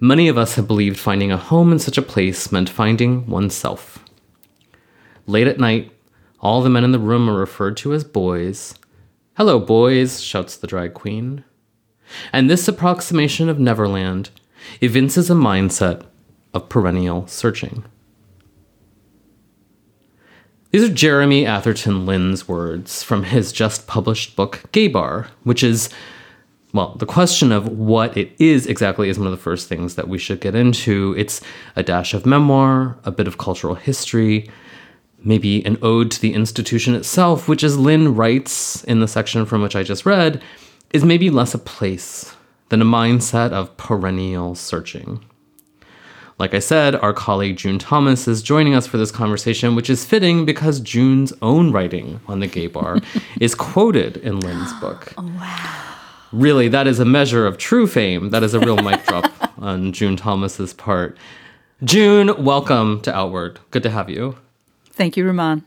Many 0.00 0.28
of 0.28 0.36
us 0.36 0.56
have 0.56 0.66
believed 0.66 0.98
finding 0.98 1.30
a 1.30 1.36
home 1.36 1.70
in 1.70 1.78
such 1.78 1.98
a 1.98 2.02
place 2.02 2.50
meant 2.50 2.68
finding 2.68 3.26
oneself. 3.26 4.04
Late 5.26 5.46
at 5.46 5.60
night, 5.60 5.92
all 6.40 6.62
the 6.62 6.70
men 6.70 6.84
in 6.84 6.92
the 6.92 6.98
room 6.98 7.30
are 7.30 7.38
referred 7.38 7.76
to 7.78 7.94
as 7.94 8.04
boys. 8.04 8.74
Hello, 9.36 9.58
boys, 9.58 10.20
shouts 10.20 10.56
the 10.56 10.66
drag 10.66 10.94
queen. 10.94 11.44
And 12.32 12.50
this 12.50 12.68
approximation 12.68 13.48
of 13.48 13.58
Neverland 13.58 14.30
evinces 14.80 15.30
a 15.30 15.34
mindset 15.34 16.04
of 16.54 16.68
perennial 16.68 17.26
searching. 17.26 17.84
These 20.70 20.90
are 20.90 20.92
Jeremy 20.92 21.46
Atherton 21.46 22.06
Lin's 22.06 22.48
words 22.48 23.02
from 23.02 23.24
his 23.24 23.52
just 23.52 23.86
published 23.86 24.34
book, 24.34 24.62
Gay 24.72 24.88
Bar, 24.88 25.28
which 25.44 25.62
is 25.62 25.88
well, 26.72 26.96
the 26.96 27.06
question 27.06 27.52
of 27.52 27.68
what 27.68 28.16
it 28.16 28.32
is 28.40 28.66
exactly 28.66 29.08
is 29.08 29.16
one 29.16 29.28
of 29.28 29.30
the 29.30 29.36
first 29.36 29.68
things 29.68 29.94
that 29.94 30.08
we 30.08 30.18
should 30.18 30.40
get 30.40 30.56
into. 30.56 31.14
It's 31.16 31.40
a 31.76 31.84
dash 31.84 32.12
of 32.14 32.26
memoir, 32.26 32.98
a 33.04 33.12
bit 33.12 33.28
of 33.28 33.38
cultural 33.38 33.76
history, 33.76 34.50
maybe 35.22 35.64
an 35.64 35.78
ode 35.82 36.10
to 36.10 36.20
the 36.20 36.34
institution 36.34 36.96
itself, 36.96 37.46
which, 37.46 37.62
as 37.62 37.78
Lin 37.78 38.16
writes 38.16 38.82
in 38.82 38.98
the 38.98 39.06
section 39.06 39.46
from 39.46 39.62
which 39.62 39.76
I 39.76 39.84
just 39.84 40.04
read, 40.04 40.42
is 40.92 41.04
maybe 41.04 41.30
less 41.30 41.54
a 41.54 41.58
place 41.58 42.34
than 42.70 42.82
a 42.82 42.84
mindset 42.84 43.52
of 43.52 43.76
perennial 43.76 44.56
searching. 44.56 45.24
Like 46.38 46.54
I 46.54 46.58
said, 46.58 46.96
our 46.96 47.12
colleague 47.12 47.56
June 47.56 47.78
Thomas 47.78 48.26
is 48.26 48.42
joining 48.42 48.74
us 48.74 48.86
for 48.86 48.96
this 48.96 49.12
conversation, 49.12 49.76
which 49.76 49.88
is 49.88 50.04
fitting 50.04 50.44
because 50.44 50.80
June's 50.80 51.32
own 51.42 51.70
writing 51.70 52.20
on 52.26 52.40
the 52.40 52.46
gay 52.46 52.66
bar 52.66 52.98
is 53.40 53.54
quoted 53.54 54.16
in 54.18 54.40
Lin's 54.40 54.72
book. 54.74 55.12
Oh, 55.18 55.22
wow 55.38 55.84
really, 56.34 56.68
that 56.68 56.86
is 56.86 56.98
a 56.98 57.04
measure 57.04 57.46
of 57.46 57.56
true 57.56 57.86
fame. 57.86 58.30
That 58.30 58.42
is 58.42 58.54
a 58.54 58.60
real 58.60 58.76
mic 58.76 59.04
drop 59.06 59.32
on 59.58 59.92
June 59.92 60.16
Thomas's 60.16 60.74
part. 60.74 61.16
June, 61.82 62.42
welcome 62.42 63.00
to 63.02 63.14
Outward. 63.14 63.60
Good 63.70 63.82
to 63.84 63.90
have 63.90 64.10
you. 64.10 64.36
Thank 64.90 65.16
you, 65.16 65.24
Rumaan. 65.24 65.62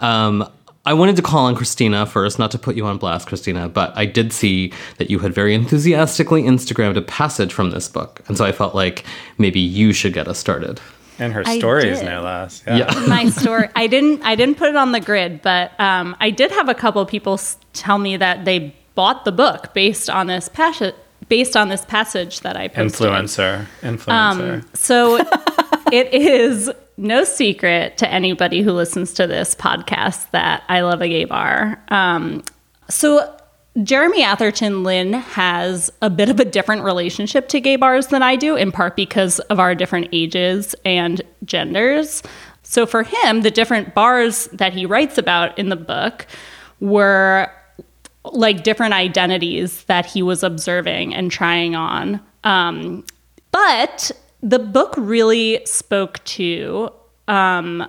Um, 0.00 0.48
I 0.84 0.94
wanted 0.94 1.14
to 1.16 1.22
call 1.22 1.46
on 1.46 1.54
Christina 1.54 2.06
first, 2.06 2.40
not 2.40 2.50
to 2.50 2.58
put 2.58 2.74
you 2.74 2.86
on 2.86 2.98
blast, 2.98 3.28
Christina, 3.28 3.68
but 3.68 3.96
I 3.96 4.04
did 4.04 4.32
see 4.32 4.72
that 4.98 5.10
you 5.10 5.20
had 5.20 5.32
very 5.32 5.54
enthusiastically 5.54 6.42
Instagrammed 6.42 6.96
a 6.96 7.02
passage 7.02 7.52
from 7.52 7.70
this 7.70 7.88
book. 7.88 8.20
And 8.26 8.36
so 8.36 8.44
I 8.44 8.50
felt 8.50 8.74
like 8.74 9.04
maybe 9.38 9.60
you 9.60 9.92
should 9.92 10.12
get 10.12 10.26
us 10.26 10.38
started. 10.38 10.80
And 11.20 11.32
her 11.34 11.44
stories, 11.44 12.02
no 12.02 12.22
less. 12.22 12.64
Yeah. 12.66 12.78
yeah. 12.78 13.06
My 13.08 13.28
story. 13.28 13.68
I 13.76 13.86
didn't. 13.86 14.22
I 14.22 14.34
didn't 14.34 14.56
put 14.56 14.70
it 14.70 14.76
on 14.76 14.90
the 14.90 14.98
grid, 14.98 15.40
but 15.42 15.78
um, 15.78 16.16
I 16.18 16.30
did 16.30 16.50
have 16.50 16.68
a 16.68 16.74
couple 16.74 17.04
people 17.06 17.38
tell 17.74 17.98
me 17.98 18.16
that 18.16 18.44
they 18.44 18.74
bought 18.94 19.24
the 19.24 19.30
book 19.30 19.72
based 19.74 20.10
on 20.10 20.26
this 20.26 20.48
passage 20.48 20.94
based 21.28 21.56
on 21.56 21.68
this 21.68 21.84
passage 21.84 22.40
that 22.40 22.56
I 22.56 22.68
posted. 22.68 23.06
Influencer. 23.06 23.66
Influencer. 23.82 24.62
Um, 24.62 24.68
so 24.74 25.18
it 25.92 26.12
is 26.12 26.70
no 26.96 27.24
secret 27.24 27.98
to 27.98 28.08
anybody 28.08 28.62
who 28.62 28.72
listens 28.72 29.12
to 29.14 29.26
this 29.26 29.54
podcast 29.54 30.30
that 30.30 30.62
I 30.68 30.80
love 30.80 31.00
a 31.00 31.08
gay 31.08 31.24
bar. 31.24 31.82
Um, 31.88 32.44
so 32.88 33.34
Jeremy 33.82 34.22
Atherton 34.22 34.82
Lin 34.82 35.14
has 35.14 35.90
a 36.02 36.10
bit 36.10 36.28
of 36.28 36.38
a 36.38 36.44
different 36.44 36.84
relationship 36.84 37.48
to 37.48 37.60
gay 37.60 37.76
bars 37.76 38.08
than 38.08 38.22
I 38.22 38.36
do, 38.36 38.54
in 38.54 38.70
part 38.70 38.96
because 38.96 39.38
of 39.40 39.58
our 39.58 39.74
different 39.74 40.08
ages 40.12 40.74
and 40.84 41.22
genders. 41.44 42.22
So 42.62 42.84
for 42.84 43.02
him, 43.02 43.40
the 43.40 43.50
different 43.50 43.94
bars 43.94 44.46
that 44.52 44.74
he 44.74 44.84
writes 44.84 45.16
about 45.16 45.58
in 45.58 45.70
the 45.70 45.76
book 45.76 46.26
were 46.80 47.50
like 48.24 48.62
different 48.62 48.94
identities 48.94 49.84
that 49.84 50.06
he 50.06 50.22
was 50.22 50.42
observing 50.42 51.14
and 51.14 51.30
trying 51.30 51.74
on. 51.74 52.20
Um, 52.44 53.04
but 53.50 54.12
the 54.42 54.58
book 54.58 54.94
really 54.96 55.62
spoke 55.64 56.22
to 56.24 56.90
um, 57.28 57.88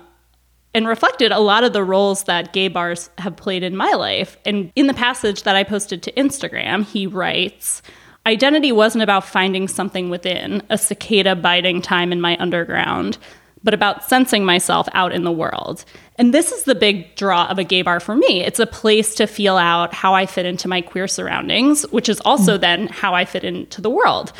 and 0.72 0.86
reflected 0.86 1.32
a 1.32 1.40
lot 1.40 1.64
of 1.64 1.72
the 1.72 1.84
roles 1.84 2.24
that 2.24 2.52
gay 2.52 2.68
bars 2.68 3.10
have 3.18 3.36
played 3.36 3.62
in 3.62 3.76
my 3.76 3.92
life. 3.92 4.36
And 4.44 4.72
in 4.76 4.86
the 4.86 4.94
passage 4.94 5.42
that 5.42 5.56
I 5.56 5.64
posted 5.64 6.02
to 6.04 6.12
Instagram, 6.12 6.84
he 6.84 7.06
writes, 7.06 7.82
Identity 8.26 8.72
wasn't 8.72 9.02
about 9.02 9.24
finding 9.24 9.68
something 9.68 10.08
within, 10.08 10.62
a 10.70 10.78
cicada 10.78 11.36
biding 11.36 11.82
time 11.82 12.10
in 12.10 12.20
my 12.20 12.36
underground 12.38 13.18
but 13.64 13.74
about 13.74 14.04
sensing 14.04 14.44
myself 14.44 14.86
out 14.92 15.10
in 15.12 15.24
the 15.24 15.32
world. 15.32 15.84
And 16.16 16.32
this 16.32 16.52
is 16.52 16.64
the 16.64 16.74
big 16.74 17.16
draw 17.16 17.46
of 17.46 17.58
a 17.58 17.64
gay 17.64 17.82
bar 17.82 17.98
for 17.98 18.14
me. 18.14 18.44
It's 18.44 18.60
a 18.60 18.66
place 18.66 19.14
to 19.16 19.26
feel 19.26 19.56
out 19.56 19.92
how 19.92 20.14
I 20.14 20.26
fit 20.26 20.46
into 20.46 20.68
my 20.68 20.82
queer 20.82 21.08
surroundings, 21.08 21.82
which 21.90 22.08
is 22.08 22.20
also 22.20 22.56
mm. 22.56 22.60
then 22.60 22.86
how 22.88 23.14
I 23.14 23.24
fit 23.24 23.42
into 23.42 23.80
the 23.80 23.90
world. 23.90 24.32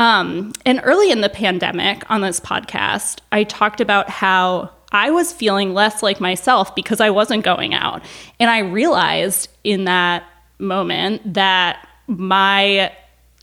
Um, 0.00 0.54
and 0.64 0.80
early 0.82 1.10
in 1.10 1.20
the 1.20 1.28
pandemic 1.28 2.10
on 2.10 2.22
this 2.22 2.40
podcast, 2.40 3.18
I 3.32 3.44
talked 3.44 3.82
about 3.82 4.08
how 4.08 4.70
I 4.92 5.10
was 5.10 5.30
feeling 5.30 5.74
less 5.74 6.02
like 6.02 6.20
myself 6.20 6.74
because 6.74 7.02
I 7.02 7.10
wasn't 7.10 7.44
going 7.44 7.74
out. 7.74 8.02
And 8.40 8.48
I 8.48 8.60
realized 8.60 9.50
in 9.62 9.84
that 9.84 10.24
moment 10.58 11.34
that 11.34 11.86
my 12.06 12.90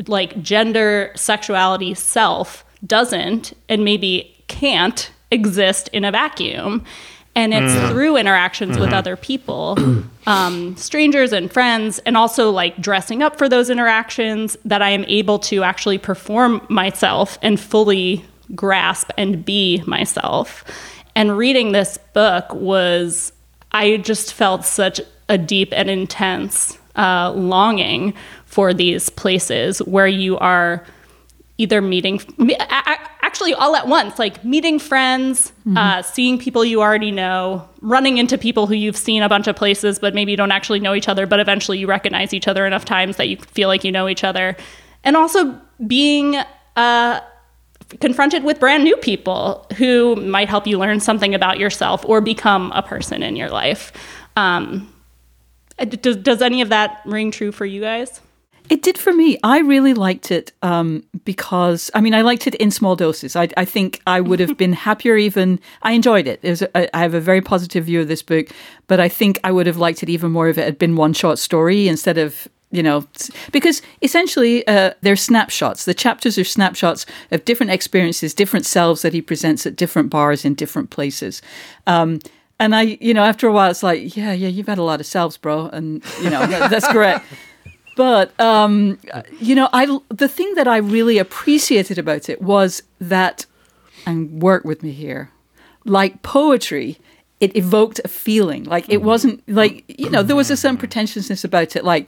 like 0.08 0.42
gender 0.42 1.12
sexuality 1.16 1.94
self 1.94 2.66
doesn't 2.86 3.54
and 3.70 3.86
maybe 3.86 4.44
can't 4.48 5.12
exist 5.30 5.90
in 5.94 6.04
a 6.04 6.12
vacuum. 6.12 6.84
And 7.38 7.54
it's 7.54 7.72
mm. 7.72 7.90
through 7.92 8.18
interactions 8.18 8.72
mm-hmm. 8.72 8.82
with 8.82 8.94
other 8.94 9.16
people, 9.16 9.78
um, 10.26 10.76
strangers 10.76 11.32
and 11.32 11.54
friends, 11.54 12.00
and 12.00 12.18
also 12.18 12.50
like 12.50 12.82
dressing 12.82 13.22
up 13.22 13.38
for 13.38 13.48
those 13.48 13.70
interactions 13.70 14.58
that 14.66 14.82
I 14.82 14.90
am 14.90 15.06
able 15.06 15.38
to 15.40 15.62
actually 15.62 16.00
perform 16.00 16.66
myself 16.68 17.38
and 17.44 17.60
fully 17.60 18.26
grasp 18.56 19.12
and 19.20 19.46
be 19.46 19.84
myself. 19.86 20.66
And 21.16 21.38
reading 21.38 21.74
this 21.74 22.00
book 22.14 22.52
was, 22.56 23.32
I 23.72 23.98
just 23.98 24.34
felt 24.34 24.66
such 24.66 25.00
a 25.30 25.38
deep 25.38 25.70
and 25.74 25.92
intense 25.92 26.76
uh, 26.96 27.34
longing 27.34 28.16
for 28.46 28.74
these 28.74 29.12
places 29.12 29.78
where 29.84 30.08
you 30.08 30.40
are 30.40 30.84
either 31.60 31.82
meeting 31.82 32.20
actually 33.28 33.54
all 33.54 33.76
at 33.76 33.88
once 33.88 34.18
like 34.18 34.44
meeting 34.46 34.80
friends 34.80 35.52
mm-hmm. 35.60 35.78
uh, 35.78 36.02
seeing 36.02 36.40
people 36.40 36.64
you 36.64 36.82
already 36.82 37.12
know 37.12 37.68
running 37.82 38.18
into 38.18 38.38
people 38.38 38.68
who 38.68 38.74
you've 38.74 38.98
seen 38.98 39.22
a 39.22 39.30
bunch 39.30 39.48
of 39.48 39.56
places 39.56 40.00
but 40.00 40.16
maybe 40.16 40.32
you 40.32 40.38
don't 40.38 40.52
actually 40.60 40.80
know 40.80 40.96
each 40.96 41.10
other 41.10 41.28
but 41.28 41.40
eventually 41.40 41.78
you 41.78 41.88
recognize 41.88 42.34
each 42.34 42.48
other 42.48 42.66
enough 42.66 42.86
times 42.86 43.18
that 43.18 43.28
you 43.28 43.38
feel 43.38 43.68
like 43.68 43.84
you 43.84 43.92
know 43.92 44.08
each 44.08 44.24
other. 44.24 44.56
And 45.04 45.16
also 45.16 45.60
being 45.86 46.38
uh, 46.76 47.22
confronted 48.00 48.44
with 48.44 48.60
brand 48.60 48.84
new 48.84 48.98
people 48.98 49.66
who 49.78 50.16
might 50.16 50.50
help 50.50 50.68
you 50.68 50.78
learn 50.78 51.00
something 51.00 51.34
about 51.36 51.60
yourself 51.60 52.04
or 52.06 52.22
become 52.22 52.72
a 52.74 52.82
person 52.82 53.24
in 53.24 53.36
your 53.36 53.50
life. 53.50 53.92
Um, 54.36 54.94
does, 55.78 56.18
does 56.18 56.42
any 56.42 56.62
of 56.62 56.70
that 56.70 57.02
ring 57.06 57.32
true 57.32 57.52
for 57.52 57.66
you 57.66 57.82
guys 57.82 58.22
it 58.70 58.82
did 58.82 58.98
for 58.98 59.14
me. 59.14 59.38
I 59.44 59.60
really 59.60 59.94
liked 59.94 60.32
it 60.32 60.52
um, 60.62 61.04
because, 61.26 61.90
I 61.94 62.02
mean, 62.02 62.14
I 62.14 62.22
liked 62.22 62.48
it 62.48 62.56
in 62.56 62.72
small 62.72 62.96
doses. 62.96 63.36
I, 63.36 63.50
I 63.58 63.66
think 63.66 64.02
I 64.08 64.22
would 64.22 64.40
have 64.40 64.58
been 64.58 64.74
happier 64.74 65.16
even. 65.16 65.60
I 65.82 65.94
enjoyed 65.94 66.28
it. 66.28 66.40
it 66.44 66.62
a, 66.62 66.96
I 66.96 67.00
have 67.00 67.14
a 67.14 67.22
very 67.22 67.42
positive 67.42 67.86
view 67.86 68.02
of 68.02 68.08
this 68.08 68.22
book, 68.22 68.48
but 68.88 69.00
I 69.00 69.10
think 69.10 69.40
I 69.44 69.52
would 69.52 69.68
have 69.68 69.78
liked 69.78 70.04
it 70.04 70.10
even 70.10 70.32
more 70.32 70.50
if 70.50 70.58
it 70.58 70.66
had 70.66 70.78
been 70.78 70.96
one 70.96 71.14
short 71.14 71.40
story 71.40 71.88
instead 71.88 72.18
of 72.18 72.48
you 72.70 72.84
know, 72.84 73.08
because 73.54 73.82
essentially 74.02 74.68
uh, 74.68 74.92
they're 75.02 75.16
snapshots. 75.16 75.86
The 75.86 75.94
chapters 75.94 76.38
are 76.38 76.44
snapshots 76.44 77.06
of 77.32 77.46
different 77.46 77.72
experiences, 77.72 78.34
different 78.34 78.66
selves 78.66 79.04
that 79.04 79.14
he 79.14 79.22
presents 79.22 79.66
at 79.66 79.78
different 79.78 80.10
bars 80.10 80.44
in 80.44 80.54
different 80.54 80.90
places. 80.90 81.42
Um, 81.86 82.20
and 82.60 82.76
I, 82.76 82.98
you 83.00 83.14
know, 83.14 83.24
after 83.24 83.48
a 83.48 83.52
while, 83.54 83.70
it's 83.72 83.84
like, 83.84 84.16
yeah, 84.18 84.34
yeah, 84.34 84.50
you've 84.50 84.68
had 84.68 84.80
a 84.80 84.84
lot 84.84 85.00
of 85.00 85.06
selves, 85.06 85.38
bro, 85.38 85.68
and 85.68 86.04
you 86.22 86.30
know, 86.30 86.46
that's 86.48 86.88
correct. 86.88 87.26
But 87.98 88.40
um, 88.40 89.00
you 89.42 89.56
know, 89.56 89.70
I 89.74 89.86
the 90.10 90.28
thing 90.28 90.54
that 90.54 90.68
I 90.68 90.78
really 90.78 91.18
appreciated 91.18 91.98
about 91.98 92.30
it 92.30 92.42
was 92.42 92.84
that, 93.02 93.48
and 94.06 94.40
work 94.40 94.64
with 94.64 94.84
me 94.84 94.92
here, 94.92 95.32
like 95.84 96.22
poetry, 96.22 97.00
it 97.40 97.56
evoked 97.58 98.00
a 98.06 98.08
feeling. 98.08 98.66
Like 98.66 98.88
it 98.88 99.02
wasn't 99.02 99.42
like 99.50 99.84
you 99.88 100.12
know 100.12 100.22
there 100.22 100.36
was 100.36 100.52
a 100.52 100.56
certain 100.56 100.78
pretentiousness 100.78 101.44
about 101.44 101.76
it. 101.76 101.84
Like 101.84 102.08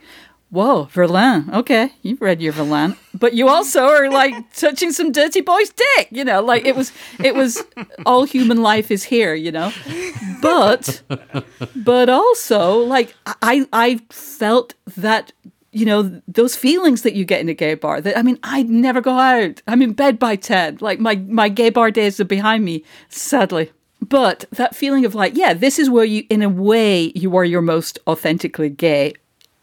whoa, 0.50 0.84
Verlaine. 0.92 1.50
Okay, 1.52 1.92
you've 2.02 2.20
read 2.20 2.40
your 2.40 2.52
Verlaine, 2.52 2.96
but 3.12 3.34
you 3.34 3.48
also 3.48 3.86
are 3.86 4.08
like 4.10 4.34
touching 4.54 4.92
some 4.92 5.10
dirty 5.10 5.40
boy's 5.40 5.70
dick. 5.70 6.08
You 6.12 6.24
know, 6.24 6.40
like 6.40 6.66
it 6.66 6.76
was, 6.76 6.92
it 7.18 7.34
was 7.34 7.64
all 8.06 8.24
human 8.24 8.62
life 8.62 8.92
is 8.92 9.02
here. 9.02 9.34
You 9.34 9.50
know, 9.50 9.72
but, 10.40 11.02
but 11.74 12.08
also 12.08 12.78
like 12.78 13.12
I, 13.26 13.66
I 13.72 14.00
felt 14.10 14.74
that 14.96 15.32
you 15.72 15.86
know 15.86 16.20
those 16.26 16.56
feelings 16.56 17.02
that 17.02 17.14
you 17.14 17.24
get 17.24 17.40
in 17.40 17.48
a 17.48 17.54
gay 17.54 17.74
bar 17.74 18.00
that 18.00 18.18
i 18.18 18.22
mean 18.22 18.38
i'd 18.42 18.68
never 18.68 19.00
go 19.00 19.18
out. 19.18 19.62
I'm 19.66 19.82
in 19.82 19.92
bed 19.92 20.18
by 20.18 20.36
10 20.36 20.78
like 20.80 21.00
my 21.00 21.16
my 21.16 21.48
gay 21.48 21.70
bar 21.70 21.90
days 21.90 22.20
are 22.20 22.24
behind 22.24 22.64
me 22.64 22.84
sadly. 23.08 23.72
But 24.02 24.46
that 24.50 24.74
feeling 24.74 25.04
of 25.04 25.14
like 25.14 25.36
yeah 25.36 25.54
this 25.54 25.78
is 25.78 25.90
where 25.90 26.04
you 26.04 26.24
in 26.30 26.42
a 26.42 26.48
way 26.48 27.12
you 27.14 27.36
are 27.36 27.44
your 27.44 27.62
most 27.62 27.98
authentically 28.06 28.70
gay 28.70 29.14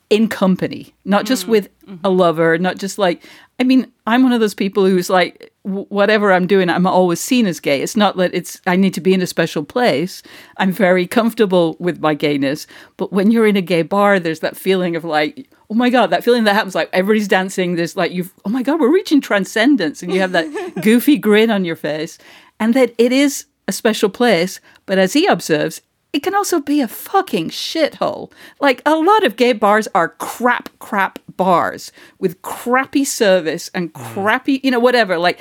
in 0.10 0.30
company. 0.30 0.94
Not 1.04 1.26
just 1.26 1.46
mm. 1.46 1.50
with 1.50 1.66
a 1.66 1.92
mm-hmm. 1.92 2.08
lover 2.08 2.58
not 2.58 2.78
just 2.78 2.98
like 2.98 3.24
i 3.60 3.64
mean 3.64 3.92
i'm 4.06 4.24
one 4.24 4.34
of 4.34 4.40
those 4.40 4.54
people 4.54 4.86
who's 4.86 5.10
like 5.10 5.52
whatever 5.64 6.32
i'm 6.32 6.46
doing 6.46 6.70
i'm 6.70 6.86
always 6.86 7.20
seen 7.20 7.48
as 7.48 7.60
gay. 7.60 7.82
It's 7.82 7.98
not 7.98 8.16
that 8.18 8.34
it's 8.34 8.62
i 8.68 8.76
need 8.76 8.94
to 8.94 9.02
be 9.02 9.14
in 9.14 9.22
a 9.22 9.28
special 9.28 9.64
place. 9.64 10.24
I'm 10.58 10.72
very 10.72 11.08
comfortable 11.08 11.76
with 11.80 12.00
my 12.00 12.14
gayness. 12.14 12.68
But 12.96 13.12
when 13.12 13.32
you're 13.32 13.48
in 13.48 13.58
a 13.58 13.62
gay 13.62 13.82
bar 13.82 14.20
there's 14.20 14.40
that 14.40 14.56
feeling 14.56 14.96
of 14.96 15.04
like 15.04 15.50
oh 15.70 15.76
my 15.76 15.90
god 15.90 16.08
that 16.08 16.24
feeling 16.24 16.44
that 16.44 16.54
happens 16.54 16.76
like 16.76 16.90
everybody's 16.94 17.28
dancing 17.28 17.76
there's 17.76 17.96
like 17.96 18.12
you've 18.12 18.34
oh 18.46 18.50
my 18.50 18.64
god 18.64 18.80
we're 18.80 18.94
reaching 18.94 19.22
transcendence 19.22 20.02
and 20.02 20.14
you 20.14 20.20
have 20.20 20.32
that 20.32 20.48
goofy 20.82 21.18
grin 21.18 21.52
on 21.52 21.66
your 21.66 21.76
face 21.76 22.18
and 22.60 22.74
that 22.74 22.94
it 22.98 23.12
is 23.12 23.46
a 23.68 23.72
special 23.72 24.10
place 24.10 24.60
but 24.86 24.98
as 24.98 25.14
he 25.14 25.26
observes 25.26 25.82
it 26.14 26.24
can 26.24 26.34
also 26.34 26.60
be 26.60 26.82
a 26.82 26.88
fucking 26.88 27.50
shithole. 27.50 28.32
Like 28.60 28.82
a 28.86 28.96
lot 28.96 29.24
of 29.24 29.36
gay 29.36 29.54
bars 29.54 29.88
are 29.94 30.10
crap, 30.10 30.70
crap 30.80 31.20
bars 31.36 31.92
with 32.18 32.42
crappy 32.42 33.04
service 33.04 33.70
and 33.76 33.94
mm. 33.94 34.14
crappy, 34.14 34.60
you 34.64 34.72
know, 34.72 34.80
whatever. 34.80 35.18
Like 35.18 35.40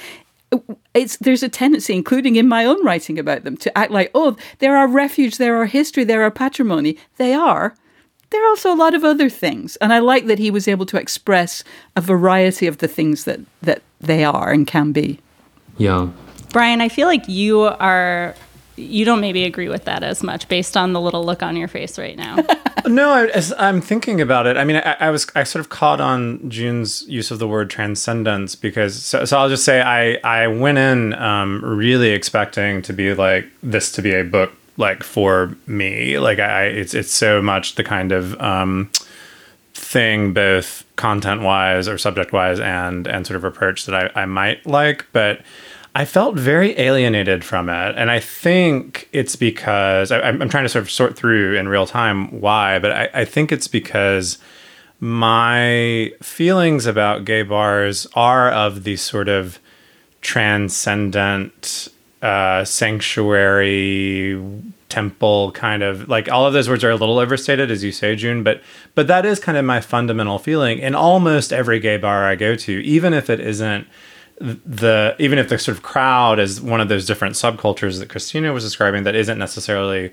it's 0.95 1.17
there's 1.19 1.43
a 1.43 1.49
tendency, 1.49 1.95
including 1.95 2.37
in 2.37 2.49
my 2.49 2.65
own 2.65 2.85
writing 2.85 3.19
about 3.19 3.45
them, 3.45 3.57
to 3.59 3.79
act 3.79 3.91
like, 3.91 4.11
oh, 4.15 4.37
they're 4.59 4.77
our 4.77 4.89
refuge, 4.89 5.39
they're 5.39 5.57
our 5.57 5.67
history, 5.67 6.05
they're 6.05 6.23
our 6.23 6.31
patrimony. 6.31 6.99
They 7.17 7.33
are. 7.33 7.75
There 8.37 8.45
are 8.45 8.51
also 8.51 8.71
a 8.71 8.77
lot 8.77 8.93
of 8.93 9.03
other 9.03 9.31
things, 9.31 9.77
and 9.77 9.95
I 9.95 9.99
like 9.99 10.27
that 10.27 10.39
he 10.39 10.51
was 10.51 10.69
able 10.69 10.85
to 10.87 10.99
express 10.99 11.65
a 11.97 12.03
variety 12.03 12.67
of 12.67 12.79
the 12.79 12.87
things 12.87 13.25
that 13.25 13.41
that 13.63 13.81
they 13.99 14.25
are 14.25 14.53
and 14.53 14.67
can 14.67 14.93
be. 14.93 15.21
Yeah. 15.79 16.11
Brian, 16.53 16.83
I 16.83 16.91
feel 16.91 17.07
like 17.07 17.27
you 17.29 17.63
are 17.63 18.35
you 18.77 19.07
don't 19.07 19.23
maybe 19.23 19.45
agree 19.45 19.71
with 19.71 19.87
that 19.87 20.03
as 20.03 20.23
much 20.23 20.49
based 20.49 20.77
on 20.77 20.93
the 20.93 21.01
little 21.01 21.25
look 21.25 21.43
on 21.43 21.57
your 21.57 21.67
face 21.67 21.99
right 21.99 22.19
now. 22.19 22.37
no, 22.87 23.09
I, 23.09 23.27
as 23.29 23.55
I'm 23.57 23.81
thinking 23.81 24.21
about 24.21 24.47
it, 24.47 24.59
I 24.59 24.65
mean, 24.65 24.77
I, 24.77 24.97
I, 25.01 25.09
was 25.09 25.27
I 25.35 25.45
sort 25.45 25.61
of 25.61 25.71
caught 25.71 26.03
on 26.03 26.51
June's 26.51 27.09
use 27.09 27.31
of 27.31 27.39
the 27.39 27.49
word 27.49 27.71
transcendence 27.71 28.55
because 28.55 29.03
so, 29.03 29.25
so 29.25 29.39
I'll 29.39 29.49
just 29.49 29.65
say 29.65 29.81
I 29.81 30.17
I 30.17 30.49
went 30.49 30.77
in 30.77 31.15
um, 31.15 31.65
really 31.65 32.11
expecting 32.11 32.83
to 32.83 32.93
be 32.93 33.15
like 33.15 33.47
this 33.63 33.91
to 33.93 34.03
be 34.03 34.13
a 34.15 34.25
book 34.25 34.53
like 34.77 35.03
for 35.03 35.57
me, 35.67 36.19
like 36.19 36.39
I 36.39 36.65
it's 36.65 36.95
it's 36.95 37.13
so 37.13 37.41
much 37.43 37.75
the 37.75 37.85
kind 37.85 38.13
of 38.13 38.41
um, 38.41 38.91
thing 39.75 40.33
both 40.33 40.85
content 40.97 41.43
wise 41.43 41.89
or 41.89 41.99
subject 41.99 42.33
wise 42.33 42.61
and 42.61 43.07
and 43.07 43.27
sort 43.27 43.37
of 43.37 43.45
approach 43.45 43.87
that 43.87 43.95
I, 44.17 44.23
I 44.23 44.25
might 44.27 44.67
like, 44.67 45.07
but 45.13 45.43
I 45.97 46.05
felt 46.05 46.35
very 46.35 46.79
alienated 46.79 47.43
from 47.43 47.71
it. 47.71 47.95
And 47.97 48.11
I 48.11 48.21
think 48.21 49.09
it's 49.13 49.35
because 49.35 50.13
I, 50.13 50.29
am 50.29 50.47
trying 50.51 50.65
to 50.65 50.69
sort 50.69 50.83
of 50.83 50.91
sort 50.91 51.17
through 51.17 51.57
in 51.57 51.69
real 51.69 51.87
time 51.87 52.39
why, 52.43 52.79
but 52.79 52.93
I, 52.93 53.09
I, 53.15 53.25
think 53.25 53.51
it's 53.51 53.67
because 53.67 54.37
my 55.01 56.13
feelings 56.21 56.85
about 56.85 57.25
gay 57.25 57.41
bars 57.41 58.07
are 58.13 58.51
of 58.51 58.85
the 58.85 58.97
sort 58.97 59.31
of 59.31 59.59
transcendent, 60.21 61.89
uh, 62.23 62.65
sanctuary, 62.65 64.41
temple 64.89 65.51
kind 65.53 65.83
of 65.83 66.09
like 66.09 66.31
all 66.31 66.47
of 66.47 66.53
those 66.53 66.69
words 66.69 66.85
are 66.85 66.91
a 66.91 66.97
little 66.97 67.19
overstated 67.19 67.73
as 67.73 67.83
you 67.83 67.91
say 67.91 68.15
june 68.15 68.45
but 68.45 68.63
but 68.95 69.09
that 69.09 69.27
is 69.27 69.41
kind 69.41 69.59
of 69.59 69.65
my 69.65 69.81
fundamental 69.81 70.39
feeling 70.39 70.79
in 70.79 70.95
almost 70.95 71.53
every 71.53 71.81
gay 71.81 71.97
bar 71.97 72.25
i 72.25 72.37
go 72.37 72.55
to 72.55 72.73
even 72.85 73.13
if 73.13 73.29
it 73.29 73.41
isn't 73.41 73.85
the 74.39 75.17
even 75.19 75.39
if 75.39 75.49
the 75.49 75.59
sort 75.59 75.77
of 75.77 75.83
crowd 75.83 76.39
is 76.39 76.61
one 76.61 76.81
of 76.81 76.89
those 76.89 77.07
different 77.07 77.35
subcultures 77.35 77.99
that 77.99 78.09
Christina 78.09 78.53
was 78.53 78.65
describing 78.65 79.05
that 79.05 79.15
isn't 79.15 79.39
necessarily 79.39 80.13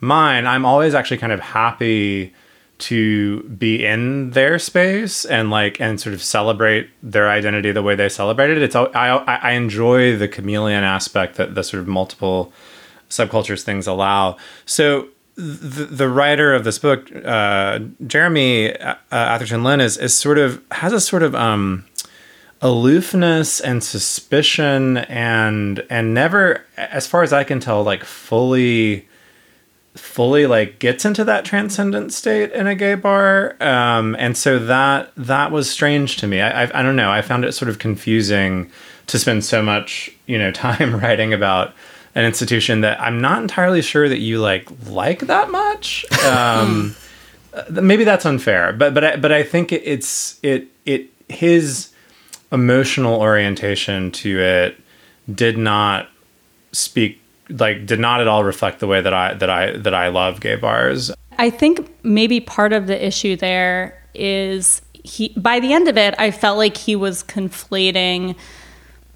mine, 0.00 0.46
I'm 0.46 0.64
always 0.64 0.94
actually 0.94 1.18
kind 1.18 1.32
of 1.32 1.40
happy 1.40 2.34
to 2.82 3.42
be 3.44 3.84
in 3.84 4.30
their 4.30 4.58
space 4.58 5.24
and 5.24 5.50
like 5.50 5.80
and 5.80 6.00
sort 6.00 6.14
of 6.14 6.22
celebrate 6.22 6.90
their 7.02 7.30
identity 7.30 7.72
the 7.72 7.82
way 7.82 7.94
they 7.94 8.08
celebrate 8.08 8.50
it. 8.50 8.62
It's 8.62 8.76
I 8.76 9.22
I 9.26 9.52
enjoy 9.52 10.16
the 10.16 10.28
chameleon 10.28 10.84
aspect 10.84 11.36
that 11.36 11.54
the 11.54 11.62
sort 11.64 11.80
of 11.80 11.88
multiple 11.88 12.52
subcultures 13.08 13.62
things 13.62 13.86
allow. 13.86 14.36
So 14.66 15.08
the, 15.36 15.86
the 15.86 16.08
writer 16.08 16.52
of 16.52 16.64
this 16.64 16.78
book, 16.78 17.10
uh, 17.24 17.80
Jeremy 18.06 18.76
uh, 18.76 18.96
Atherton 19.10 19.64
Lin, 19.64 19.80
is 19.80 19.96
is 19.96 20.12
sort 20.14 20.38
of 20.38 20.62
has 20.72 20.92
a 20.92 21.00
sort 21.00 21.22
of 21.22 21.34
um, 21.34 21.84
aloofness 22.62 23.60
and 23.60 23.82
suspicion 23.82 24.98
and 24.98 25.84
and 25.90 26.14
never 26.14 26.64
as 26.76 27.08
far 27.08 27.24
as 27.24 27.32
i 27.32 27.42
can 27.42 27.58
tell 27.58 27.82
like 27.82 28.04
fully 28.04 29.08
fully 29.94 30.46
like 30.46 30.78
gets 30.78 31.04
into 31.04 31.22
that 31.24 31.44
transcendent 31.44 32.12
state 32.12 32.50
in 32.52 32.66
a 32.66 32.74
gay 32.74 32.94
bar 32.94 33.56
um 33.62 34.16
and 34.18 34.38
so 34.38 34.58
that 34.58 35.12
that 35.16 35.50
was 35.52 35.70
strange 35.70 36.16
to 36.16 36.26
me. 36.26 36.40
I, 36.40 36.64
I 36.64 36.80
i 36.80 36.82
don't 36.82 36.96
know. 36.96 37.10
I 37.10 37.20
found 37.20 37.44
it 37.44 37.52
sort 37.52 37.68
of 37.68 37.78
confusing 37.78 38.70
to 39.08 39.18
spend 39.18 39.44
so 39.44 39.62
much 39.62 40.10
you 40.26 40.38
know 40.38 40.50
time 40.68 40.96
writing 40.98 41.32
about 41.32 41.74
an 42.14 42.24
institution 42.24 42.82
that 42.82 43.00
i'm 43.00 43.20
not 43.20 43.40
entirely 43.40 43.80
sure 43.82 44.08
that 44.08 44.18
you 44.18 44.38
like 44.38 44.68
like 44.86 45.20
that 45.20 45.50
much. 45.50 46.04
Um 46.22 46.96
maybe 47.70 48.04
that's 48.04 48.24
unfair 48.24 48.72
but 48.72 48.94
but 48.94 49.04
I, 49.04 49.16
but 49.16 49.30
i 49.30 49.42
think 49.42 49.72
it, 49.72 49.82
it's 49.84 50.40
it 50.42 50.68
it 50.86 51.10
his 51.28 51.92
emotional 52.50 53.20
orientation 53.20 54.10
to 54.10 54.40
it 54.40 54.78
did 55.34 55.58
not 55.58 56.08
speak 56.72 57.21
like 57.48 57.86
did 57.86 58.00
not 58.00 58.20
at 58.20 58.28
all 58.28 58.44
reflect 58.44 58.80
the 58.80 58.86
way 58.86 59.00
that 59.00 59.14
I 59.14 59.34
that 59.34 59.50
I 59.50 59.76
that 59.76 59.94
I 59.94 60.08
love 60.08 60.40
gay 60.40 60.56
bars. 60.56 61.10
I 61.38 61.50
think 61.50 61.90
maybe 62.02 62.40
part 62.40 62.72
of 62.72 62.86
the 62.86 63.06
issue 63.06 63.36
there 63.36 64.00
is 64.14 64.82
he 64.92 65.30
by 65.36 65.60
the 65.60 65.72
end 65.72 65.88
of 65.88 65.96
it 65.96 66.14
I 66.18 66.30
felt 66.30 66.58
like 66.58 66.76
he 66.76 66.94
was 66.94 67.22
conflating 67.24 68.36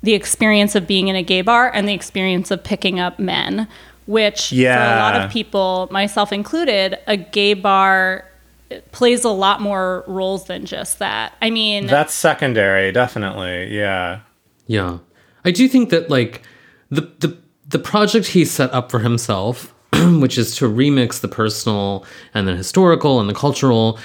the 0.03 0.15
experience 0.15 0.75
of 0.75 0.87
being 0.87 1.09
in 1.09 1.17
a 1.17 1.23
gay 1.23 1.43
bar 1.43 1.71
and 1.73 1.89
the 1.89 1.93
experience 1.93 2.51
of 2.51 2.63
picking 2.63 3.01
up 3.01 3.19
men, 3.19 3.67
which 4.07 4.53
yeah. 4.53 4.77
for 4.77 4.95
a 4.95 5.03
lot 5.03 5.25
of 5.25 5.31
people, 5.33 5.89
myself 5.91 6.33
included, 6.33 6.97
a 7.09 7.17
gay 7.17 7.55
bar 7.55 8.25
plays 8.93 9.25
a 9.25 9.31
lot 9.31 9.61
more 9.61 10.05
roles 10.07 10.47
than 10.47 10.65
just 10.65 10.99
that. 10.99 11.35
I 11.43 11.51
mean, 11.51 11.87
that's 11.87 12.15
secondary, 12.15 12.93
definitely. 12.93 13.75
Yeah. 13.77 14.21
Yeah. 14.67 14.99
I 15.45 15.51
do 15.51 15.69
think 15.69 15.91
that 15.91 16.11
like 16.11 16.43
the 16.91 17.03
the 17.19 17.37
the 17.69 17.79
project 17.79 18.29
he 18.29 18.45
set 18.45 18.73
up 18.73 18.91
for 18.91 19.01
himself, 19.01 19.75
which 19.93 20.39
is 20.39 20.57
to 20.57 20.69
remix 20.69 21.21
the 21.21 21.29
personal 21.29 22.05
and 22.35 22.47
the 22.47 22.57
historical 22.57 23.21
and 23.21 23.29
the 23.29 23.35
cultural, 23.35 23.99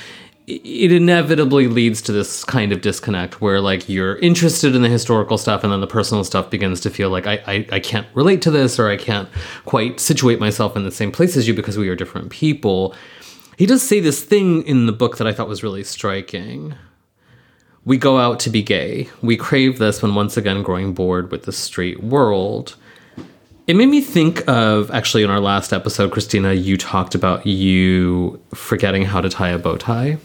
it 0.48 0.92
inevitably 0.92 1.68
leads 1.68 2.02
to 2.02 2.12
this 2.12 2.44
kind 2.44 2.72
of 2.72 2.82
disconnect 2.82 3.42
where 3.42 3.62
like 3.62 3.88
you're 3.88 4.18
interested 4.18 4.76
in 4.76 4.82
the 4.82 4.90
historical 4.90 5.38
stuff 5.38 5.64
and 5.64 5.72
then 5.72 5.82
the 5.82 5.88
personal 5.88 6.24
stuff 6.24 6.50
begins 6.50 6.82
to 6.82 6.90
feel 6.90 7.10
like 7.10 7.28
I, 7.28 7.42
I, 7.48 7.68
I 7.74 7.80
can't 7.80 8.08
relate 8.16 8.42
to 8.44 8.52
this 8.52 8.80
or 8.80 8.90
I 8.90 8.98
can't 8.98 9.30
quite 9.66 10.00
situate 10.00 10.40
myself 10.40 10.76
in 10.76 10.84
the 10.84 10.92
same 10.92 11.12
place 11.12 11.38
as 11.38 11.48
you 11.48 11.54
because 11.54 11.78
we 11.78 11.90
are 11.90 11.96
different 11.96 12.32
people. 12.32 12.96
He 13.58 13.66
does 13.66 13.84
say 13.84 14.00
this 14.00 14.24
thing 14.24 14.64
in 14.64 14.88
the 14.88 14.92
book 14.92 15.18
that 15.18 15.28
I 15.28 15.34
thought 15.34 15.48
was 15.48 15.64
really 15.64 15.84
striking. 15.84 16.74
We 17.86 17.98
go 17.98 18.18
out 18.18 18.40
to 18.42 18.50
be 18.50 18.64
gay. 18.64 19.10
We 19.22 19.38
crave 19.38 19.78
this 19.78 20.02
when 20.02 20.16
once 20.16 20.38
again 20.38 20.64
growing 20.64 20.94
bored 20.94 21.32
with 21.32 21.44
the 21.44 21.52
straight 21.52 22.04
world. 22.04 22.76
It 23.72 23.76
made 23.76 23.86
me 23.86 24.02
think 24.02 24.46
of 24.50 24.92
actually 24.92 25.24
in 25.24 25.30
our 25.30 25.40
last 25.40 25.72
episode, 25.72 26.12
Christina, 26.12 26.52
you 26.52 26.76
talked 26.76 27.16
about 27.16 27.48
you 27.48 28.38
forgetting 28.54 29.04
how 29.04 29.22
to 29.22 29.30
tie 29.30 29.48
a 29.48 29.58
bow 29.58 29.78
tie. 29.78 30.18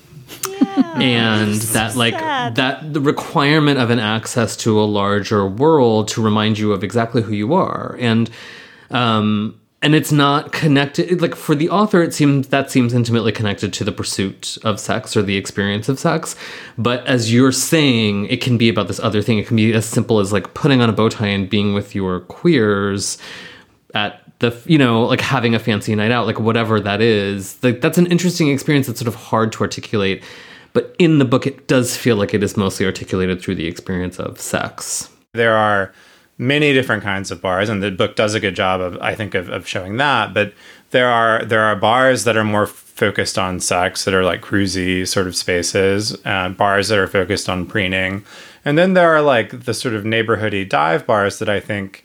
Yeah, 0.77 1.01
and 1.01 1.55
that 1.55 1.95
like 1.95 2.15
sad. 2.15 2.57
that 2.57 2.93
the 2.93 3.01
requirement 3.01 3.79
of 3.79 3.91
an 3.91 4.01
access 4.01 4.57
to 4.57 4.81
a 4.81 4.83
larger 4.83 5.47
world 5.47 6.09
to 6.09 6.23
remind 6.23 6.59
you 6.59 6.73
of 6.73 6.83
exactly 6.83 7.23
who 7.23 7.35
you 7.35 7.55
are 7.55 7.97
and 8.01 8.29
um 8.91 9.61
and 9.83 9.95
it's 9.95 10.11
not 10.11 10.53
connected 10.53 11.21
like 11.21 11.35
for 11.35 11.55
the 11.55 11.69
author 11.69 12.03
it 12.03 12.15
seems 12.15 12.49
that 12.49 12.71
seems 12.71 12.95
intimately 12.95 13.31
connected 13.31 13.73
to 13.75 13.85
the 13.85 13.93
pursuit 13.93 14.57
of 14.65 14.81
sex 14.81 15.17
or 15.17 15.23
the 15.23 15.37
experience 15.37 15.89
of 15.89 15.99
sex. 15.99 16.35
But 16.79 17.07
as 17.07 17.33
you're 17.33 17.53
saying 17.53 18.27
it 18.27 18.41
can 18.41 18.57
be 18.57 18.69
about 18.69 18.89
this 18.89 19.01
other 19.01 19.23
thing. 19.23 19.39
It 19.39 19.47
can 19.47 19.57
be 19.57 19.73
as 19.75 19.87
simple 19.87 20.19
as 20.19 20.33
like 20.33 20.55
putting 20.55 20.81
on 20.81 20.89
a 20.89 20.93
bow 20.93 21.09
tie 21.09 21.27
and 21.27 21.49
being 21.49 21.75
with 21.75 21.95
your 21.95 22.21
queers 22.21 23.19
at 23.95 24.23
the 24.39 24.57
you 24.67 24.79
know 24.79 25.05
like 25.05 25.21
having 25.21 25.55
a 25.55 25.59
fancy 25.59 25.95
night 25.95 26.11
out 26.11 26.27
like 26.27 26.41
whatever 26.41 26.81
that 26.81 27.03
is. 27.03 27.63
Like 27.63 27.81
that's 27.81 27.99
an 27.99 28.07
interesting 28.07 28.49
experience 28.49 28.87
that's 28.87 29.01
sort 29.01 29.09
of 29.09 29.15
hard 29.15 29.53
to 29.53 29.61
articulate. 29.61 30.23
But 30.73 30.97
in 30.99 31.19
the 31.19 31.25
book 31.25 31.47
it 31.47 31.69
does 31.69 31.97
feel 31.97 32.17
like 32.17 32.33
it 32.33 32.43
is 32.43 32.57
mostly 32.57 32.87
articulated 32.87 33.43
through 33.43 33.57
the 33.57 33.67
experience 33.67 34.19
of 34.19 34.41
sex. 34.41 35.11
There 35.33 35.55
are 35.55 35.93
many 36.39 36.73
different 36.73 37.03
kinds 37.03 37.31
of 37.31 37.41
bars, 37.41 37.69
and 37.69 37.83
the 37.83 37.91
book 37.91 38.17
does 38.17 38.35
a 38.35 38.41
good 38.41 38.55
job 38.55 38.81
of, 38.81 38.99
I 39.01 39.15
think, 39.15 39.35
of, 39.35 39.49
of 39.49 39.67
showing 39.67 39.97
that. 39.97 40.35
But 40.35 40.53
there 40.91 41.09
are 41.09 41.45
there 41.45 41.63
are 41.63 41.77
bars 41.77 42.25
that 42.25 42.37
are 42.37 42.45
more 42.45 42.67
focused 42.67 43.39
on 43.39 43.61
sex, 43.61 44.05
that 44.05 44.15
are 44.15 44.25
like 44.25 44.41
cruisy 44.41 45.07
sort 45.07 45.27
of 45.27 45.37
spaces, 45.37 46.17
uh, 46.25 46.49
bars 46.51 46.89
that 46.89 46.99
are 46.99 47.07
focused 47.07 47.49
on 47.49 47.67
preening, 47.67 48.25
and 48.65 48.77
then 48.77 48.95
there 48.95 49.15
are 49.15 49.23
like 49.23 49.65
the 49.65 49.75
sort 49.75 49.95
of 49.95 50.05
neighborhoody 50.05 50.69
dive 50.69 51.07
bars 51.07 51.39
that 51.39 51.49
I 51.49 51.61
think, 51.61 52.05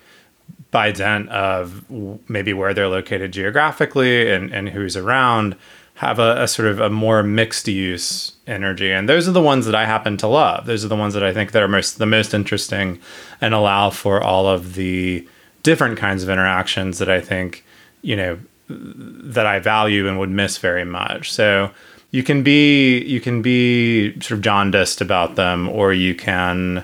by 0.71 0.91
dint 0.91 1.29
of 1.29 1.83
maybe 2.29 2.53
where 2.53 2.73
they're 2.73 2.87
located 2.87 3.33
geographically 3.33 4.31
and 4.31 4.53
and 4.53 4.69
who's 4.69 4.95
around, 4.95 5.55
have 6.01 6.17
a, 6.17 6.41
a, 6.41 6.47
sort 6.47 6.67
of 6.67 6.79
a 6.79 6.89
more 6.89 7.21
mixed 7.21 7.67
use 7.67 8.31
energy. 8.47 8.91
And 8.91 9.07
those 9.07 9.27
are 9.27 9.31
the 9.31 9.41
ones 9.41 9.67
that 9.67 9.75
i 9.75 9.85
happen 9.85 10.17
to 10.17 10.27
love. 10.27 10.65
Those 10.65 10.83
are 10.83 10.87
the 10.87 10.95
ones 10.95 11.13
that 11.13 11.23
i 11.23 11.31
think 11.31 11.51
that 11.51 11.61
are 11.61 11.67
most 11.67 11.99
the 11.99 12.07
most 12.07 12.33
interesting 12.33 12.99
and 13.39 13.53
allow 13.53 13.91
for 13.91 14.19
all 14.19 14.47
of 14.47 14.73
the 14.73 15.27
different 15.61 15.99
kinds 15.99 16.23
of 16.23 16.29
interactions 16.29 16.97
that 16.97 17.07
i 17.07 17.21
think 17.21 17.63
you 18.01 18.15
know 18.15 18.39
that 18.67 19.45
i 19.45 19.59
value 19.59 20.07
and 20.07 20.17
would 20.17 20.31
miss 20.31 20.57
very 20.57 20.85
much. 20.85 21.31
So 21.31 21.69
you 22.09 22.23
can 22.23 22.41
be 22.41 23.03
you 23.03 23.21
can 23.21 23.43
be 23.43 24.13
sort 24.21 24.31
of 24.31 24.41
jaundiced 24.41 25.01
about 25.01 25.35
them 25.35 25.69
or 25.69 25.93
you 25.93 26.15
can 26.15 26.83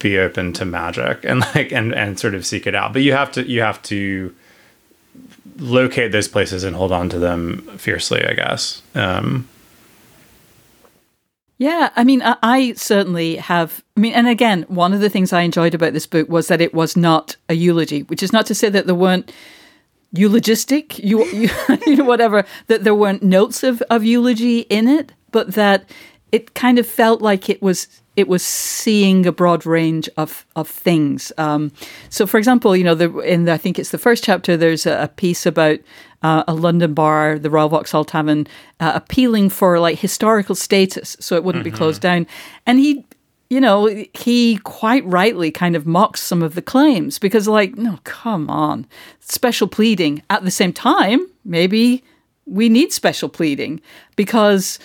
be 0.00 0.18
open 0.18 0.52
to 0.54 0.64
magic 0.64 1.24
and 1.24 1.38
like 1.54 1.70
and 1.70 1.94
and 1.94 2.18
sort 2.18 2.34
of 2.34 2.44
seek 2.44 2.66
it 2.66 2.74
out. 2.74 2.92
But 2.92 3.02
you 3.02 3.12
have 3.12 3.30
to 3.30 3.48
you 3.48 3.60
have 3.60 3.80
to 3.84 4.34
locate 5.56 6.12
those 6.12 6.28
places 6.28 6.64
and 6.64 6.76
hold 6.76 6.92
on 6.92 7.08
to 7.10 7.18
them 7.18 7.62
fiercely, 7.78 8.24
I 8.24 8.34
guess. 8.34 8.82
Um, 8.94 9.48
yeah, 11.58 11.90
I 11.94 12.02
mean, 12.02 12.20
I, 12.22 12.36
I, 12.42 12.72
certainly 12.74 13.36
have. 13.36 13.84
I 13.96 14.00
mean, 14.00 14.12
and 14.12 14.26
again, 14.26 14.64
one 14.68 14.92
of 14.92 15.00
the 15.00 15.08
things 15.08 15.32
I 15.32 15.42
enjoyed 15.42 15.74
about 15.74 15.92
this 15.92 16.06
book 16.06 16.28
was 16.28 16.48
that 16.48 16.60
it 16.60 16.74
was 16.74 16.96
not 16.96 17.36
a 17.48 17.54
eulogy, 17.54 18.02
which 18.02 18.22
is 18.22 18.32
not 18.32 18.46
to 18.46 18.54
say 18.54 18.68
that 18.68 18.86
there 18.86 18.94
weren't 18.94 19.32
eulogistic, 20.12 20.98
you, 20.98 21.24
you, 21.32 21.48
you 21.86 21.96
know, 21.96 22.04
whatever, 22.04 22.44
that 22.66 22.84
there 22.84 22.94
weren't 22.94 23.22
notes 23.22 23.62
of, 23.62 23.82
of 23.82 24.04
eulogy 24.04 24.60
in 24.60 24.88
it, 24.88 25.12
but 25.30 25.54
that 25.54 25.88
it 26.32 26.54
kind 26.54 26.78
of 26.78 26.86
felt 26.86 27.22
like 27.22 27.48
it 27.48 27.62
was 27.62 27.86
it 28.16 28.28
was 28.28 28.44
seeing 28.44 29.26
a 29.26 29.32
broad 29.32 29.66
range 29.66 30.08
of 30.16 30.46
of 30.54 30.68
things. 30.68 31.32
Um, 31.36 31.72
so, 32.10 32.26
for 32.26 32.38
example, 32.38 32.76
you 32.76 32.84
know, 32.84 32.94
the, 32.94 33.18
in 33.20 33.44
the, 33.44 33.52
I 33.52 33.58
think 33.58 33.78
it's 33.78 33.90
the 33.90 33.98
first 33.98 34.24
chapter. 34.24 34.56
There's 34.56 34.86
a, 34.86 35.04
a 35.04 35.08
piece 35.08 35.46
about 35.46 35.80
uh, 36.22 36.44
a 36.46 36.54
London 36.54 36.94
bar, 36.94 37.38
the 37.38 37.50
Royal 37.50 37.68
Vauxhall 37.68 38.04
Tavern, 38.04 38.46
uh, 38.80 38.92
appealing 38.94 39.50
for 39.50 39.78
like 39.78 39.98
historical 39.98 40.54
status, 40.54 41.16
so 41.20 41.36
it 41.36 41.44
wouldn't 41.44 41.64
mm-hmm. 41.64 41.74
be 41.74 41.78
closed 41.78 42.00
down. 42.00 42.26
And 42.66 42.78
he, 42.78 43.04
you 43.50 43.60
know, 43.60 43.86
he 44.14 44.58
quite 44.58 45.04
rightly 45.04 45.50
kind 45.50 45.76
of 45.76 45.86
mocks 45.86 46.22
some 46.22 46.42
of 46.42 46.54
the 46.54 46.62
claims 46.62 47.18
because, 47.18 47.48
like, 47.48 47.76
no, 47.76 47.98
come 48.04 48.48
on, 48.48 48.86
special 49.20 49.68
pleading. 49.68 50.22
At 50.30 50.44
the 50.44 50.50
same 50.50 50.72
time, 50.72 51.26
maybe 51.44 52.04
we 52.46 52.68
need 52.68 52.92
special 52.92 53.28
pleading 53.28 53.80
because 54.16 54.78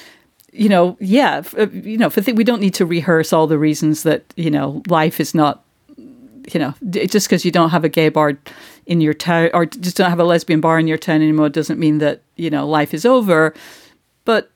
you 0.51 0.69
know, 0.69 0.97
yeah, 0.99 1.41
uh, 1.57 1.67
you 1.69 1.97
know, 1.97 2.09
for 2.09 2.21
th- 2.21 2.35
we 2.37 2.43
don't 2.43 2.61
need 2.61 2.73
to 2.75 2.85
rehearse 2.85 3.33
all 3.33 3.47
the 3.47 3.57
reasons 3.57 4.03
that 4.03 4.23
you 4.35 4.51
know 4.51 4.81
life 4.87 5.19
is 5.19 5.33
not, 5.33 5.63
you 5.97 6.59
know, 6.59 6.73
just 6.89 7.27
because 7.27 7.45
you 7.45 7.51
don't 7.51 7.69
have 7.69 7.83
a 7.83 7.89
gay 7.89 8.09
bar 8.09 8.37
in 8.85 9.01
your 9.01 9.13
town 9.13 9.49
or 9.53 9.65
just 9.65 9.97
don't 9.97 10.09
have 10.09 10.19
a 10.19 10.23
lesbian 10.23 10.61
bar 10.61 10.79
in 10.79 10.87
your 10.87 10.97
town 10.97 11.21
anymore 11.21 11.49
doesn't 11.49 11.79
mean 11.79 11.99
that 11.99 12.21
you 12.35 12.49
know 12.49 12.67
life 12.67 12.93
is 12.93 13.05
over. 13.05 13.53
But 14.25 14.49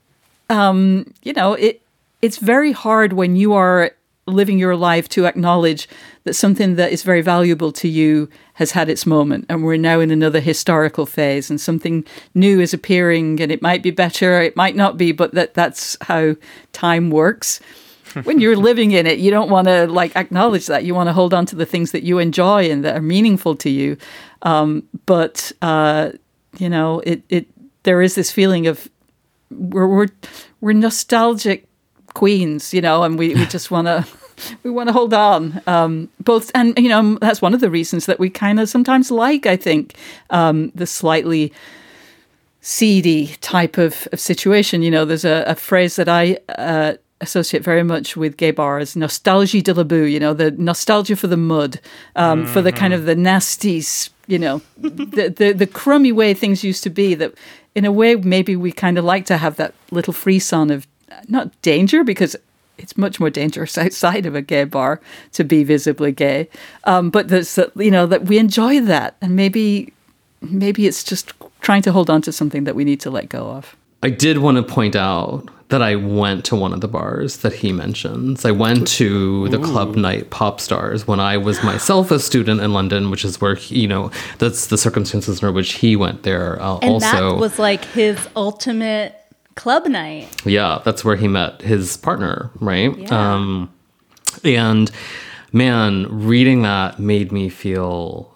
um, 0.49 1.13
you 1.23 1.33
know, 1.33 1.53
it 1.53 1.81
it's 2.21 2.37
very 2.37 2.71
hard 2.71 3.13
when 3.13 3.35
you 3.35 3.53
are 3.53 3.91
living 4.25 4.57
your 4.57 4.75
life 4.75 5.09
to 5.09 5.25
acknowledge 5.25 5.87
that 6.23 6.33
something 6.33 6.75
that 6.75 6.91
is 6.91 7.03
very 7.03 7.21
valuable 7.21 7.71
to 7.73 7.87
you 7.89 8.29
has 8.53 8.71
had 8.71 8.89
its 8.89 9.05
moment 9.05 9.45
and 9.49 9.63
we're 9.63 9.77
now 9.77 9.99
in 9.99 10.11
another 10.11 10.39
historical 10.39 11.05
phase 11.05 11.49
and 11.49 11.59
something 11.59 12.05
new 12.33 12.61
is 12.61 12.73
appearing 12.73 13.41
and 13.41 13.51
it 13.51 13.61
might 13.61 13.83
be 13.83 13.91
better 13.91 14.41
it 14.41 14.55
might 14.55 14.75
not 14.75 14.97
be 14.97 15.11
but 15.11 15.33
that 15.33 15.53
that's 15.53 15.97
how 16.01 16.35
time 16.71 17.09
works. 17.09 17.59
When 18.25 18.39
you're 18.39 18.55
living 18.55 18.91
in 18.91 19.07
it 19.07 19.17
you 19.17 19.31
don't 19.31 19.49
want 19.49 19.67
to 19.67 19.87
like 19.87 20.15
acknowledge 20.15 20.67
that. 20.67 20.85
You 20.85 20.93
want 20.93 21.09
to 21.09 21.13
hold 21.13 21.33
on 21.33 21.47
to 21.47 21.55
the 21.55 21.65
things 21.65 21.91
that 21.93 22.03
you 22.03 22.19
enjoy 22.19 22.69
and 22.69 22.85
that 22.85 22.95
are 22.95 23.01
meaningful 23.01 23.55
to 23.55 23.71
you. 23.71 23.97
Um, 24.43 24.83
but 25.07 25.51
uh, 25.63 26.11
you 26.59 26.69
know 26.69 26.99
it 26.99 27.23
it 27.29 27.47
there 27.81 28.03
is 28.03 28.13
this 28.13 28.31
feeling 28.31 28.67
of 28.67 28.87
we're 29.49 29.87
we're, 29.87 30.07
we're 30.61 30.73
nostalgic 30.73 31.67
queens, 32.13 32.73
you 32.73 32.81
know, 32.81 33.03
and 33.03 33.17
we, 33.17 33.35
we 33.35 33.45
just 33.45 33.71
want 33.71 33.87
to 33.87 34.05
we 34.63 34.71
want 34.71 34.89
to 34.89 34.93
hold 34.93 35.13
on. 35.13 35.61
Um, 35.67 36.09
both, 36.19 36.51
and 36.55 36.77
you 36.77 36.89
know, 36.89 37.17
that's 37.19 37.41
one 37.41 37.53
of 37.53 37.61
the 37.61 37.69
reasons 37.69 38.05
that 38.05 38.19
we 38.19 38.29
kind 38.29 38.59
of 38.59 38.69
sometimes 38.69 39.11
like. 39.11 39.45
I 39.45 39.55
think 39.55 39.95
um, 40.29 40.71
the 40.75 40.85
slightly 40.85 41.53
seedy 42.61 43.35
type 43.41 43.77
of, 43.77 44.07
of 44.11 44.19
situation. 44.19 44.81
You 44.81 44.91
know, 44.91 45.05
there's 45.05 45.25
a, 45.25 45.43
a 45.47 45.55
phrase 45.55 45.95
that 45.97 46.09
I 46.09 46.37
uh, 46.49 46.93
associate 47.21 47.63
very 47.63 47.83
much 47.83 48.15
with 48.15 48.37
gay 48.37 48.51
bars: 48.51 48.95
nostalgie 48.95 49.63
de 49.63 49.73
la 49.73 49.83
boue. 49.83 50.05
You 50.05 50.19
know, 50.19 50.33
the 50.33 50.51
nostalgia 50.51 51.15
for 51.15 51.27
the 51.27 51.37
mud, 51.37 51.79
um, 52.15 52.43
mm-hmm. 52.43 52.53
for 52.53 52.61
the 52.61 52.71
kind 52.71 52.93
of 52.93 53.05
the 53.05 53.15
nasty, 53.15 53.83
you 54.27 54.39
know, 54.39 54.61
the, 54.77 55.29
the 55.29 55.51
the 55.53 55.67
crummy 55.67 56.11
way 56.11 56.33
things 56.33 56.63
used 56.63 56.83
to 56.83 56.89
be. 56.89 57.15
That, 57.15 57.33
in 57.75 57.85
a 57.85 57.91
way, 57.91 58.15
maybe 58.15 58.55
we 58.55 58.71
kind 58.71 58.99
of 58.99 59.03
like 59.03 59.25
to 59.25 59.37
have 59.37 59.55
that 59.55 59.73
little 59.89 60.13
frisson 60.13 60.69
of 60.69 60.87
not 61.27 61.49
danger 61.61 62.03
because 62.03 62.35
it's 62.77 62.97
much 62.97 63.19
more 63.19 63.29
dangerous 63.29 63.77
outside 63.85 64.25
of 64.25 64.35
a 64.35 64.41
gay 64.41 64.63
bar 64.63 65.01
to 65.33 65.43
be 65.43 65.63
visibly 65.63 66.11
gay. 66.11 66.49
Um, 66.85 67.09
but 67.09 67.27
there's 67.27 67.57
you 67.75 67.91
know 67.91 68.05
that 68.07 68.25
we 68.25 68.37
enjoy 68.37 68.81
that, 68.81 69.15
and 69.21 69.35
maybe 69.35 69.93
maybe 70.41 70.87
it's 70.87 71.03
just 71.03 71.33
trying 71.61 71.81
to 71.83 71.91
hold 71.91 72.09
on 72.09 72.21
to 72.23 72.31
something 72.31 72.65
that 72.65 72.75
we 72.75 72.83
need 72.83 72.99
to 73.01 73.09
let 73.09 73.29
go 73.29 73.49
of. 73.49 73.75
I 74.03 74.09
did 74.09 74.39
want 74.39 74.57
to 74.57 74.63
point 74.63 74.97
out 74.97 75.49
that 75.69 75.81
I 75.81 75.95
went 75.95 76.43
to 76.45 76.55
one 76.55 76.73
of 76.73 76.81
the 76.81 76.87
bars 76.87 77.37
that 77.37 77.53
he 77.53 77.71
mentions. 77.71 78.45
I 78.45 78.51
went 78.51 78.87
to 78.89 79.47
the 79.47 79.59
Ooh. 79.59 79.63
club 79.63 79.95
night 79.95 80.29
Popstarz 80.29 81.07
when 81.07 81.19
I 81.19 81.37
was 81.37 81.63
myself 81.63 82.11
a 82.11 82.19
student 82.19 82.61
in 82.61 82.73
London, 82.73 83.09
which 83.09 83.23
is 83.25 83.39
where 83.39 83.55
he, 83.55 83.79
you 83.79 83.87
know 83.87 84.11
that's 84.39 84.67
the 84.67 84.77
circumstances 84.77 85.41
under 85.41 85.53
which 85.53 85.73
he 85.73 85.95
went 85.95 86.23
there. 86.23 86.61
Uh, 86.61 86.79
and 86.79 86.91
also, 86.91 87.31
that 87.31 87.39
was 87.39 87.57
like 87.57 87.85
his 87.85 88.19
ultimate 88.35 89.22
club 89.55 89.85
night. 89.87 90.45
Yeah, 90.45 90.81
that's 90.83 91.03
where 91.03 91.15
he 91.15 91.27
met 91.27 91.61
his 91.61 91.97
partner, 91.97 92.49
right? 92.59 92.97
Yeah. 92.97 93.33
Um, 93.35 93.73
and 94.43 94.91
man, 95.51 96.07
reading 96.09 96.63
that 96.63 96.99
made 96.99 97.31
me 97.31 97.49
feel 97.49 98.33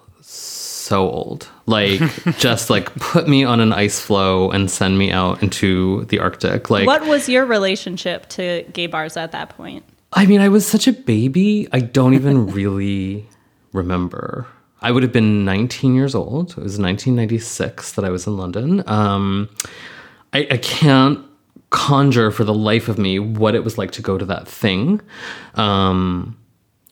so 0.88 1.08
old. 1.10 1.48
Like 1.66 2.00
just 2.38 2.70
like 2.70 2.94
put 2.96 3.28
me 3.28 3.44
on 3.44 3.60
an 3.60 3.72
ice 3.72 4.00
floe 4.00 4.50
and 4.50 4.70
send 4.70 4.98
me 4.98 5.12
out 5.12 5.42
into 5.42 6.04
the 6.06 6.18
Arctic. 6.18 6.70
Like 6.70 6.86
What 6.86 7.06
was 7.06 7.28
your 7.28 7.44
relationship 7.44 8.28
to 8.30 8.64
gay 8.72 8.86
bars 8.86 9.16
at 9.16 9.32
that 9.32 9.50
point? 9.50 9.84
I 10.12 10.24
mean, 10.24 10.40
I 10.40 10.48
was 10.48 10.66
such 10.66 10.88
a 10.88 10.92
baby. 10.92 11.68
I 11.72 11.80
don't 11.80 12.14
even 12.14 12.46
really 12.52 13.26
remember. 13.72 14.46
I 14.80 14.92
would 14.92 15.02
have 15.02 15.12
been 15.12 15.44
19 15.44 15.94
years 15.94 16.14
old. 16.14 16.52
It 16.52 16.56
was 16.56 16.78
1996 16.78 17.92
that 17.92 18.04
I 18.04 18.10
was 18.10 18.26
in 18.26 18.36
London. 18.36 18.82
Um, 18.88 19.48
I, 20.32 20.46
I 20.50 20.56
can't 20.58 21.24
conjure 21.70 22.30
for 22.30 22.44
the 22.44 22.54
life 22.54 22.88
of 22.88 22.98
me 22.98 23.18
what 23.18 23.54
it 23.54 23.64
was 23.64 23.76
like 23.78 23.90
to 23.92 24.02
go 24.02 24.16
to 24.18 24.24
that 24.26 24.48
thing. 24.48 25.00
Um, 25.54 26.36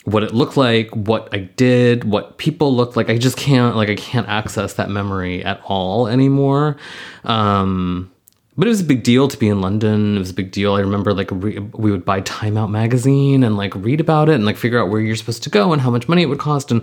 what 0.04 0.22
it 0.22 0.32
looked 0.32 0.56
like, 0.56 0.90
what 0.90 1.28
I 1.32 1.38
did, 1.38 2.04
what 2.04 2.38
people 2.38 2.74
looked 2.74 2.96
like. 2.96 3.10
I 3.10 3.18
just 3.18 3.36
can't 3.36 3.74
like 3.74 3.88
I 3.88 3.96
can't 3.96 4.28
access 4.28 4.74
that 4.74 4.88
memory 4.88 5.44
at 5.44 5.60
all 5.64 6.06
anymore. 6.06 6.76
Um, 7.24 8.12
but 8.58 8.66
it 8.66 8.70
was 8.70 8.80
a 8.80 8.84
big 8.84 9.02
deal 9.02 9.28
to 9.28 9.36
be 9.36 9.48
in 9.48 9.60
London. 9.60 10.16
It 10.16 10.18
was 10.18 10.30
a 10.30 10.34
big 10.34 10.50
deal. 10.50 10.74
I 10.74 10.80
remember 10.80 11.12
like 11.12 11.30
re- 11.30 11.58
we 11.58 11.90
would 11.90 12.04
buy 12.04 12.20
Time 12.22 12.56
Out 12.56 12.70
magazine 12.70 13.44
and 13.44 13.56
like 13.56 13.74
read 13.74 14.00
about 14.00 14.28
it 14.28 14.34
and 14.34 14.46
like 14.46 14.56
figure 14.56 14.78
out 14.78 14.88
where 14.88 15.00
you're 15.00 15.16
supposed 15.16 15.42
to 15.42 15.50
go 15.50 15.72
and 15.72 15.82
how 15.82 15.90
much 15.90 16.08
money 16.08 16.22
it 16.22 16.26
would 16.26 16.38
cost 16.38 16.70
and 16.70 16.82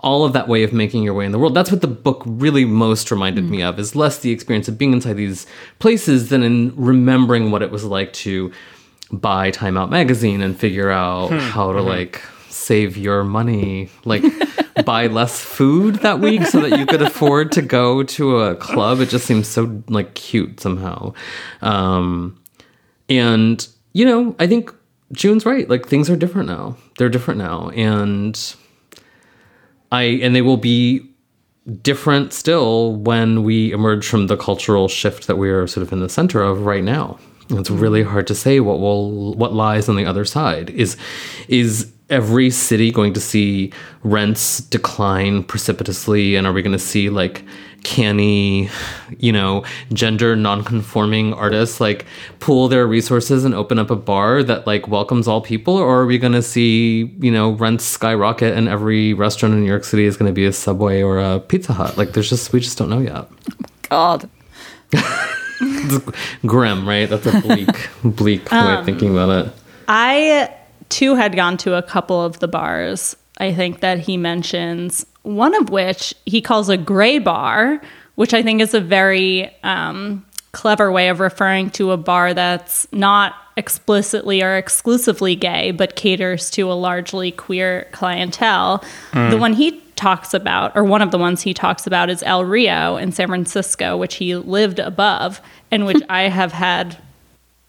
all 0.00 0.24
of 0.24 0.32
that 0.32 0.48
way 0.48 0.64
of 0.64 0.72
making 0.72 1.04
your 1.04 1.14
way 1.14 1.24
in 1.24 1.32
the 1.32 1.38
world. 1.38 1.54
That's 1.54 1.70
what 1.70 1.80
the 1.80 1.86
book 1.86 2.22
really 2.26 2.64
most 2.64 3.10
reminded 3.10 3.44
mm. 3.44 3.50
me 3.50 3.62
of 3.62 3.78
is 3.78 3.94
less 3.94 4.18
the 4.18 4.32
experience 4.32 4.66
of 4.66 4.78
being 4.78 4.92
inside 4.92 5.14
these 5.14 5.46
places 5.78 6.28
than 6.28 6.42
in 6.42 6.72
remembering 6.76 7.50
what 7.50 7.62
it 7.62 7.70
was 7.70 7.84
like 7.84 8.12
to 8.14 8.52
buy 9.12 9.50
Time 9.50 9.76
Out 9.76 9.90
magazine 9.90 10.42
and 10.42 10.58
figure 10.58 10.90
out 10.90 11.28
hmm. 11.28 11.38
how 11.38 11.72
to 11.72 11.78
mm-hmm. 11.78 11.88
like 11.88 12.22
save 12.52 12.96
your 12.96 13.24
money, 13.24 13.88
like 14.04 14.24
buy 14.84 15.06
less 15.06 15.40
food 15.40 15.96
that 15.96 16.20
week 16.20 16.44
so 16.46 16.60
that 16.60 16.78
you 16.78 16.86
could 16.86 17.02
afford 17.02 17.52
to 17.52 17.62
go 17.62 18.02
to 18.02 18.40
a 18.40 18.54
club. 18.54 19.00
It 19.00 19.08
just 19.08 19.26
seems 19.26 19.48
so 19.48 19.82
like 19.88 20.14
cute 20.14 20.60
somehow. 20.60 21.14
Um, 21.60 22.40
and 23.08 23.66
you 23.92 24.04
know, 24.04 24.34
I 24.38 24.46
think 24.46 24.74
June's 25.12 25.44
right. 25.44 25.68
Like 25.68 25.86
things 25.86 26.08
are 26.08 26.16
different 26.16 26.48
now. 26.48 26.76
They're 26.98 27.08
different 27.08 27.38
now, 27.38 27.70
and 27.70 28.38
I 29.90 30.02
and 30.02 30.34
they 30.34 30.42
will 30.42 30.56
be 30.56 31.08
different 31.82 32.32
still 32.32 32.96
when 32.96 33.44
we 33.44 33.72
emerge 33.72 34.06
from 34.08 34.26
the 34.26 34.36
cultural 34.36 34.88
shift 34.88 35.26
that 35.28 35.36
we 35.36 35.48
are 35.50 35.66
sort 35.66 35.86
of 35.86 35.92
in 35.92 36.00
the 36.00 36.08
center 36.08 36.42
of 36.42 36.62
right 36.62 36.82
now. 36.82 37.18
It's 37.50 37.70
really 37.70 38.02
hard 38.02 38.26
to 38.28 38.34
say 38.34 38.60
what 38.60 38.80
will 38.80 39.34
what 39.34 39.52
lies 39.52 39.88
on 39.88 39.96
the 39.96 40.06
other 40.06 40.24
side. 40.24 40.70
Is 40.70 40.96
is 41.48 41.91
every 42.12 42.50
city 42.50 42.92
going 42.92 43.14
to 43.14 43.20
see 43.20 43.72
rents 44.04 44.60
decline 44.60 45.42
precipitously 45.42 46.36
and 46.36 46.46
are 46.46 46.52
we 46.52 46.60
going 46.60 46.70
to 46.70 46.78
see 46.78 47.08
like 47.08 47.42
canny, 47.84 48.68
you 49.18 49.32
know, 49.32 49.64
gender 49.94 50.36
non-conforming 50.36 51.32
artists 51.32 51.80
like 51.80 52.04
pool 52.38 52.68
their 52.68 52.86
resources 52.86 53.46
and 53.46 53.54
open 53.54 53.78
up 53.78 53.90
a 53.90 53.96
bar 53.96 54.42
that 54.42 54.66
like 54.66 54.86
welcomes 54.88 55.26
all 55.26 55.40
people 55.40 55.78
or 55.78 56.02
are 56.02 56.06
we 56.06 56.18
going 56.18 56.34
to 56.34 56.42
see, 56.42 57.10
you 57.18 57.30
know, 57.30 57.52
rents 57.52 57.84
skyrocket 57.84 58.54
and 58.56 58.68
every 58.68 59.14
restaurant 59.14 59.54
in 59.54 59.60
New 59.60 59.66
York 59.66 59.84
City 59.84 60.04
is 60.04 60.18
going 60.18 60.28
to 60.28 60.34
be 60.34 60.44
a 60.44 60.52
Subway 60.52 61.02
or 61.02 61.18
a 61.18 61.40
Pizza 61.40 61.72
Hut? 61.72 61.96
Like 61.96 62.12
there's 62.12 62.28
just 62.28 62.52
we 62.52 62.60
just 62.60 62.76
don't 62.76 62.90
know 62.90 63.00
yet. 63.00 63.26
God. 63.88 64.28
Grim, 66.46 66.86
right? 66.86 67.08
That's 67.08 67.24
a 67.24 67.40
bleak 67.40 67.90
bleak 68.04 68.52
way 68.52 68.58
of 68.58 68.78
um, 68.80 68.84
thinking 68.84 69.12
about 69.12 69.46
it. 69.46 69.52
I 69.88 70.54
too 70.92 71.14
had 71.14 71.34
gone 71.34 71.56
to 71.56 71.74
a 71.74 71.82
couple 71.82 72.22
of 72.22 72.38
the 72.38 72.48
bars. 72.48 73.16
I 73.38 73.54
think 73.54 73.80
that 73.80 73.98
he 73.98 74.16
mentions 74.16 75.06
one 75.22 75.54
of 75.54 75.70
which 75.70 76.14
he 76.26 76.40
calls 76.40 76.68
a 76.68 76.76
gray 76.76 77.18
bar, 77.18 77.80
which 78.16 78.34
I 78.34 78.42
think 78.42 78.60
is 78.60 78.74
a 78.74 78.80
very 78.80 79.50
um, 79.62 80.24
clever 80.52 80.92
way 80.92 81.08
of 81.08 81.18
referring 81.18 81.70
to 81.70 81.92
a 81.92 81.96
bar 81.96 82.34
that's 82.34 82.86
not 82.92 83.34
explicitly 83.56 84.42
or 84.42 84.56
exclusively 84.56 85.34
gay, 85.34 85.70
but 85.70 85.96
caters 85.96 86.50
to 86.50 86.70
a 86.70 86.74
largely 86.74 87.32
queer 87.32 87.88
clientele. 87.92 88.84
The 89.30 89.38
one 89.38 89.54
he 89.54 89.80
talks 89.96 90.34
about, 90.34 90.76
or 90.76 90.84
one 90.84 91.00
of 91.00 91.10
the 91.10 91.18
ones 91.18 91.42
he 91.42 91.54
talks 91.54 91.86
about, 91.86 92.10
is 92.10 92.22
El 92.24 92.44
Rio 92.44 92.96
in 92.96 93.12
San 93.12 93.28
Francisco, 93.28 93.96
which 93.96 94.16
he 94.16 94.36
lived 94.36 94.78
above 94.78 95.40
and 95.70 95.86
which 95.86 96.02
I 96.08 96.22
have 96.28 96.52
had 96.52 96.98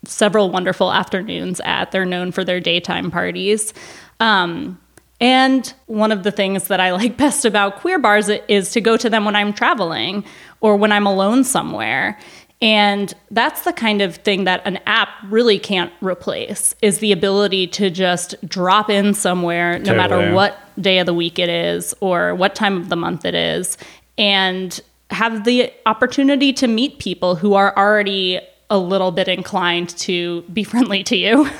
several 0.06 0.50
wonderful 0.50 0.92
afternoons 0.92 1.62
at. 1.64 1.92
They're 1.92 2.06
known 2.06 2.32
for 2.32 2.44
their 2.44 2.60
daytime 2.60 3.12
parties. 3.12 3.74
Um, 4.20 4.80
and 5.20 5.74
one 5.86 6.12
of 6.12 6.24
the 6.24 6.32
things 6.32 6.68
that 6.68 6.80
I 6.80 6.92
like 6.94 7.18
best 7.18 7.46
about 7.46 7.78
queer 7.78 8.00
bars 8.00 8.30
is 8.30 8.72
to 8.72 8.82
go 8.82 8.98
to 8.98 9.10
them 9.10 9.26
when 9.26 9.36
I'm 9.36 9.54
traveling 9.54 10.24
or 10.62 10.76
when 10.76 10.92
I'm 10.92 11.06
alone 11.06 11.44
somewhere. 11.44 12.20
And 12.62 13.14
that's 13.30 13.64
the 13.64 13.74
kind 13.74 14.02
of 14.02 14.16
thing 14.18 14.46
that 14.46 14.62
an 14.66 14.80
app 14.86 15.10
really 15.26 15.60
can't 15.60 15.92
replace 16.02 16.76
is 16.82 17.00
the 17.00 17.12
ability 17.12 17.68
to 17.68 17.90
just 17.90 18.36
drop 18.48 18.90
in 18.90 19.14
somewhere 19.14 19.80
no 19.80 19.94
Totally. 19.94 19.98
matter 19.98 20.34
what 20.34 20.58
day 20.82 21.00
of 21.00 21.06
the 21.06 21.14
week 21.14 21.40
it 21.40 21.50
is 21.50 21.94
or 22.00 22.34
what 22.36 22.56
time 22.56 22.78
of 22.78 22.88
the 22.88 22.96
month 22.96 23.26
it 23.26 23.36
is 23.36 23.78
and 24.18 24.80
have 25.10 25.44
the 25.44 25.72
opportunity 25.86 26.54
to 26.54 26.68
meet 26.68 27.00
people 27.00 27.36
who 27.36 27.54
are 27.54 27.76
already 27.78 28.40
a 28.74 28.78
little 28.78 29.12
bit 29.12 29.28
inclined 29.28 29.90
to 29.90 30.42
be 30.52 30.64
friendly 30.64 31.04
to 31.04 31.16
you. 31.16 31.50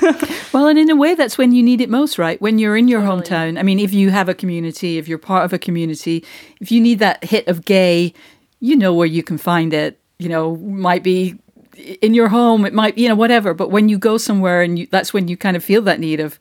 Well, 0.52 0.68
and 0.68 0.78
in 0.78 0.88
a 0.88 0.94
way, 0.94 1.16
that's 1.16 1.36
when 1.36 1.50
you 1.50 1.64
need 1.64 1.80
it 1.80 1.90
most, 1.90 2.16
right? 2.16 2.40
When 2.40 2.60
you're 2.60 2.76
in 2.76 2.86
your 2.86 3.00
hometown. 3.00 3.58
I 3.58 3.64
mean, 3.64 3.80
if 3.80 3.92
you 3.92 4.10
have 4.10 4.28
a 4.28 4.34
community, 4.34 4.98
if 4.98 5.08
you're 5.08 5.18
part 5.18 5.44
of 5.44 5.52
a 5.52 5.58
community, 5.58 6.24
if 6.60 6.70
you 6.70 6.80
need 6.80 7.00
that 7.00 7.24
hit 7.24 7.48
of 7.48 7.64
gay, 7.64 8.14
you 8.60 8.76
know 8.76 8.94
where 8.94 9.08
you 9.08 9.24
can 9.24 9.36
find 9.36 9.74
it. 9.74 9.98
You 10.20 10.28
know, 10.28 10.54
might 10.54 11.02
be 11.02 11.36
in 12.00 12.14
your 12.14 12.28
home, 12.28 12.64
it 12.64 12.72
might, 12.72 12.96
you 12.96 13.08
know, 13.08 13.16
whatever. 13.16 13.52
But 13.52 13.72
when 13.72 13.88
you 13.88 13.98
go 13.98 14.16
somewhere, 14.16 14.62
and 14.62 14.78
you, 14.78 14.86
that's 14.92 15.12
when 15.12 15.26
you 15.26 15.36
kind 15.36 15.56
of 15.56 15.64
feel 15.64 15.82
that 15.82 15.98
need 15.98 16.20
of 16.20 16.38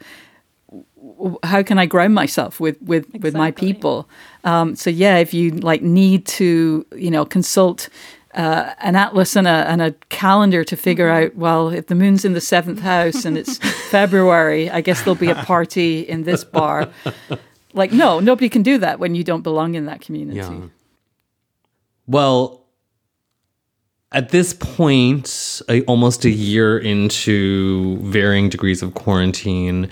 how 1.42 1.64
can 1.64 1.80
I 1.80 1.88
ground 1.88 2.14
myself 2.14 2.60
with 2.60 2.80
with 2.84 3.08
with 3.20 3.34
my 3.34 3.50
people. 3.50 4.08
Um, 4.44 4.76
so 4.76 4.92
yeah, 4.92 5.18
if 5.18 5.34
you 5.34 5.52
like 5.52 5.82
need 5.82 6.28
to, 6.38 6.86
you 6.96 7.10
know, 7.10 7.26
consult 7.26 7.90
uh, 8.36 8.74
an 8.80 8.96
atlas 8.96 9.36
and 9.36 9.48
a 9.48 9.68
and 9.70 9.82
a 9.82 9.92
calendar 10.10 10.64
to 10.64 10.76
figure 10.76 11.10
out. 11.10 11.36
Well, 11.36 11.70
if 11.70 11.88
the 11.88 11.96
moon's 11.96 12.26
in 12.26 12.34
the 12.34 12.42
seventh 12.42 12.80
house 12.80 13.26
and 13.26 13.38
it's 13.38 13.58
February, 13.90 14.70
I 14.70 14.82
guess 14.82 15.02
there'll 15.04 15.16
be 15.16 15.30
a 15.30 15.36
party 15.36 16.02
in 16.02 16.24
this 16.24 16.44
bar. 16.44 16.90
Like, 17.76 17.92
no, 17.92 18.20
nobody 18.20 18.50
can 18.50 18.62
do 18.62 18.78
that 18.78 19.00
when 19.00 19.16
you 19.16 19.24
don't 19.24 19.42
belong 19.42 19.74
in 19.74 19.88
that 19.88 20.00
community. 20.00 20.38
Yeah. 20.38 20.68
Well, 22.06 22.62
at 24.12 24.30
this 24.30 24.54
point, 24.54 25.62
almost 25.88 26.24
a 26.24 26.30
year 26.30 26.78
into 26.78 27.98
varying 27.98 28.50
degrees 28.50 28.84
of 28.84 28.94
quarantine, 28.94 29.90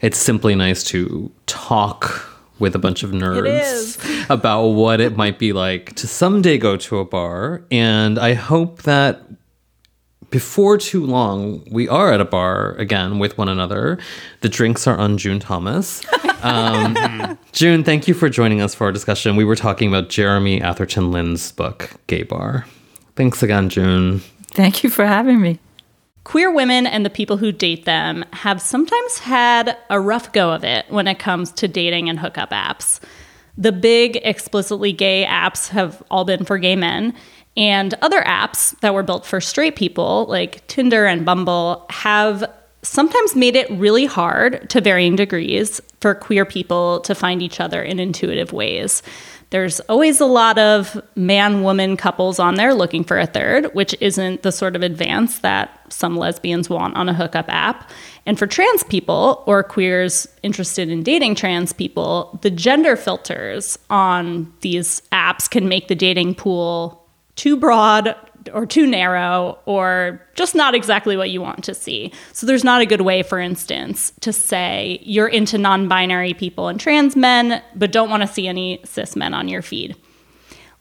it's 0.00 0.18
simply 0.18 0.56
nice 0.56 0.82
to 0.84 1.30
talk 1.46 2.29
with 2.60 2.74
a 2.74 2.78
bunch 2.78 3.02
of 3.02 3.10
nerds 3.10 3.98
about 4.30 4.66
what 4.68 5.00
it 5.00 5.16
might 5.16 5.38
be 5.38 5.52
like 5.52 5.94
to 5.96 6.06
someday 6.06 6.58
go 6.58 6.76
to 6.76 6.98
a 6.98 7.04
bar. 7.04 7.62
And 7.70 8.18
I 8.18 8.34
hope 8.34 8.82
that 8.82 9.22
before 10.30 10.78
too 10.78 11.04
long, 11.04 11.66
we 11.70 11.88
are 11.88 12.12
at 12.12 12.20
a 12.20 12.24
bar 12.24 12.72
again 12.72 13.18
with 13.18 13.36
one 13.36 13.48
another. 13.48 13.98
The 14.42 14.48
drinks 14.48 14.86
are 14.86 14.96
on 14.96 15.18
June 15.18 15.40
Thomas. 15.40 16.04
Um, 16.42 17.38
June, 17.52 17.84
thank 17.84 18.08
you 18.08 18.14
for 18.14 18.30
joining 18.30 18.62
us 18.62 18.74
for 18.74 18.84
our 18.84 18.92
discussion. 18.92 19.36
We 19.36 19.44
were 19.44 19.56
talking 19.56 19.88
about 19.88 20.08
Jeremy 20.08 20.62
Atherton 20.62 21.10
Lin's 21.10 21.52
book, 21.52 21.90
Gay 22.06 22.22
Bar. 22.22 22.64
Thanks 23.14 23.42
again, 23.42 23.68
June. 23.68 24.22
Thank 24.52 24.82
you 24.82 24.88
for 24.88 25.04
having 25.04 25.42
me. 25.42 25.58
Queer 26.24 26.52
women 26.52 26.86
and 26.86 27.04
the 27.04 27.10
people 27.10 27.38
who 27.38 27.50
date 27.50 27.86
them 27.86 28.24
have 28.32 28.60
sometimes 28.60 29.18
had 29.18 29.76
a 29.88 30.00
rough 30.00 30.32
go 30.32 30.52
of 30.52 30.64
it 30.64 30.84
when 30.88 31.08
it 31.08 31.18
comes 31.18 31.50
to 31.52 31.68
dating 31.68 32.08
and 32.08 32.18
hookup 32.18 32.50
apps. 32.50 33.00
The 33.56 33.72
big, 33.72 34.16
explicitly 34.22 34.92
gay 34.92 35.24
apps 35.28 35.68
have 35.68 36.02
all 36.10 36.24
been 36.24 36.44
for 36.44 36.58
gay 36.58 36.76
men, 36.76 37.14
and 37.56 37.94
other 38.00 38.22
apps 38.22 38.78
that 38.80 38.94
were 38.94 39.02
built 39.02 39.26
for 39.26 39.40
straight 39.40 39.76
people, 39.76 40.26
like 40.28 40.66
Tinder 40.66 41.06
and 41.06 41.24
Bumble, 41.24 41.86
have 41.90 42.44
sometimes 42.82 43.34
made 43.34 43.56
it 43.56 43.70
really 43.70 44.06
hard 44.06 44.68
to 44.70 44.80
varying 44.80 45.16
degrees 45.16 45.80
for 46.00 46.14
queer 46.14 46.44
people 46.44 47.00
to 47.00 47.14
find 47.14 47.42
each 47.42 47.60
other 47.60 47.82
in 47.82 47.98
intuitive 47.98 48.52
ways. 48.52 49.02
There's 49.50 49.80
always 49.80 50.20
a 50.20 50.26
lot 50.26 50.58
of 50.58 51.00
man 51.16 51.62
woman 51.62 51.96
couples 51.96 52.38
on 52.38 52.54
there 52.54 52.72
looking 52.72 53.02
for 53.02 53.18
a 53.18 53.26
third, 53.26 53.66
which 53.74 53.94
isn't 54.00 54.42
the 54.42 54.52
sort 54.52 54.76
of 54.76 54.82
advance 54.82 55.40
that 55.40 55.92
some 55.92 56.16
lesbians 56.16 56.70
want 56.70 56.94
on 56.94 57.08
a 57.08 57.14
hookup 57.14 57.46
app. 57.48 57.90
And 58.26 58.38
for 58.38 58.46
trans 58.46 58.84
people 58.84 59.42
or 59.46 59.64
queers 59.64 60.28
interested 60.44 60.88
in 60.88 61.02
dating 61.02 61.34
trans 61.34 61.72
people, 61.72 62.38
the 62.42 62.50
gender 62.50 62.94
filters 62.94 63.76
on 63.90 64.52
these 64.60 65.02
apps 65.10 65.50
can 65.50 65.68
make 65.68 65.88
the 65.88 65.96
dating 65.96 66.36
pool 66.36 67.04
too 67.34 67.56
broad 67.56 68.14
or 68.52 68.66
too 68.66 68.86
narrow 68.86 69.58
or 69.66 70.20
just 70.34 70.54
not 70.54 70.74
exactly 70.74 71.16
what 71.16 71.30
you 71.30 71.40
want 71.40 71.64
to 71.64 71.74
see. 71.74 72.12
So 72.32 72.46
there's 72.46 72.64
not 72.64 72.80
a 72.80 72.86
good 72.86 73.02
way, 73.02 73.22
for 73.22 73.38
instance, 73.38 74.12
to 74.20 74.32
say 74.32 74.98
you're 75.02 75.28
into 75.28 75.58
non 75.58 75.88
binary 75.88 76.34
people 76.34 76.68
and 76.68 76.78
trans 76.78 77.16
men, 77.16 77.62
but 77.74 77.92
don't 77.92 78.10
want 78.10 78.22
to 78.22 78.28
see 78.28 78.48
any 78.48 78.80
cis 78.84 79.16
men 79.16 79.34
on 79.34 79.48
your 79.48 79.62
feed. 79.62 79.96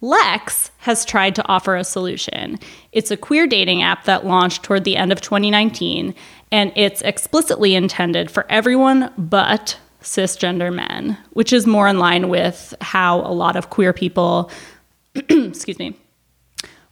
Lex 0.02 0.72
has 0.80 1.04
tried 1.04 1.36
to 1.36 1.48
offer 1.48 1.76
a 1.76 1.84
solution. 1.84 2.58
It's 2.94 3.12
a 3.12 3.18
queer 3.18 3.48
dating 3.48 3.84
app 3.84 4.06
that 4.06 4.26
launched 4.26 4.64
toward 4.64 4.86
the 4.86 4.96
end 4.96 5.12
of 5.12 5.20
2019, 5.20 6.16
and 6.52 6.72
it's 6.76 7.02
explicitly 7.02 7.76
intended 7.76 8.32
for 8.32 8.46
everyone 8.50 9.12
but 9.18 9.78
cisgender 10.02 10.74
men, 10.74 11.18
which 11.32 11.52
is 11.52 11.68
more 11.68 11.88
in 11.88 12.00
line 12.00 12.30
with 12.30 12.74
how 12.82 13.20
a 13.22 13.34
lot 13.34 13.58
of 13.58 13.70
queer 13.70 13.92
people, 13.92 14.50
excuse 15.16 15.80
me, 15.80 15.98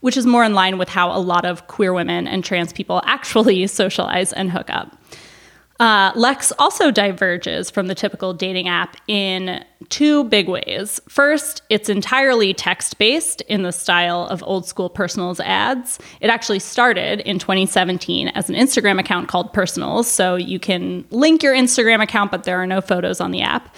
which 0.07 0.15
is 0.15 0.25
more 0.25 0.45
in 0.45 0.53
line 0.53 0.77
with 0.77 0.87
how 0.87 1.11
a 1.11 1.19
lot 1.19 1.43
of 1.43 1.67
queer 1.67 1.91
women 1.91 2.29
and 2.29 2.41
trans 2.41 2.71
people 2.71 3.01
actually 3.03 3.67
socialize 3.81 4.31
and 4.31 4.49
hook 4.49 4.69
up. 4.69 4.97
Uh, 5.81 6.13
Lex 6.15 6.53
also 6.57 6.91
diverges 6.91 7.69
from 7.69 7.87
the 7.87 7.93
typical 7.93 8.33
dating 8.33 8.69
app 8.69 8.95
in 9.09 9.65
two 9.89 10.23
big 10.23 10.47
ways. 10.47 11.01
First, 11.09 11.61
it's 11.69 11.89
entirely 11.89 12.53
text 12.53 12.97
based 12.99 13.41
in 13.49 13.63
the 13.63 13.73
style 13.73 14.27
of 14.27 14.41
old 14.43 14.65
school 14.65 14.89
personals 14.89 15.41
ads. 15.41 15.99
It 16.21 16.29
actually 16.29 16.59
started 16.59 17.19
in 17.19 17.37
2017 17.37 18.29
as 18.29 18.49
an 18.49 18.55
Instagram 18.55 19.01
account 19.01 19.27
called 19.27 19.51
Personals, 19.51 20.09
so 20.09 20.35
you 20.35 20.57
can 20.57 21.03
link 21.09 21.43
your 21.43 21.53
Instagram 21.53 22.01
account, 22.01 22.31
but 22.31 22.45
there 22.45 22.55
are 22.55 22.65
no 22.65 22.79
photos 22.79 23.19
on 23.19 23.31
the 23.31 23.41
app. 23.41 23.75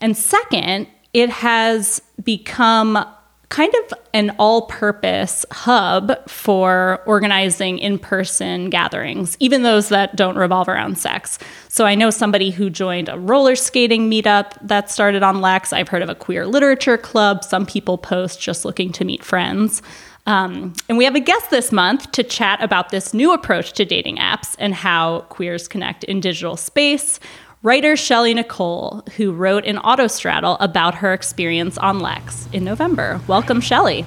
And 0.00 0.16
second, 0.16 0.88
it 1.12 1.30
has 1.30 2.02
become 2.24 3.06
kind 3.50 3.74
of 3.74 3.98
an 4.14 4.30
all 4.38 4.62
purpose 4.62 5.44
hub 5.50 6.16
for 6.28 7.02
organizing 7.04 7.78
in 7.78 7.98
person 7.98 8.70
gatherings, 8.70 9.36
even 9.40 9.64
those 9.64 9.88
that 9.88 10.14
don't 10.16 10.36
revolve 10.36 10.68
around 10.68 10.96
sex. 10.96 11.38
So 11.68 11.84
I 11.84 11.96
know 11.96 12.10
somebody 12.10 12.50
who 12.50 12.70
joined 12.70 13.08
a 13.08 13.18
roller 13.18 13.56
skating 13.56 14.08
meetup 14.08 14.52
that 14.62 14.88
started 14.88 15.24
on 15.24 15.40
Lex. 15.40 15.72
I've 15.72 15.88
heard 15.88 16.02
of 16.02 16.08
a 16.08 16.14
queer 16.14 16.46
literature 16.46 16.96
club. 16.96 17.42
Some 17.42 17.66
people 17.66 17.98
post 17.98 18.40
just 18.40 18.64
looking 18.64 18.92
to 18.92 19.04
meet 19.04 19.24
friends. 19.24 19.82
Um, 20.26 20.74
and 20.88 20.96
we 20.96 21.04
have 21.04 21.16
a 21.16 21.20
guest 21.20 21.50
this 21.50 21.72
month 21.72 22.12
to 22.12 22.22
chat 22.22 22.62
about 22.62 22.90
this 22.90 23.12
new 23.12 23.32
approach 23.32 23.72
to 23.72 23.84
dating 23.84 24.18
apps 24.18 24.54
and 24.60 24.74
how 24.74 25.22
queers 25.22 25.66
connect 25.66 26.04
in 26.04 26.20
digital 26.20 26.56
space. 26.56 27.18
Writer 27.62 27.92
Shelli 27.92 28.34
Nicole, 28.34 29.02
who 29.18 29.32
wrote 29.32 29.66
in 29.66 29.76
Autostraddle 29.76 30.56
about 30.60 30.94
her 30.96 31.12
experience 31.12 31.76
on 31.76 32.00
Lex 32.00 32.48
in 32.54 32.64
November. 32.64 33.20
Welcome, 33.26 33.60
Shelli. 33.60 34.06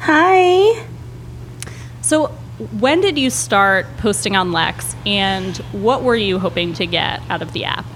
Hi. 0.00 0.84
So, 2.00 2.26
when 2.80 3.00
did 3.00 3.16
you 3.16 3.30
start 3.30 3.86
posting 3.98 4.34
on 4.34 4.50
Lex, 4.50 4.96
and 5.06 5.56
what 5.70 6.02
were 6.02 6.16
you 6.16 6.40
hoping 6.40 6.74
to 6.74 6.86
get 6.86 7.22
out 7.30 7.42
of 7.42 7.52
the 7.52 7.64
app? 7.64 7.86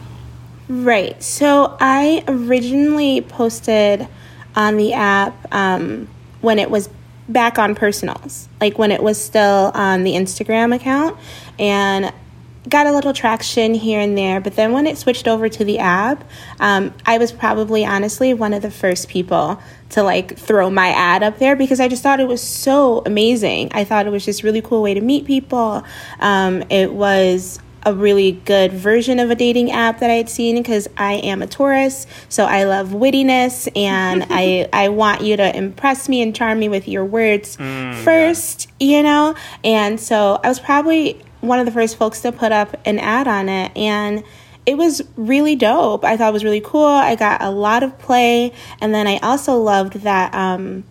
Right. 0.68 1.20
So 1.22 1.76
I 1.80 2.22
originally 2.28 3.20
posted 3.20 4.06
on 4.54 4.76
the 4.76 4.92
app 4.92 5.34
um, 5.52 6.08
when 6.40 6.58
it 6.60 6.70
was 6.70 6.88
back 7.28 7.58
on 7.58 7.74
personals, 7.74 8.48
like 8.60 8.78
when 8.78 8.92
it 8.92 9.02
was 9.02 9.22
still 9.22 9.72
on 9.74 10.04
the 10.04 10.12
Instagram 10.12 10.74
account, 10.74 11.18
and 11.58 12.12
got 12.68 12.86
a 12.86 12.92
little 12.92 13.12
traction 13.12 13.74
here 13.74 14.00
and 14.00 14.16
there. 14.16 14.40
But 14.40 14.56
then 14.56 14.72
when 14.72 14.86
it 14.86 14.96
switched 14.96 15.28
over 15.28 15.48
to 15.48 15.64
the 15.64 15.78
app, 15.78 16.24
um, 16.60 16.94
I 17.04 17.18
was 17.18 17.32
probably 17.32 17.84
honestly 17.84 18.32
one 18.34 18.52
of 18.52 18.62
the 18.62 18.70
first 18.70 19.08
people 19.08 19.60
to 19.90 20.02
like 20.02 20.36
throw 20.36 20.70
my 20.70 20.88
ad 20.88 21.22
up 21.22 21.38
there 21.38 21.56
because 21.56 21.80
I 21.80 21.88
just 21.88 22.02
thought 22.02 22.20
it 22.20 22.28
was 22.28 22.42
so 22.42 23.02
amazing. 23.04 23.70
I 23.72 23.84
thought 23.84 24.06
it 24.06 24.10
was 24.10 24.24
just 24.24 24.42
really 24.42 24.62
cool 24.62 24.82
way 24.82 24.94
to 24.94 25.00
meet 25.00 25.26
people. 25.26 25.84
Um, 26.20 26.64
it 26.70 26.92
was 26.92 27.60
a 27.86 27.94
really 27.94 28.32
good 28.32 28.72
version 28.72 29.18
of 29.18 29.30
a 29.30 29.34
dating 29.34 29.70
app 29.70 30.00
that 30.00 30.10
I 30.10 30.14
had 30.14 30.28
seen 30.28 30.56
because 30.56 30.88
I 30.96 31.14
am 31.14 31.42
a 31.42 31.46
Taurus, 31.46 32.06
so 32.28 32.44
I 32.44 32.64
love 32.64 32.88
wittiness 32.88 33.68
and 33.76 34.26
I 34.30 34.68
I 34.72 34.88
want 34.88 35.20
you 35.20 35.36
to 35.36 35.56
impress 35.56 36.08
me 36.08 36.22
and 36.22 36.34
charm 36.34 36.58
me 36.58 36.68
with 36.68 36.88
your 36.88 37.04
words 37.04 37.56
mm, 37.56 37.94
first, 38.02 38.70
yeah. 38.80 38.96
you 38.96 39.02
know. 39.02 39.34
And 39.62 40.00
so 40.00 40.40
I 40.42 40.48
was 40.48 40.60
probably 40.60 41.22
one 41.46 41.58
of 41.58 41.66
the 41.66 41.72
first 41.72 41.96
folks 41.96 42.20
to 42.22 42.32
put 42.32 42.52
up 42.52 42.76
an 42.86 42.98
ad 42.98 43.28
on 43.28 43.48
it 43.48 43.72
and 43.76 44.24
it 44.66 44.78
was 44.78 45.02
really 45.16 45.56
dope. 45.56 46.04
I 46.04 46.16
thought 46.16 46.30
it 46.30 46.32
was 46.32 46.44
really 46.44 46.60
cool. 46.60 46.86
I 46.86 47.16
got 47.16 47.42
a 47.42 47.50
lot 47.50 47.82
of 47.82 47.98
play 47.98 48.52
and 48.80 48.94
then 48.94 49.06
I 49.06 49.18
also 49.18 49.58
loved 49.58 49.94
that 50.00 50.34
um, 50.34 50.84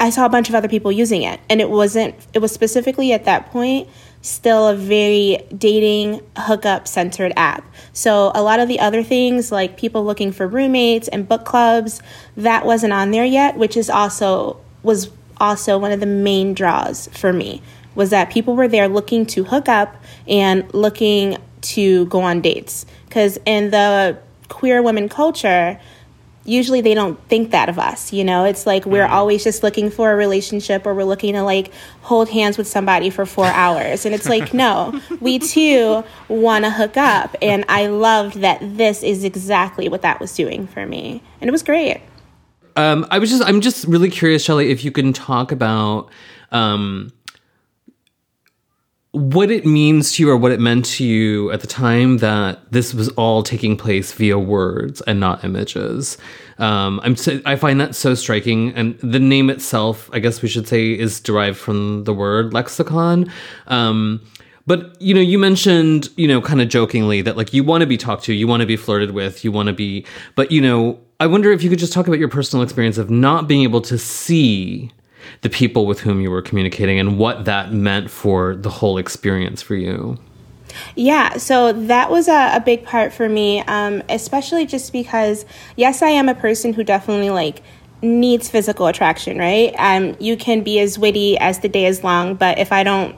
I 0.00 0.10
saw 0.10 0.24
a 0.24 0.28
bunch 0.28 0.48
of 0.48 0.54
other 0.54 0.68
people 0.68 0.90
using 0.90 1.22
it 1.22 1.40
and 1.50 1.60
it 1.60 1.68
wasn't 1.68 2.14
it 2.32 2.38
was 2.38 2.52
specifically 2.52 3.12
at 3.12 3.24
that 3.24 3.50
point 3.50 3.88
still 4.22 4.68
a 4.68 4.74
very 4.74 5.38
dating 5.56 6.20
hookup 6.36 6.88
centered 6.88 7.32
app. 7.36 7.64
So 7.92 8.32
a 8.34 8.42
lot 8.42 8.60
of 8.60 8.68
the 8.68 8.80
other 8.80 9.02
things 9.02 9.52
like 9.52 9.76
people 9.76 10.04
looking 10.04 10.32
for 10.32 10.46
roommates 10.46 11.08
and 11.08 11.28
book 11.28 11.44
clubs, 11.44 12.02
that 12.36 12.66
wasn't 12.66 12.92
on 12.92 13.10
there 13.10 13.24
yet, 13.24 13.56
which 13.56 13.76
is 13.76 13.88
also 13.88 14.60
was 14.82 15.10
also 15.40 15.78
one 15.78 15.92
of 15.92 16.00
the 16.00 16.06
main 16.06 16.54
draws 16.54 17.08
for 17.08 17.32
me 17.32 17.62
was 17.98 18.10
that 18.10 18.30
people 18.30 18.54
were 18.54 18.68
there 18.68 18.88
looking 18.88 19.26
to 19.26 19.42
hook 19.42 19.68
up 19.68 19.96
and 20.28 20.72
looking 20.72 21.36
to 21.60 22.06
go 22.06 22.20
on 22.20 22.40
dates. 22.40 22.86
Cuz 23.10 23.38
in 23.44 23.70
the 23.70 24.16
queer 24.48 24.80
women 24.80 25.08
culture, 25.08 25.80
usually 26.44 26.80
they 26.80 26.94
don't 26.94 27.20
think 27.28 27.50
that 27.50 27.68
of 27.68 27.76
us 27.76 28.12
you 28.12 28.22
know? 28.22 28.44
It's 28.44 28.66
like 28.68 28.86
we're 28.86 29.06
mm. 29.06 29.10
always 29.10 29.42
just 29.42 29.64
looking 29.64 29.90
for 29.90 30.12
a 30.12 30.16
relationship 30.16 30.86
or 30.86 30.94
we're 30.94 31.02
looking 31.02 31.34
to 31.34 31.42
like 31.42 31.72
hold 32.02 32.28
hands 32.28 32.56
with 32.56 32.68
somebody 32.68 33.10
for 33.10 33.26
four 33.26 33.46
hours. 33.46 34.06
And 34.06 34.14
it's 34.14 34.28
like 34.28 34.54
no 34.64 35.00
we 35.20 35.40
too 35.40 36.04
want 36.28 36.64
to 36.66 36.70
hook 36.70 36.96
up. 36.96 37.34
And 37.42 37.64
i 37.68 37.88
loved 37.88 38.36
that 38.42 38.60
this 38.62 39.02
is 39.02 39.24
exactly 39.24 39.88
what 39.88 40.02
that 40.02 40.20
was 40.20 40.32
doing 40.36 40.68
for 40.68 40.86
me. 40.86 41.20
And 41.40 41.48
it 41.48 41.52
was 41.52 41.64
great. 41.64 42.00
Um, 42.76 43.08
i 43.10 43.18
was 43.18 43.28
just 43.28 43.42
i'm 43.42 43.60
just 43.60 43.84
really 43.86 44.08
curious 44.08 44.46
shelli 44.46 44.70
if 44.70 44.84
you 44.84 44.92
can 44.92 45.12
talk 45.12 45.50
about 45.50 46.10
um, 46.52 47.12
what 49.18 49.50
it 49.50 49.66
means 49.66 50.12
to 50.12 50.22
you 50.22 50.30
or 50.30 50.36
what 50.36 50.52
it 50.52 50.60
meant 50.60 50.84
to 50.84 51.04
you 51.04 51.50
at 51.50 51.60
the 51.60 51.66
time 51.66 52.18
that 52.18 52.60
this 52.70 52.94
was 52.94 53.08
all 53.10 53.42
taking 53.42 53.76
place 53.76 54.12
via 54.12 54.38
words 54.38 55.00
and 55.02 55.18
not 55.18 55.42
images. 55.42 56.16
Um, 56.58 57.00
I'm 57.02 57.16
so, 57.16 57.40
I 57.44 57.56
find 57.56 57.80
that 57.80 57.96
so 57.96 58.14
striking, 58.14 58.72
and 58.74 58.96
the 59.00 59.18
name 59.18 59.50
itself, 59.50 60.08
I 60.12 60.20
guess 60.20 60.40
we 60.40 60.48
should 60.48 60.68
say, 60.68 60.92
is 60.92 61.18
derived 61.18 61.58
from 61.58 62.04
the 62.04 62.14
word 62.14 62.54
lexicon. 62.54 63.30
Um, 63.66 64.20
but 64.68 65.00
you 65.00 65.14
know, 65.14 65.20
you 65.20 65.38
mentioned 65.38 66.10
you 66.16 66.28
know, 66.28 66.40
kind 66.40 66.60
of 66.60 66.68
jokingly 66.68 67.20
that 67.22 67.36
like 67.36 67.52
you 67.52 67.64
want 67.64 67.80
to 67.80 67.86
be 67.86 67.96
talked 67.96 68.22
to, 68.24 68.32
you 68.32 68.46
want 68.46 68.60
to 68.60 68.66
be 68.66 68.76
flirted 68.76 69.12
with, 69.12 69.42
you 69.42 69.50
want 69.50 69.66
to 69.66 69.72
be, 69.72 70.06
but 70.36 70.52
you 70.52 70.60
know, 70.60 71.00
I 71.18 71.26
wonder 71.26 71.50
if 71.50 71.64
you 71.64 71.70
could 71.70 71.80
just 71.80 71.92
talk 71.92 72.06
about 72.06 72.20
your 72.20 72.28
personal 72.28 72.62
experience 72.62 72.98
of 72.98 73.10
not 73.10 73.48
being 73.48 73.62
able 73.62 73.80
to 73.80 73.98
see 73.98 74.92
the 75.42 75.50
people 75.50 75.86
with 75.86 76.00
whom 76.00 76.20
you 76.20 76.30
were 76.30 76.42
communicating 76.42 76.98
and 76.98 77.18
what 77.18 77.44
that 77.44 77.72
meant 77.72 78.10
for 78.10 78.56
the 78.56 78.70
whole 78.70 78.98
experience 78.98 79.62
for 79.62 79.74
you. 79.74 80.18
Yeah, 80.94 81.38
so 81.38 81.72
that 81.72 82.10
was 82.10 82.28
a, 82.28 82.56
a 82.56 82.60
big 82.60 82.84
part 82.84 83.12
for 83.12 83.28
me, 83.28 83.60
um, 83.62 84.02
especially 84.08 84.66
just 84.66 84.92
because, 84.92 85.44
yes, 85.76 86.02
I 86.02 86.08
am 86.08 86.28
a 86.28 86.34
person 86.34 86.72
who 86.72 86.84
definitely 86.84 87.30
like 87.30 87.62
needs 88.02 88.48
physical 88.48 88.86
attraction, 88.86 89.38
right? 89.38 89.74
Um, 89.78 90.16
you 90.20 90.36
can 90.36 90.62
be 90.62 90.78
as 90.78 90.98
witty 90.98 91.38
as 91.38 91.60
the 91.60 91.68
day 91.68 91.86
is 91.86 92.04
long, 92.04 92.34
but 92.34 92.58
if 92.58 92.70
I 92.72 92.84
don't 92.84 93.16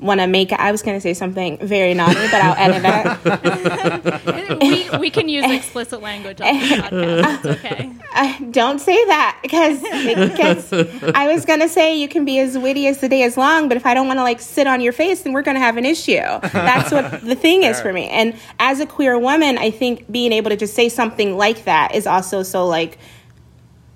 want 0.00 0.20
to 0.20 0.26
make 0.26 0.52
I 0.52 0.72
was 0.72 0.82
going 0.82 0.96
to 0.96 1.00
say 1.00 1.14
something 1.14 1.58
very 1.58 1.94
naughty, 1.94 2.26
but 2.30 2.34
I'll 2.34 2.56
edit 2.56 2.82
it. 2.84 4.60
we, 4.92 4.98
we 4.98 5.10
can 5.10 5.28
use 5.28 5.50
explicit 5.50 6.02
language 6.02 6.40
on 6.40 6.54
the 6.54 6.60
podcast. 6.76 7.36
It's 7.36 7.46
okay. 7.46 7.92
Uh, 8.14 8.38
don't 8.50 8.80
say 8.80 9.04
that 9.06 9.38
because, 9.42 9.80
because 9.82 10.72
I 11.14 11.32
was 11.32 11.44
going 11.44 11.60
to 11.60 11.68
say 11.68 11.96
you 11.96 12.08
can 12.08 12.24
be 12.24 12.38
as 12.38 12.58
witty 12.58 12.86
as 12.86 13.00
the 13.00 13.08
day 13.08 13.22
is 13.22 13.36
long, 13.36 13.68
but 13.68 13.76
if 13.76 13.86
I 13.86 13.94
don't 13.94 14.06
want 14.06 14.18
to 14.18 14.24
like 14.24 14.40
sit 14.40 14.66
on 14.66 14.80
your 14.80 14.92
face, 14.92 15.22
then 15.22 15.32
we're 15.32 15.42
going 15.42 15.56
to 15.56 15.60
have 15.60 15.76
an 15.76 15.84
issue. 15.84 16.20
That's 16.20 16.92
what 16.92 17.20
the 17.24 17.36
thing 17.36 17.62
is 17.62 17.80
for 17.80 17.92
me. 17.92 18.08
And 18.08 18.36
as 18.58 18.80
a 18.80 18.86
queer 18.86 19.18
woman, 19.18 19.58
I 19.58 19.70
think 19.70 20.10
being 20.10 20.32
able 20.32 20.50
to 20.50 20.56
just 20.56 20.74
say 20.74 20.88
something 20.88 21.36
like 21.36 21.64
that 21.64 21.94
is 21.94 22.06
also 22.06 22.42
so 22.42 22.66
like 22.66 22.98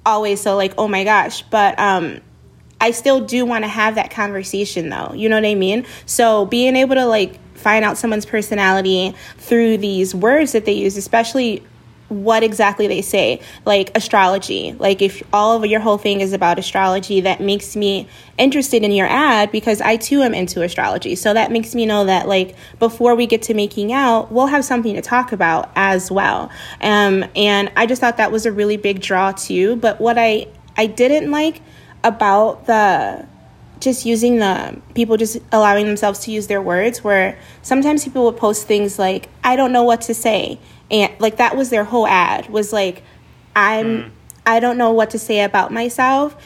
always 0.06 0.40
so 0.40 0.56
like 0.56 0.72
oh 0.78 0.88
my 0.88 1.04
gosh, 1.04 1.42
but 1.42 1.78
um 1.78 2.20
I 2.80 2.92
still 2.92 3.20
do 3.20 3.44
want 3.44 3.64
to 3.64 3.68
have 3.68 3.96
that 3.96 4.10
conversation 4.10 4.88
though. 4.88 5.12
You 5.14 5.28
know 5.28 5.36
what 5.36 5.46
I 5.46 5.54
mean? 5.54 5.84
So 6.06 6.46
being 6.46 6.76
able 6.76 6.94
to 6.94 7.06
like 7.06 7.38
find 7.54 7.84
out 7.84 7.98
someone's 7.98 8.26
personality 8.26 9.14
through 9.36 9.78
these 9.78 10.14
words 10.14 10.52
that 10.52 10.64
they 10.64 10.72
use, 10.72 10.96
especially 10.96 11.64
what 12.08 12.42
exactly 12.42 12.86
they 12.86 13.02
say, 13.02 13.40
like 13.66 13.94
astrology. 13.94 14.72
Like 14.78 15.02
if 15.02 15.22
all 15.32 15.62
of 15.62 15.70
your 15.70 15.80
whole 15.80 15.98
thing 15.98 16.20
is 16.20 16.32
about 16.32 16.58
astrology, 16.58 17.20
that 17.20 17.40
makes 17.40 17.76
me 17.76 18.08
interested 18.38 18.82
in 18.82 18.92
your 18.92 19.06
ad 19.06 19.52
because 19.52 19.80
I 19.80 19.96
too 19.96 20.22
am 20.22 20.32
into 20.32 20.62
astrology. 20.62 21.14
So 21.16 21.34
that 21.34 21.52
makes 21.52 21.74
me 21.74 21.84
know 21.84 22.04
that 22.04 22.26
like 22.26 22.56
before 22.78 23.14
we 23.14 23.26
get 23.26 23.42
to 23.42 23.54
making 23.54 23.92
out, 23.92 24.32
we'll 24.32 24.46
have 24.46 24.64
something 24.64 24.94
to 24.94 25.02
talk 25.02 25.32
about 25.32 25.70
as 25.76 26.10
well. 26.10 26.50
Um, 26.80 27.26
and 27.36 27.70
I 27.76 27.86
just 27.86 28.00
thought 28.00 28.16
that 28.16 28.32
was 28.32 28.46
a 28.46 28.52
really 28.52 28.78
big 28.78 29.00
draw 29.00 29.32
too. 29.32 29.76
But 29.76 30.00
what 30.00 30.16
I 30.18 30.46
I 30.78 30.86
didn't 30.86 31.30
like 31.30 31.60
about 32.04 32.66
the 32.66 33.26
just 33.80 34.04
using 34.04 34.38
the 34.38 34.80
people 34.94 35.16
just 35.16 35.38
allowing 35.52 35.86
themselves 35.86 36.20
to 36.20 36.30
use 36.30 36.46
their 36.48 36.60
words 36.60 37.04
where 37.04 37.38
sometimes 37.62 38.04
people 38.04 38.24
would 38.24 38.36
post 38.36 38.66
things 38.66 38.98
like 38.98 39.28
i 39.44 39.56
don't 39.56 39.72
know 39.72 39.84
what 39.84 40.00
to 40.00 40.14
say 40.14 40.58
and 40.90 41.12
like 41.20 41.36
that 41.36 41.56
was 41.56 41.70
their 41.70 41.84
whole 41.84 42.06
ad 42.06 42.48
was 42.48 42.72
like 42.72 43.02
i'm 43.54 43.86
mm. 43.86 44.10
i 44.46 44.58
don't 44.58 44.78
know 44.78 44.90
what 44.90 45.10
to 45.10 45.18
say 45.18 45.42
about 45.42 45.72
myself 45.72 46.36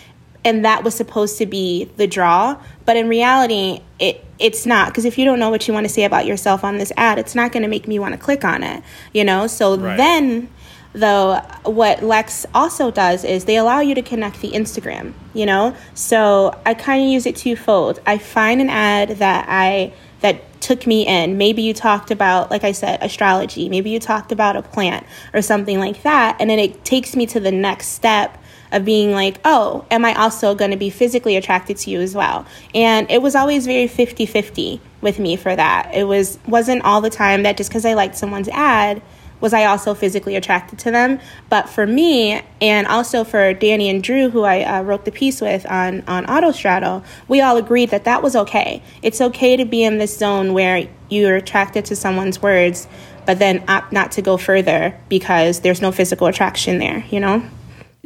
and 0.44 0.64
that 0.64 0.82
was 0.82 0.94
supposed 0.94 1.38
to 1.38 1.46
be 1.46 1.84
the 1.96 2.06
draw 2.06 2.60
but 2.84 2.96
in 2.96 3.08
reality 3.08 3.80
it 3.98 4.24
it's 4.38 4.66
not 4.66 4.88
because 4.88 5.04
if 5.04 5.16
you 5.16 5.24
don't 5.24 5.38
know 5.38 5.50
what 5.50 5.66
you 5.68 5.74
want 5.74 5.86
to 5.86 5.92
say 5.92 6.04
about 6.04 6.26
yourself 6.26 6.64
on 6.64 6.78
this 6.78 6.92
ad 6.96 7.18
it's 7.18 7.34
not 7.34 7.52
going 7.52 7.62
to 7.62 7.68
make 7.68 7.86
me 7.86 7.98
want 7.98 8.12
to 8.12 8.18
click 8.18 8.44
on 8.44 8.62
it 8.62 8.82
you 9.12 9.24
know 9.24 9.46
so 9.46 9.76
right. 9.76 9.96
then 9.96 10.48
though 10.92 11.40
what 11.64 12.02
lex 12.02 12.44
also 12.54 12.90
does 12.90 13.24
is 13.24 13.44
they 13.44 13.56
allow 13.56 13.80
you 13.80 13.94
to 13.94 14.02
connect 14.02 14.40
the 14.40 14.52
instagram 14.52 15.14
you 15.34 15.46
know? 15.46 15.74
So 15.94 16.58
i 16.64 16.74
kind 16.74 17.02
of 17.02 17.08
use 17.08 17.26
it 17.26 17.36
twofold. 17.36 18.00
I 18.06 18.18
find 18.18 18.60
an 18.60 18.68
ad 18.68 19.10
that 19.18 19.46
i 19.48 19.92
that 20.20 20.60
took 20.60 20.86
me 20.86 21.04
in. 21.04 21.36
Maybe 21.36 21.62
you 21.62 21.74
talked 21.74 22.10
about 22.10 22.50
like 22.50 22.64
i 22.64 22.72
said 22.72 23.02
astrology. 23.02 23.68
Maybe 23.68 23.90
you 23.90 23.98
talked 23.98 24.32
about 24.32 24.56
a 24.56 24.62
plant 24.62 25.06
or 25.34 25.42
something 25.42 25.78
like 25.78 26.02
that 26.02 26.36
and 26.40 26.48
then 26.48 26.58
it 26.58 26.84
takes 26.84 27.16
me 27.16 27.26
to 27.26 27.40
the 27.40 27.52
next 27.52 27.88
step 27.88 28.38
of 28.70 28.86
being 28.86 29.12
like 29.12 29.38
oh 29.44 29.84
am 29.90 30.02
i 30.04 30.14
also 30.14 30.54
going 30.54 30.70
to 30.70 30.78
be 30.78 30.88
physically 30.88 31.36
attracted 31.36 31.76
to 31.78 31.90
you 31.90 32.00
as 32.00 32.14
well? 32.14 32.46
And 32.74 33.10
it 33.10 33.22
was 33.22 33.34
always 33.34 33.66
very 33.66 33.88
50-50 33.88 34.80
with 35.00 35.18
me 35.18 35.36
for 35.36 35.54
that. 35.54 35.90
It 35.94 36.04
was 36.04 36.38
wasn't 36.46 36.82
all 36.84 37.00
the 37.00 37.10
time 37.10 37.42
that 37.42 37.56
just 37.56 37.70
because 37.70 37.84
i 37.84 37.94
liked 37.94 38.16
someone's 38.16 38.48
ad 38.48 39.02
was 39.42 39.52
I 39.52 39.66
also 39.66 39.92
physically 39.92 40.36
attracted 40.36 40.78
to 40.78 40.90
them. 40.90 41.20
But 41.50 41.68
for 41.68 41.86
me, 41.86 42.40
and 42.62 42.86
also 42.86 43.24
for 43.24 43.52
Danny 43.52 43.90
and 43.90 44.02
Drew, 44.02 44.30
who 44.30 44.44
I 44.44 44.62
uh, 44.62 44.82
wrote 44.82 45.04
the 45.04 45.12
piece 45.12 45.42
with 45.42 45.66
on, 45.66 46.02
on 46.06 46.24
Autostraddle, 46.26 47.04
we 47.28 47.42
all 47.42 47.58
agreed 47.58 47.90
that 47.90 48.04
that 48.04 48.22
was 48.22 48.34
okay. 48.34 48.82
It's 49.02 49.20
okay 49.20 49.56
to 49.56 49.66
be 49.66 49.82
in 49.82 49.98
this 49.98 50.16
zone 50.16 50.54
where 50.54 50.88
you're 51.10 51.36
attracted 51.36 51.84
to 51.86 51.96
someone's 51.96 52.40
words, 52.40 52.86
but 53.26 53.38
then 53.38 53.62
opt 53.68 53.92
not 53.92 54.12
to 54.12 54.22
go 54.22 54.38
further 54.38 54.98
because 55.10 55.60
there's 55.60 55.82
no 55.82 55.92
physical 55.92 56.28
attraction 56.28 56.78
there, 56.78 57.04
you 57.10 57.20
know? 57.20 57.42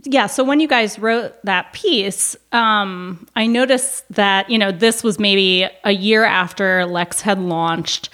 yeah 0.09 0.27
so 0.27 0.45
when 0.45 0.61
you 0.61 0.69
guys 0.69 0.99
wrote 0.99 1.35
that 1.45 1.73
piece 1.73 2.37
um, 2.53 3.27
i 3.35 3.47
noticed 3.47 4.05
that 4.11 4.49
you 4.49 4.59
know 4.59 4.71
this 4.71 5.03
was 5.03 5.19
maybe 5.19 5.67
a 5.85 5.91
year 5.91 6.23
after 6.25 6.85
lex 6.87 7.23
had 7.23 7.39
launched 7.39 8.11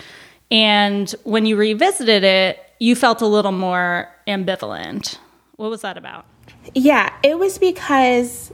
and 0.51 1.15
when 1.25 1.45
you 1.45 1.57
revisited 1.57 2.25
it 2.25 2.72
you 2.83 2.97
felt 2.97 3.23
a 3.23 3.27
little 3.27 3.53
more 3.53 4.09
ambivalent. 4.27 5.19
What 5.55 5.71
was 5.71 5.83
that 5.83 5.97
about? 5.97 6.25
Yeah, 6.75 7.15
it 7.23 7.39
was 7.39 7.57
because, 7.57 8.53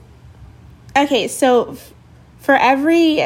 okay, 0.95 1.27
so 1.27 1.71
f- 1.71 1.93
for 2.37 2.53
every 2.53 3.23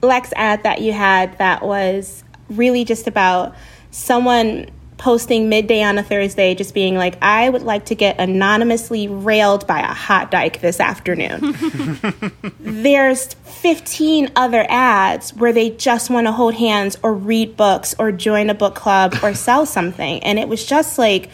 Lex 0.00 0.32
ad 0.34 0.62
that 0.62 0.80
you 0.80 0.94
had 0.94 1.36
that 1.36 1.62
was 1.62 2.24
really 2.48 2.82
just 2.82 3.06
about 3.06 3.54
someone 3.90 4.70
posting 4.98 5.48
midday 5.48 5.82
on 5.82 5.98
a 5.98 6.02
Thursday, 6.02 6.54
just 6.54 6.72
being 6.74 6.96
like, 6.96 7.22
I 7.22 7.48
would 7.48 7.62
like 7.62 7.86
to 7.86 7.94
get 7.94 8.18
anonymously 8.18 9.08
railed 9.08 9.66
by 9.66 9.80
a 9.80 9.92
hot 9.92 10.30
dyke 10.30 10.60
this 10.60 10.80
afternoon. 10.80 11.54
There's 12.60 13.34
15 13.34 14.32
other 14.36 14.64
ads 14.68 15.34
where 15.34 15.52
they 15.52 15.70
just 15.70 16.08
want 16.10 16.26
to 16.26 16.32
hold 16.32 16.54
hands 16.54 16.96
or 17.02 17.14
read 17.14 17.56
books 17.56 17.94
or 17.98 18.10
join 18.12 18.48
a 18.48 18.54
book 18.54 18.74
club 18.74 19.16
or 19.22 19.34
sell 19.46 19.66
something. 19.66 20.22
And 20.22 20.38
it 20.38 20.48
was 20.48 20.64
just 20.64 20.98
like, 20.98 21.30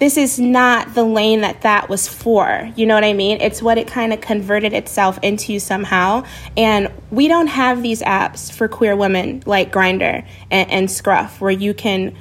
this 0.00 0.16
is 0.16 0.38
not 0.38 0.94
the 0.94 1.04
lane 1.04 1.42
that 1.42 1.60
that 1.60 1.90
was 1.90 2.08
for. 2.08 2.72
You 2.74 2.86
know 2.86 2.94
what 2.94 3.04
I 3.04 3.12
mean? 3.12 3.38
It's 3.40 3.62
what 3.62 3.76
it 3.76 3.86
kind 3.86 4.14
of 4.14 4.20
converted 4.22 4.72
itself 4.72 5.18
into 5.22 5.60
somehow. 5.60 6.24
And 6.56 6.90
we 7.10 7.28
don't 7.28 7.48
have 7.48 7.82
these 7.82 8.00
apps 8.00 8.50
for 8.50 8.66
queer 8.66 8.96
women 8.96 9.42
like 9.44 9.70
Grindr 9.70 10.26
and, 10.50 10.70
and 10.70 10.90
Scruff 10.90 11.42
where 11.42 11.50
you 11.50 11.74
can 11.74 12.16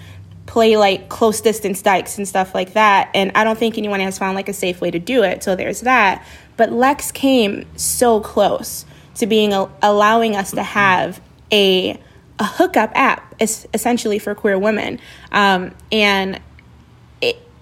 play 0.49 0.77
like 0.77 1.09
close 1.09 1.41
distance 1.41 1.79
dykes 1.83 2.17
and 2.17 2.27
stuff 2.27 2.55
like 2.55 2.73
that. 2.73 3.11
And 3.13 3.31
I 3.35 3.43
don't 3.43 3.57
think 3.57 3.77
anyone 3.77 3.99
has 3.99 4.17
found 4.17 4.35
like 4.35 4.49
a 4.49 4.53
safe 4.53 4.81
way 4.81 4.89
to 4.89 4.97
do 4.97 5.21
it. 5.21 5.43
So 5.43 5.55
there's 5.55 5.81
that. 5.81 6.25
But 6.57 6.71
Lex 6.71 7.11
came 7.11 7.67
so 7.77 8.19
close 8.19 8.83
to 9.15 9.27
being 9.27 9.53
a, 9.53 9.69
allowing 9.83 10.35
us 10.35 10.49
to 10.51 10.63
have 10.63 11.21
a 11.51 11.99
a 12.39 12.45
hookup 12.45 12.91
app, 12.95 13.35
es- 13.39 13.67
essentially 13.73 14.17
for 14.17 14.33
queer 14.33 14.57
women. 14.57 14.99
Um, 15.31 15.75
and 15.91 16.39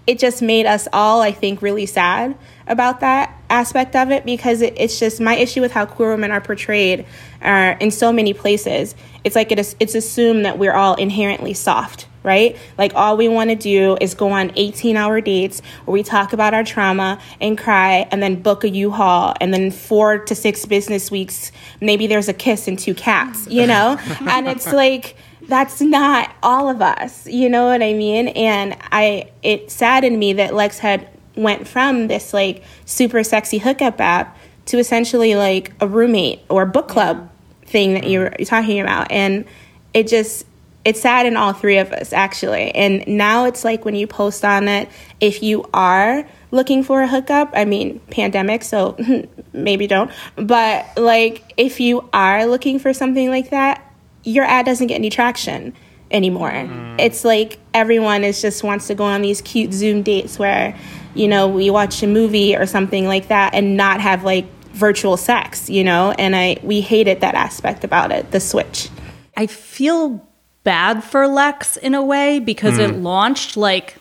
it 0.07 0.19
just 0.19 0.41
made 0.41 0.65
us 0.65 0.87
all, 0.93 1.21
I 1.21 1.33
think, 1.33 1.61
really 1.61 1.85
sad 1.85 2.35
about 2.65 3.01
that 3.01 3.35
aspect 3.49 3.95
of 3.95 4.09
it 4.09 4.25
because 4.25 4.61
it, 4.61 4.73
it's 4.77 4.99
just 4.99 5.19
my 5.19 5.35
issue 5.35 5.59
with 5.59 5.73
how 5.73 5.85
queer 5.85 6.11
women 6.11 6.31
are 6.31 6.41
portrayed 6.41 7.05
uh, 7.41 7.75
in 7.81 7.91
so 7.91 8.13
many 8.13 8.33
places. 8.33 8.95
It's 9.25 9.35
like 9.35 9.51
it 9.51 9.59
is, 9.59 9.75
it's 9.81 9.95
assumed 9.95 10.45
that 10.45 10.57
we're 10.57 10.73
all 10.73 10.95
inherently 10.95 11.53
soft, 11.53 12.07
right? 12.23 12.57
Like 12.77 12.93
all 12.95 13.17
we 13.17 13.27
want 13.27 13.49
to 13.49 13.55
do 13.57 13.97
is 13.99 14.13
go 14.13 14.31
on 14.31 14.53
18 14.55 14.95
hour 14.95 15.19
dates 15.19 15.61
where 15.83 15.93
we 15.93 16.03
talk 16.03 16.31
about 16.31 16.53
our 16.53 16.63
trauma 16.63 17.19
and 17.41 17.57
cry 17.57 18.07
and 18.09 18.23
then 18.23 18.41
book 18.41 18.63
a 18.63 18.69
U-Haul 18.69 19.33
and 19.41 19.53
then 19.53 19.71
four 19.71 20.19
to 20.19 20.35
six 20.35 20.65
business 20.65 21.11
weeks, 21.11 21.51
maybe 21.81 22.07
there's 22.07 22.29
a 22.29 22.33
kiss 22.33 22.67
and 22.69 22.79
two 22.79 22.93
cats, 22.93 23.45
you 23.47 23.67
know? 23.67 23.97
and 24.21 24.47
it's 24.47 24.71
like, 24.71 25.17
that's 25.47 25.81
not 25.81 26.29
all 26.43 26.69
of 26.69 26.81
us 26.81 27.25
you 27.27 27.49
know 27.49 27.65
what 27.65 27.81
i 27.81 27.93
mean? 27.93 28.27
And 28.29 28.75
i 28.91 29.29
it 29.43 29.71
saddened 29.71 30.19
me 30.19 30.33
that 30.33 30.53
lex 30.53 30.79
had 30.79 31.07
went 31.37 31.67
from 31.67 32.07
this 32.07 32.33
like 32.33 32.63
super 32.85 33.23
sexy 33.23 33.59
hookup 33.59 34.01
app 34.01 34.37
to 34.65 34.77
essentially 34.79 35.35
like 35.35 35.71
a 35.79 35.87
roommate 35.87 36.41
or 36.49 36.65
book 36.65 36.87
club 36.87 37.29
thing 37.65 37.93
that 37.93 38.09
you're, 38.09 38.23
you're 38.23 38.31
mm-hmm. 38.31 38.43
talking 38.43 38.79
about. 38.81 39.11
And 39.11 39.45
it 39.93 40.07
just 40.07 40.45
it 40.83 40.95
saddened 40.95 41.37
all 41.37 41.53
three 41.53 41.77
of 41.77 41.91
us 41.91 42.13
actually. 42.13 42.71
And 42.73 43.05
now 43.07 43.45
it's 43.45 43.63
like 43.63 43.85
when 43.85 43.95
you 43.95 44.07
post 44.07 44.43
on 44.43 44.67
it 44.67 44.89
if 45.19 45.43
you 45.43 45.65
are 45.73 46.27
looking 46.49 46.81
for 46.81 47.01
a 47.01 47.07
hookup 47.07 47.49
i 47.53 47.65
mean 47.65 47.99
pandemic 48.09 48.63
so 48.63 48.95
maybe 49.53 49.85
don't 49.85 50.09
but 50.37 50.85
like 50.95 51.53
if 51.57 51.81
you 51.81 52.07
are 52.13 52.45
looking 52.45 52.79
for 52.79 52.93
something 52.93 53.29
like 53.29 53.49
that 53.49 53.86
your 54.27 54.43
ad 54.43 54.65
doesn't 54.65 54.87
get 54.87 54.95
any 54.95 55.09
traction 55.09 55.73
anymore. 56.11 56.51
Mm-hmm. 56.51 56.99
It's 56.99 57.23
like 57.23 57.59
everyone 57.73 58.23
is 58.23 58.41
just 58.41 58.61
wants 58.63 58.87
to 58.87 58.95
go 58.95 59.05
on 59.05 59.21
these 59.21 59.41
cute 59.41 59.73
Zoom 59.73 60.03
dates 60.03 60.37
where, 60.37 60.77
you 61.15 61.27
know, 61.27 61.47
we 61.47 61.69
watch 61.69 62.03
a 62.03 62.07
movie 62.07 62.55
or 62.55 62.65
something 62.65 63.07
like 63.07 63.29
that 63.29 63.53
and 63.53 63.77
not 63.77 64.01
have 64.01 64.23
like 64.23 64.45
virtual 64.73 65.15
sex, 65.15 65.69
you 65.69 65.83
know? 65.83 66.13
And 66.19 66.35
I 66.35 66.57
we 66.61 66.81
hated 66.81 67.21
that 67.21 67.35
aspect 67.35 67.85
about 67.85 68.11
it, 68.11 68.31
the 68.31 68.41
switch. 68.41 68.89
I 69.37 69.47
feel 69.47 70.27
bad 70.63 71.03
for 71.03 71.27
Lex 71.27 71.77
in 71.77 71.95
a 71.95 72.03
way 72.03 72.39
because 72.39 72.77
it 72.77 72.97
launched 72.97 73.55
like 73.55 73.95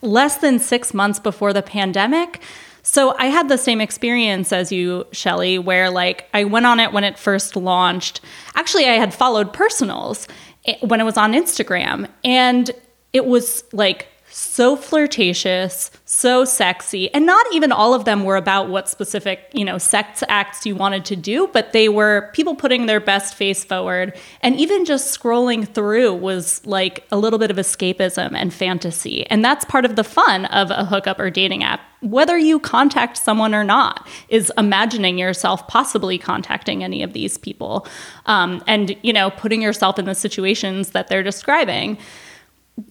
less 0.00 0.38
than 0.38 0.58
six 0.58 0.94
months 0.94 1.18
before 1.18 1.52
the 1.52 1.62
pandemic. 1.62 2.40
So 2.86 3.16
I 3.18 3.26
had 3.26 3.48
the 3.48 3.58
same 3.58 3.80
experience 3.80 4.52
as 4.52 4.70
you, 4.70 5.08
Shelli, 5.10 5.62
where 5.62 5.90
like 5.90 6.28
I 6.32 6.44
went 6.44 6.66
on 6.66 6.78
it 6.78 6.92
when 6.92 7.02
it 7.02 7.18
first 7.18 7.56
launched. 7.56 8.20
Actually, 8.54 8.86
I 8.86 8.92
had 8.92 9.12
followed 9.12 9.52
personals 9.52 10.28
eh, 10.66 10.76
when 10.82 11.00
it 11.00 11.04
was 11.04 11.16
on 11.16 11.32
Instagram, 11.32 12.08
and 12.22 12.70
it 13.12 13.26
was 13.26 13.64
like 13.72 14.06
so 14.30 14.76
flirtatious, 14.76 15.90
so 16.04 16.44
sexy, 16.44 17.12
and 17.12 17.26
not 17.26 17.44
even 17.52 17.72
all 17.72 17.92
of 17.92 18.04
them 18.04 18.22
were 18.22 18.36
about 18.36 18.68
what 18.68 18.88
specific, 18.88 19.40
you 19.52 19.64
know, 19.64 19.78
sex 19.78 20.22
acts 20.28 20.64
you 20.64 20.76
wanted 20.76 21.04
to 21.06 21.16
do, 21.16 21.48
but 21.48 21.72
they 21.72 21.88
were 21.88 22.30
people 22.34 22.54
putting 22.54 22.86
their 22.86 23.00
best 23.00 23.34
face 23.34 23.64
forward. 23.64 24.16
And 24.42 24.54
even 24.60 24.84
just 24.84 25.18
scrolling 25.18 25.66
through 25.66 26.14
was 26.14 26.64
like 26.64 27.04
a 27.10 27.16
little 27.16 27.40
bit 27.40 27.50
of 27.50 27.56
escapism 27.56 28.32
and 28.34 28.54
fantasy. 28.54 29.26
And 29.26 29.44
that's 29.44 29.64
part 29.64 29.84
of 29.84 29.96
the 29.96 30.04
fun 30.04 30.44
of 30.46 30.70
a 30.70 30.84
hookup 30.84 31.18
or 31.18 31.30
dating 31.30 31.64
app. 31.64 31.80
Whether 32.06 32.38
you 32.38 32.60
contact 32.60 33.16
someone 33.18 33.54
or 33.54 33.64
not, 33.64 34.06
is 34.28 34.52
imagining 34.56 35.18
yourself 35.18 35.66
possibly 35.68 36.18
contacting 36.18 36.84
any 36.84 37.02
of 37.02 37.12
these 37.12 37.36
people 37.36 37.86
um, 38.26 38.62
and, 38.66 38.96
you 39.02 39.12
know, 39.12 39.30
putting 39.30 39.60
yourself 39.60 39.98
in 39.98 40.04
the 40.04 40.14
situations 40.14 40.90
that 40.90 41.08
they're 41.08 41.22
describing. 41.22 41.98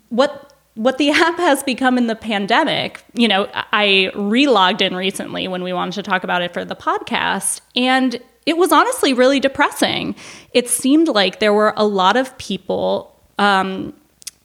What 0.10 0.52
what 0.76 0.98
the 0.98 1.10
app 1.12 1.38
has 1.38 1.64
become 1.64 1.98
in 1.98 2.08
the 2.08 2.16
pandemic, 2.16 3.04
you 3.14 3.28
know, 3.28 3.50
I 3.72 4.12
relogged 4.14 4.82
in 4.82 4.96
recently 4.96 5.48
when 5.48 5.64
we 5.64 5.74
wanted 5.74 5.94
to 5.94 6.04
talk 6.04 6.24
about 6.24 6.42
it 6.42 6.54
for 6.54 6.66
the 6.66 6.76
podcast, 6.76 7.62
and 7.76 8.20
it 8.46 8.58
was 8.58 8.72
honestly 8.72 9.14
really 9.14 9.40
depressing. 9.40 10.16
It 10.54 10.70
seemed 10.70 11.08
like 11.08 11.40
there 11.40 11.54
were 11.54 11.74
a 11.76 11.86
lot 11.86 12.16
of 12.16 12.38
people 12.38 13.20
um, 13.40 13.94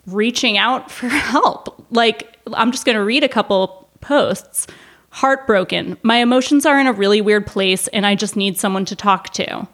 reaching 0.06 0.56
out 0.56 0.90
for 0.90 1.08
help. 1.08 1.84
Like, 1.90 2.38
I'm 2.54 2.72
just 2.72 2.84
going 2.84 2.96
to 2.96 3.04
read 3.04 3.24
a 3.24 3.28
couple 3.28 3.79
posts. 4.00 4.66
Heartbroken. 5.10 5.96
My 6.02 6.18
emotions 6.18 6.64
are 6.64 6.78
in 6.78 6.86
a 6.86 6.92
really 6.92 7.20
weird 7.20 7.46
place, 7.46 7.88
and 7.88 8.06
I 8.06 8.14
just 8.14 8.36
need 8.36 8.58
someone 8.58 8.84
to 8.86 8.96
talk 8.96 9.30
to. 9.34 9.66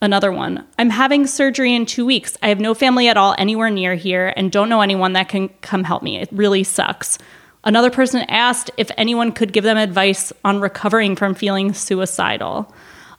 Another 0.00 0.30
one. 0.30 0.66
I'm 0.78 0.90
having 0.90 1.26
surgery 1.26 1.74
in 1.74 1.86
two 1.86 2.04
weeks. 2.04 2.36
I 2.42 2.48
have 2.48 2.60
no 2.60 2.74
family 2.74 3.08
at 3.08 3.16
all 3.16 3.34
anywhere 3.38 3.70
near 3.70 3.94
here 3.94 4.32
and 4.36 4.52
don't 4.52 4.68
know 4.68 4.82
anyone 4.82 5.14
that 5.14 5.28
can 5.28 5.48
come 5.60 5.84
help 5.84 6.02
me. 6.02 6.18
It 6.18 6.28
really 6.32 6.64
sucks. 6.64 7.18
Another 7.64 7.90
person 7.90 8.20
asked 8.28 8.70
if 8.76 8.90
anyone 8.96 9.32
could 9.32 9.52
give 9.52 9.64
them 9.64 9.78
advice 9.78 10.32
on 10.44 10.60
recovering 10.60 11.16
from 11.16 11.34
feeling 11.34 11.72
suicidal. 11.72 12.72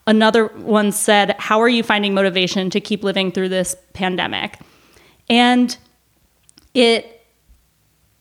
Another 0.06 0.48
one 0.48 0.92
said, 0.92 1.36
How 1.38 1.60
are 1.62 1.68
you 1.68 1.84
finding 1.84 2.14
motivation 2.14 2.70
to 2.70 2.80
keep 2.80 3.04
living 3.04 3.32
through 3.32 3.50
this 3.50 3.76
pandemic? 3.94 4.58
And 5.30 5.76
it 6.74 7.17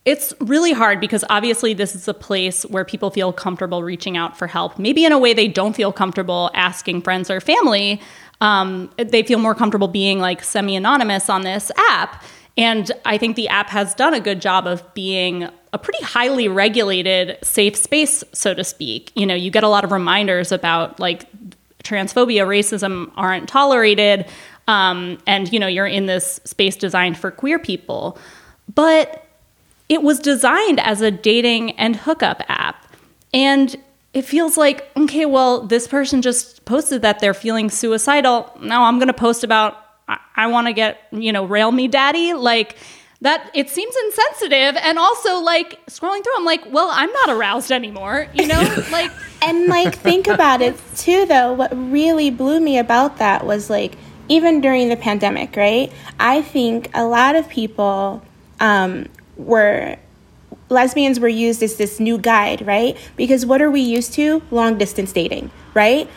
it's 0.07 0.33
really 0.39 0.71
hard 0.71 1.01
because 1.01 1.25
obviously 1.29 1.73
this 1.73 1.93
is 1.93 2.07
a 2.07 2.13
place 2.13 2.63
where 2.63 2.85
people 2.85 3.11
feel 3.11 3.33
comfortable 3.33 3.83
reaching 3.83 4.15
out 4.15 4.37
for 4.37 4.47
help. 4.47 4.79
Maybe 4.79 5.03
in 5.03 5.11
a 5.11 5.19
way 5.19 5.33
they 5.33 5.49
don't 5.49 5.75
feel 5.75 5.91
comfortable 5.91 6.49
asking 6.53 7.01
friends 7.01 7.29
or 7.29 7.41
family. 7.41 8.01
Um, 8.39 8.89
they 8.95 9.21
feel 9.21 9.37
more 9.37 9.53
comfortable 9.53 9.89
being 9.89 10.19
like 10.19 10.41
semi 10.41 10.77
anonymous 10.77 11.29
on 11.29 11.41
this 11.41 11.73
app. 11.89 12.23
And 12.55 12.89
I 13.03 13.17
think 13.17 13.35
the 13.35 13.49
app 13.49 13.67
has 13.67 13.93
done 13.95 14.13
a 14.13 14.21
good 14.21 14.39
job 14.39 14.65
of 14.65 14.81
being 14.93 15.49
a 15.73 15.77
pretty 15.77 16.01
highly 16.05 16.47
regulated 16.47 17.37
safe 17.43 17.75
space, 17.75 18.23
so 18.31 18.53
to 18.53 18.63
speak. 18.63 19.11
You 19.13 19.25
know, 19.25 19.35
you 19.35 19.51
get 19.51 19.65
a 19.65 19.69
lot 19.69 19.83
of 19.83 19.91
reminders 19.91 20.53
about 20.53 21.01
like 21.01 21.25
transphobia, 21.83 22.47
racism 22.47 23.11
aren't 23.17 23.49
tolerated. 23.49 24.25
Um, 24.69 25.17
and, 25.27 25.51
you 25.51 25.59
know, 25.59 25.67
you're 25.67 25.85
in 25.85 26.05
this 26.05 26.39
space 26.45 26.77
designed 26.77 27.17
for 27.17 27.29
queer 27.29 27.59
people. 27.59 28.17
But 28.73 29.26
it 29.89 30.03
was 30.03 30.19
designed 30.19 30.79
as 30.79 31.01
a 31.01 31.11
dating 31.11 31.71
and 31.71 31.95
hookup 31.95 32.41
app. 32.47 32.87
And 33.33 33.75
it 34.13 34.23
feels 34.23 34.57
like, 34.57 34.89
okay, 34.97 35.25
well, 35.25 35.61
this 35.61 35.87
person 35.87 36.21
just 36.21 36.65
posted 36.65 37.01
that 37.01 37.19
they're 37.19 37.33
feeling 37.33 37.69
suicidal. 37.69 38.51
Now 38.61 38.85
I'm 38.85 38.97
going 38.97 39.07
to 39.07 39.13
post 39.13 39.43
about, 39.43 39.77
I, 40.07 40.17
I 40.35 40.47
want 40.47 40.67
to 40.67 40.73
get, 40.73 40.99
you 41.11 41.31
know, 41.31 41.45
rail 41.45 41.71
me 41.71 41.87
daddy. 41.87 42.33
Like, 42.33 42.77
that 43.21 43.49
it 43.55 43.67
seems 43.67 43.95
insensitive 44.05 44.79
and 44.83 44.99
also 44.99 45.39
like 45.39 45.83
scrolling 45.87 46.23
through 46.23 46.37
i'm 46.37 46.45
like 46.45 46.71
well 46.71 46.87
i'm 46.91 47.11
not 47.13 47.31
aroused 47.31 47.71
anymore 47.71 48.27
you 48.35 48.45
know 48.45 48.83
like 48.91 49.09
And 49.41 49.67
like 49.67 49.95
think 49.95 50.27
about 50.27 50.61
it 50.61 50.75
too 50.95 51.25
though, 51.25 51.53
what 51.53 51.71
really 51.73 52.31
blew 52.31 52.59
me 52.59 52.77
about 52.77 53.17
that 53.17 53.45
was 53.45 53.69
like 53.69 53.95
even 54.29 54.61
during 54.61 54.89
the 54.89 54.97
pandemic, 54.97 55.55
right? 55.55 55.91
I 56.19 56.41
think 56.41 56.89
a 56.93 57.05
lot 57.05 57.35
of 57.35 57.47
people 57.47 58.23
um, 58.59 59.07
were 59.37 59.97
lesbians 60.69 61.19
were 61.19 61.27
used 61.27 61.63
as 61.63 61.75
this 61.75 61.99
new 61.99 62.17
guide, 62.17 62.65
right? 62.65 62.97
Because 63.15 63.45
what 63.45 63.61
are 63.61 63.71
we 63.71 63.81
used 63.81 64.13
to? 64.13 64.41
Long 64.51 64.77
distance 64.77 65.13
dating, 65.13 65.51
right? 65.73 66.09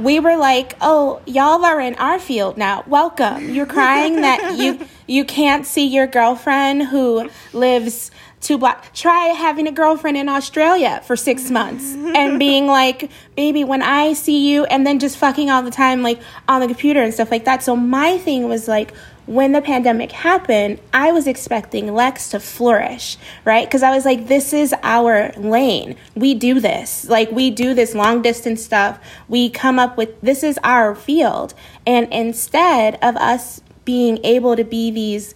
we 0.00 0.18
were 0.18 0.36
like, 0.36 0.76
"Oh, 0.80 1.20
y'all 1.26 1.64
are 1.64 1.80
in 1.80 1.94
our 1.96 2.18
field 2.18 2.56
now. 2.56 2.84
Welcome." 2.86 3.50
You're 3.50 3.66
crying 3.66 4.22
that 4.22 4.56
you 4.58 4.80
you 5.06 5.24
can't 5.24 5.66
see 5.66 5.86
your 5.86 6.06
girlfriend 6.06 6.84
who 6.84 7.30
lives 7.52 8.10
two 8.40 8.56
block. 8.56 8.92
Try 8.94 9.26
having 9.26 9.66
a 9.66 9.72
girlfriend 9.72 10.16
in 10.16 10.28
Australia 10.28 11.02
for 11.04 11.16
six 11.16 11.50
months 11.50 11.94
and 11.94 12.38
being 12.38 12.66
like, 12.80 13.10
"Baby, 13.36 13.64
when 13.64 13.82
I 13.82 14.14
see 14.14 14.50
you," 14.50 14.64
and 14.64 14.86
then 14.86 14.98
just 14.98 15.18
fucking 15.18 15.50
all 15.50 15.62
the 15.62 15.70
time, 15.70 16.02
like 16.02 16.20
on 16.48 16.60
the 16.60 16.66
computer 16.66 17.02
and 17.02 17.12
stuff 17.12 17.30
like 17.30 17.44
that. 17.44 17.62
So 17.62 17.76
my 17.76 18.18
thing 18.18 18.48
was 18.48 18.68
like 18.68 18.92
when 19.26 19.52
the 19.52 19.62
pandemic 19.62 20.12
happened, 20.12 20.80
I 20.92 21.12
was 21.12 21.26
expecting 21.26 21.92
Lex 21.94 22.30
to 22.30 22.40
flourish, 22.40 23.16
right? 23.44 23.66
Because 23.66 23.82
I 23.82 23.94
was 23.94 24.04
like, 24.04 24.28
this 24.28 24.52
is 24.52 24.74
our 24.82 25.32
lane. 25.36 25.96
We 26.14 26.34
do 26.34 26.60
this. 26.60 27.08
Like, 27.08 27.30
we 27.30 27.50
do 27.50 27.74
this 27.74 27.94
long 27.94 28.22
distance 28.22 28.64
stuff. 28.64 28.98
We 29.28 29.50
come 29.50 29.78
up 29.78 29.96
with 29.96 30.20
this 30.20 30.42
is 30.42 30.58
our 30.64 30.94
field. 30.94 31.54
And 31.86 32.12
instead 32.12 32.98
of 33.02 33.16
us 33.16 33.60
being 33.84 34.18
able 34.24 34.56
to 34.56 34.64
be 34.64 34.90
these 34.90 35.34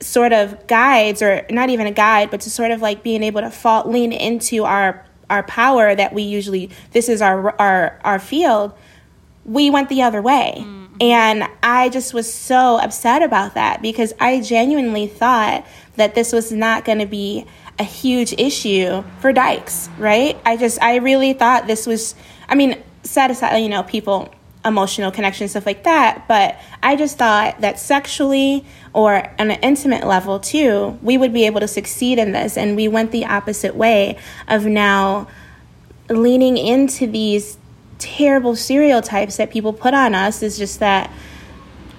sort 0.00 0.32
of 0.32 0.66
guides, 0.66 1.22
or 1.22 1.46
not 1.50 1.70
even 1.70 1.86
a 1.86 1.92
guide, 1.92 2.30
but 2.30 2.40
to 2.42 2.50
sort 2.50 2.70
of 2.70 2.80
like 2.80 3.02
being 3.02 3.22
able 3.22 3.40
to 3.40 3.50
fall, 3.50 3.88
lean 3.88 4.12
into 4.12 4.64
our 4.64 5.04
our 5.30 5.42
power 5.42 5.94
that 5.94 6.14
we 6.14 6.22
usually 6.22 6.70
this 6.92 7.06
is 7.06 7.20
our 7.20 7.54
our 7.60 8.00
our 8.02 8.18
field 8.18 8.72
we 9.48 9.70
went 9.70 9.88
the 9.88 10.02
other 10.02 10.22
way. 10.22 10.54
Mm-hmm. 10.58 10.87
And 11.00 11.48
I 11.62 11.88
just 11.90 12.12
was 12.12 12.32
so 12.32 12.78
upset 12.80 13.22
about 13.22 13.54
that 13.54 13.82
because 13.82 14.12
I 14.18 14.40
genuinely 14.40 15.06
thought 15.06 15.66
that 15.96 16.14
this 16.14 16.32
was 16.32 16.50
not 16.50 16.84
going 16.84 16.98
to 16.98 17.06
be 17.06 17.46
a 17.78 17.84
huge 17.84 18.32
issue 18.32 19.04
for 19.20 19.32
dykes, 19.32 19.88
right? 19.98 20.36
I 20.44 20.56
just, 20.56 20.82
I 20.82 20.96
really 20.96 21.32
thought 21.32 21.66
this 21.66 21.86
was, 21.86 22.14
I 22.48 22.56
mean, 22.56 22.82
set 23.04 23.30
aside, 23.30 23.58
you 23.58 23.68
know, 23.68 23.84
people, 23.84 24.34
emotional 24.64 25.12
connection, 25.12 25.46
stuff 25.46 25.66
like 25.66 25.84
that, 25.84 26.26
but 26.26 26.56
I 26.82 26.96
just 26.96 27.16
thought 27.16 27.60
that 27.60 27.78
sexually 27.78 28.64
or 28.92 29.14
on 29.38 29.50
an 29.52 29.60
intimate 29.62 30.04
level 30.04 30.40
too, 30.40 30.98
we 31.02 31.16
would 31.16 31.32
be 31.32 31.46
able 31.46 31.60
to 31.60 31.68
succeed 31.68 32.18
in 32.18 32.32
this. 32.32 32.56
And 32.56 32.74
we 32.74 32.88
went 32.88 33.12
the 33.12 33.24
opposite 33.24 33.76
way 33.76 34.18
of 34.48 34.66
now 34.66 35.28
leaning 36.10 36.56
into 36.56 37.06
these 37.06 37.56
terrible 37.98 38.56
stereotypes 38.56 39.36
that 39.36 39.50
people 39.50 39.72
put 39.72 39.94
on 39.94 40.14
us 40.14 40.42
is 40.42 40.58
just 40.58 40.80
that 40.80 41.10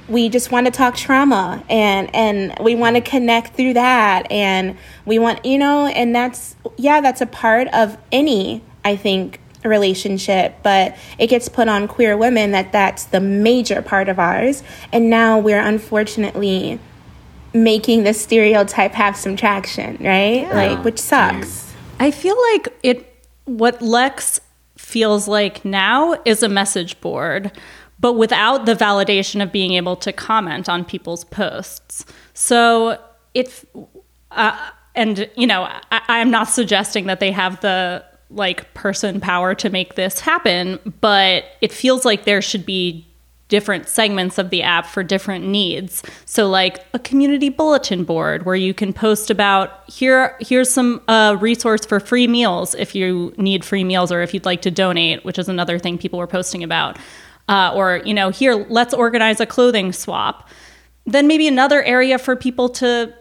we 0.08 0.28
just 0.28 0.52
want 0.52 0.66
to 0.66 0.72
talk 0.72 0.96
trauma 0.96 1.64
and 1.70 2.14
and 2.16 2.58
we 2.64 2.74
want 2.74 2.96
to 2.96 3.02
connect 3.02 3.56
through 3.56 3.74
that 3.74 4.30
and 4.32 4.76
we 5.06 5.20
want 5.20 5.46
you 5.46 5.58
know 5.58 5.86
and 5.86 6.16
that's 6.16 6.56
yeah 6.78 7.00
that's 7.00 7.22
a 7.22 7.28
part 7.28 7.68
of 7.68 7.98
any 8.12 8.64
i 8.84 8.96
think 8.96 9.40
relationship 9.64 10.56
but 10.64 10.96
it 11.18 11.28
gets 11.28 11.50
put 11.50 11.68
on 11.68 11.88
queer 11.88 12.16
women 12.16 12.52
that 12.52 12.72
that's 12.72 13.06
the 13.06 13.20
major 13.20 13.82
part 13.82 14.10
of 14.10 14.20
ours. 14.20 14.64
And 14.92 15.10
now 15.10 15.38
we're 15.40 15.60
unfortunately 15.60 16.80
making 17.54 18.04
the 18.04 18.14
stereotype 18.14 18.94
have 18.94 19.18
some 19.18 19.36
traction 19.36 19.98
right? 20.00 20.42
Yeah. 20.42 20.54
like 20.54 20.84
which 20.86 21.00
sucks. 21.00 21.74
I 22.00 22.12
feel 22.12 22.38
like 22.54 22.70
it 22.84 23.06
what 23.46 23.82
lex 23.82 24.40
feels 24.90 25.28
like 25.28 25.64
now 25.64 26.20
is 26.26 26.44
a 26.44 26.50
message 26.50 27.00
board, 27.00 27.52
but 28.00 28.14
without 28.14 28.66
the 28.66 28.74
validation 28.74 29.42
of 29.42 29.52
being 29.52 29.74
able 29.74 29.96
to 29.98 30.12
comment 30.12 30.68
on 30.68 30.84
people's 30.84 31.24
posts. 31.26 32.06
So 32.34 33.00
it, 33.34 33.64
uh, 34.32 34.70
and 34.96 35.30
you 35.36 35.48
know, 35.48 35.64
I, 35.92 36.02
I'm 36.08 36.32
not 36.32 36.50
suggesting 36.50 37.06
that 37.06 37.20
they 37.20 37.32
have 37.32 37.62
the 37.62 38.04
like 38.32 38.74
person 38.74 39.20
power 39.20 39.56
to 39.56 39.70
make 39.70 39.96
this 39.96 40.20
happen, 40.20 40.80
but 41.02 41.46
it 41.62 41.72
feels 41.72 42.06
like 42.06 42.26
there 42.26 42.42
should 42.42 42.66
be 42.66 43.09
different 43.50 43.90
segments 43.90 44.38
of 44.38 44.52
the 44.52 44.64
app 44.64 44.86
for 44.86 45.04
different 45.04 45.46
needs. 45.46 46.04
So 46.26 46.48
like 46.48 46.86
a 46.94 47.00
community 47.00 47.50
bulletin 47.50 48.04
board 48.04 48.46
where 48.46 48.56
you 48.56 48.74
can 48.74 48.94
post 48.94 49.30
about 49.30 49.90
here 49.90 50.38
here's 50.40 50.70
some 50.70 51.02
uh, 51.08 51.36
resource 51.40 51.86
for 51.86 52.00
free 52.00 52.28
meals 52.28 52.76
if 52.76 52.96
you 52.96 53.34
need 53.38 53.66
free 53.66 53.84
meals 53.84 54.12
or 54.12 54.22
if 54.22 54.34
you'd 54.34 54.46
like 54.46 54.62
to 54.62 54.72
donate, 54.72 55.26
which 55.26 55.38
is 55.38 55.50
another 55.50 55.78
thing 55.78 55.98
people 55.98 56.20
were 56.20 56.28
posting 56.28 56.64
about. 56.64 56.98
Uh, 57.50 57.74
or 57.76 58.02
you 58.06 58.14
know 58.14 58.30
here 58.30 58.66
let's 58.70 58.94
organize 58.94 59.40
a 59.40 59.46
clothing 59.46 59.92
swap. 59.92 60.48
Then 61.06 61.28
maybe 61.28 61.48
another 61.48 61.82
area 61.84 62.20
for 62.20 62.36
people 62.36 62.70
to 62.70 63.14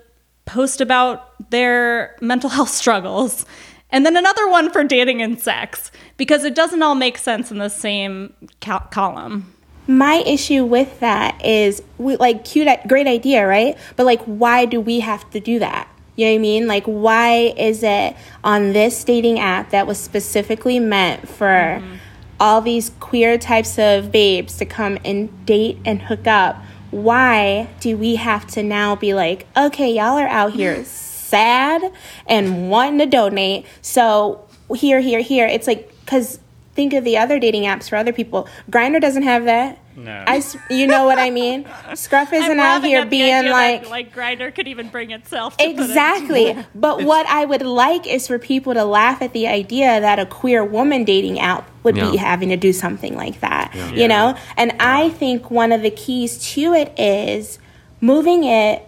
post 0.45 0.83
about 0.83 1.51
their 1.51 2.17
mental 2.21 2.51
health 2.57 2.71
struggles. 2.71 3.47
And 3.91 4.05
then 4.05 4.19
another 4.19 4.51
one 4.51 4.71
for 4.71 4.85
dating 4.85 5.23
and 5.23 5.41
sex 5.41 5.91
because 6.19 6.45
it 6.45 6.55
doesn't 6.55 6.83
all 6.83 6.95
make 6.95 7.17
sense 7.17 7.51
in 7.51 7.57
the 7.57 7.71
same 7.71 8.35
column 8.61 9.55
my 9.89 10.23
issue 10.27 10.65
with 10.65 11.01
that 11.01 11.45
is 11.45 11.83
we 11.97 12.17
like 12.17 12.45
cute 12.45 12.69
great 12.87 13.07
idea 13.07 13.47
right? 13.47 13.77
But 13.97 14.07
like 14.07 14.23
why 14.23 14.67
do 14.67 14.81
we 14.81 15.01
have 15.01 15.29
to 15.31 15.41
do 15.41 15.59
that? 15.59 15.89
You 16.17 16.27
know 16.27 16.33
what 16.33 16.39
i 16.39 16.39
mean? 16.39 16.67
Like 16.67 16.85
why 16.85 17.55
is 17.57 17.83
it 17.83 18.15
on 18.45 18.73
this 18.73 19.03
dating 19.03 19.39
app 19.41 19.71
that 19.71 19.87
was 19.87 19.99
specifically 19.99 20.79
meant 20.79 21.29
for 21.29 21.47
mm-hmm. 21.47 21.97
all 22.39 22.61
these 22.61 22.91
queer 23.01 23.39
types 23.39 23.79
of 23.79 24.13
babes 24.13 24.57
to 24.59 24.67
come 24.67 24.99
and 25.05 25.47
date 25.47 25.79
and 25.85 26.03
hook 26.03 26.27
up? 26.27 26.63
Why 26.91 27.69
do 27.81 27.97
we 27.97 28.17
have 28.17 28.47
to 28.49 28.63
now 28.63 28.95
be 28.95 29.15
like 29.15 29.47
okay 29.57 29.91
y'all 29.91 30.19
are 30.19 30.29
out 30.29 30.53
here 30.53 30.85
sad 31.29 31.93
and 32.27 32.71
wanting 32.71 32.99
to 32.99 33.07
donate. 33.07 33.67
So 33.83 34.47
here 34.75 35.01
here 35.01 35.21
here. 35.21 35.47
It's 35.47 35.67
like 35.67 35.93
because 36.05 36.41
think 36.79 36.93
of 36.93 37.03
the 37.03 37.19
other 37.19 37.41
dating 37.41 37.65
apps 37.65 37.89
for 37.89 37.97
other 37.97 38.13
people. 38.13 38.49
Grindr 38.71 39.01
doesn't 39.01 39.25
have 39.25 39.47
that. 39.47 39.81
No. 39.97 40.25
I, 40.29 40.41
you 40.71 40.87
know 40.87 41.07
what 41.07 41.19
I 41.19 41.29
mean? 41.29 41.69
Scruff 41.95 42.33
isn't 42.33 42.61
out 42.61 42.85
here 42.85 43.05
being 43.05 43.47
like 43.47 43.83
that, 43.83 43.91
like 43.91 44.15
Grindr 44.15 44.55
could 44.55 44.69
even 44.69 44.89
bring 44.89 45.11
itself. 45.11 45.57
exactly. 45.59 46.57
but 46.77 47.03
what 47.03 47.27
I 47.27 47.45
would 47.45 47.63
like 47.63 48.07
is 48.07 48.29
for 48.29 48.39
people 48.39 48.75
to 48.75 48.85
laugh 48.85 49.23
at 49.23 49.33
the 49.33 49.49
idea 49.49 50.01
that 50.01 50.21
a 50.21 50.27
queer 50.27 50.65
woman 50.65 51.03
dating 51.03 51.41
app 51.41 51.69
would 51.83 51.97
yeah. 51.97 52.13
be 52.13 52.17
having 52.17 52.51
to 52.51 52.57
do 52.57 52.73
something 52.73 53.17
like 53.17 53.41
that. 53.41 53.73
Yeah. 53.75 53.91
You 53.91 54.07
know, 54.07 54.39
and 54.57 54.71
yeah. 54.71 54.99
I 54.99 55.09
think 55.09 55.51
one 55.51 55.73
of 55.73 55.83
the 55.83 55.91
keys 55.91 56.39
to 56.53 56.75
it 56.75 56.97
is 56.97 57.59
moving 58.01 58.45
it 58.45 58.87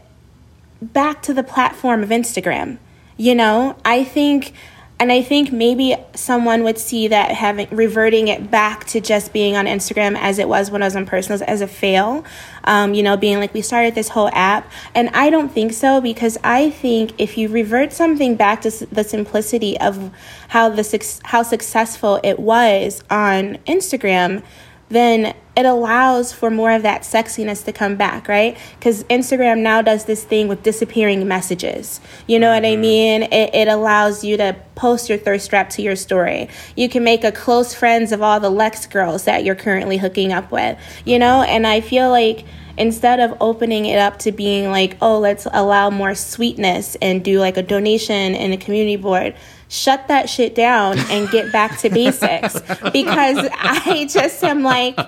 back 0.80 1.22
to 1.22 1.34
the 1.34 1.42
platform 1.42 2.04
of 2.04 2.10
Instagram. 2.10 2.78
You 3.16 3.34
know, 3.34 3.76
I 3.84 4.04
think 4.04 4.52
and 5.00 5.10
I 5.10 5.22
think 5.22 5.50
maybe 5.50 5.96
someone 6.14 6.62
would 6.62 6.78
see 6.78 7.08
that 7.08 7.32
having 7.32 7.68
reverting 7.70 8.28
it 8.28 8.50
back 8.50 8.84
to 8.88 9.00
just 9.00 9.32
being 9.32 9.56
on 9.56 9.64
Instagram 9.64 10.14
as 10.18 10.38
it 10.38 10.46
was 10.46 10.70
when 10.70 10.82
I 10.82 10.84
was 10.84 10.94
on 10.94 11.06
personals 11.06 11.40
as 11.40 11.62
a 11.62 11.66
fail. 11.66 12.22
Um, 12.64 12.92
you 12.92 13.02
know, 13.02 13.16
being 13.16 13.38
like 13.38 13.54
we 13.54 13.62
started 13.62 13.94
this 13.94 14.10
whole 14.10 14.28
app, 14.34 14.70
and 14.94 15.08
I 15.14 15.30
don't 15.30 15.50
think 15.50 15.72
so 15.72 16.02
because 16.02 16.36
I 16.44 16.68
think 16.68 17.12
if 17.16 17.38
you 17.38 17.48
revert 17.48 17.94
something 17.94 18.36
back 18.36 18.60
to 18.60 18.70
the 18.92 19.02
simplicity 19.02 19.80
of 19.80 20.12
how 20.48 20.68
the 20.68 21.18
how 21.24 21.42
successful 21.42 22.20
it 22.22 22.38
was 22.38 23.02
on 23.08 23.56
Instagram, 23.66 24.42
then 24.90 25.34
it 25.56 25.66
allows 25.66 26.32
for 26.32 26.50
more 26.50 26.72
of 26.72 26.82
that 26.82 27.02
sexiness 27.02 27.64
to 27.64 27.72
come 27.72 27.96
back, 27.96 28.28
right? 28.28 28.56
Because 28.78 29.04
Instagram 29.04 29.58
now 29.58 29.82
does 29.82 30.04
this 30.04 30.24
thing 30.24 30.48
with 30.48 30.62
disappearing 30.62 31.26
messages. 31.26 32.00
You 32.26 32.38
know 32.38 32.52
what 32.52 32.64
I 32.64 32.72
mm-hmm. 32.72 32.80
mean? 32.80 33.22
It, 33.24 33.54
it 33.54 33.68
allows 33.68 34.24
you 34.24 34.36
to 34.36 34.56
post 34.74 35.08
your 35.08 35.18
thirst 35.18 35.50
trap 35.50 35.70
to 35.70 35.82
your 35.82 35.96
story. 35.96 36.48
You 36.76 36.88
can 36.88 37.04
make 37.04 37.24
a 37.24 37.32
close 37.32 37.74
friends 37.74 38.12
of 38.12 38.22
all 38.22 38.40
the 38.40 38.50
Lex 38.50 38.86
girls 38.86 39.24
that 39.24 39.44
you're 39.44 39.54
currently 39.54 39.96
hooking 39.96 40.32
up 40.32 40.50
with, 40.50 40.78
you 41.04 41.18
know? 41.18 41.42
And 41.42 41.66
I 41.66 41.80
feel 41.80 42.10
like 42.10 42.44
instead 42.78 43.20
of 43.20 43.36
opening 43.40 43.84
it 43.84 43.98
up 43.98 44.18
to 44.20 44.32
being 44.32 44.70
like, 44.70 44.96
oh, 45.02 45.18
let's 45.18 45.46
allow 45.52 45.90
more 45.90 46.14
sweetness 46.14 46.96
and 47.02 47.22
do 47.22 47.38
like 47.38 47.56
a 47.56 47.62
donation 47.62 48.34
in 48.34 48.52
a 48.52 48.56
community 48.56 48.96
board 48.96 49.34
shut 49.70 50.08
that 50.08 50.28
shit 50.28 50.54
down 50.54 50.98
and 51.10 51.30
get 51.30 51.52
back 51.52 51.78
to 51.78 51.88
basics 51.88 52.54
because 52.92 53.48
I 53.52 54.06
just 54.10 54.42
am 54.42 54.62
like, 54.62 54.98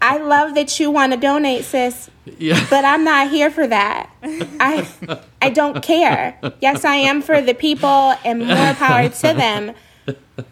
I 0.00 0.16
love 0.16 0.54
that 0.54 0.80
you 0.80 0.90
want 0.90 1.12
to 1.12 1.18
donate, 1.18 1.64
sis. 1.64 2.10
Yeah. 2.38 2.66
But 2.70 2.84
I'm 2.84 3.04
not 3.04 3.30
here 3.30 3.50
for 3.50 3.66
that. 3.66 4.10
I 4.22 4.88
I 5.40 5.50
don't 5.50 5.82
care. 5.82 6.38
Yes, 6.60 6.84
I 6.84 6.96
am 6.96 7.22
for 7.22 7.40
the 7.40 7.54
people 7.54 8.14
and 8.24 8.40
more 8.40 8.74
power 8.74 9.08
to 9.08 9.32
them. 9.34 9.74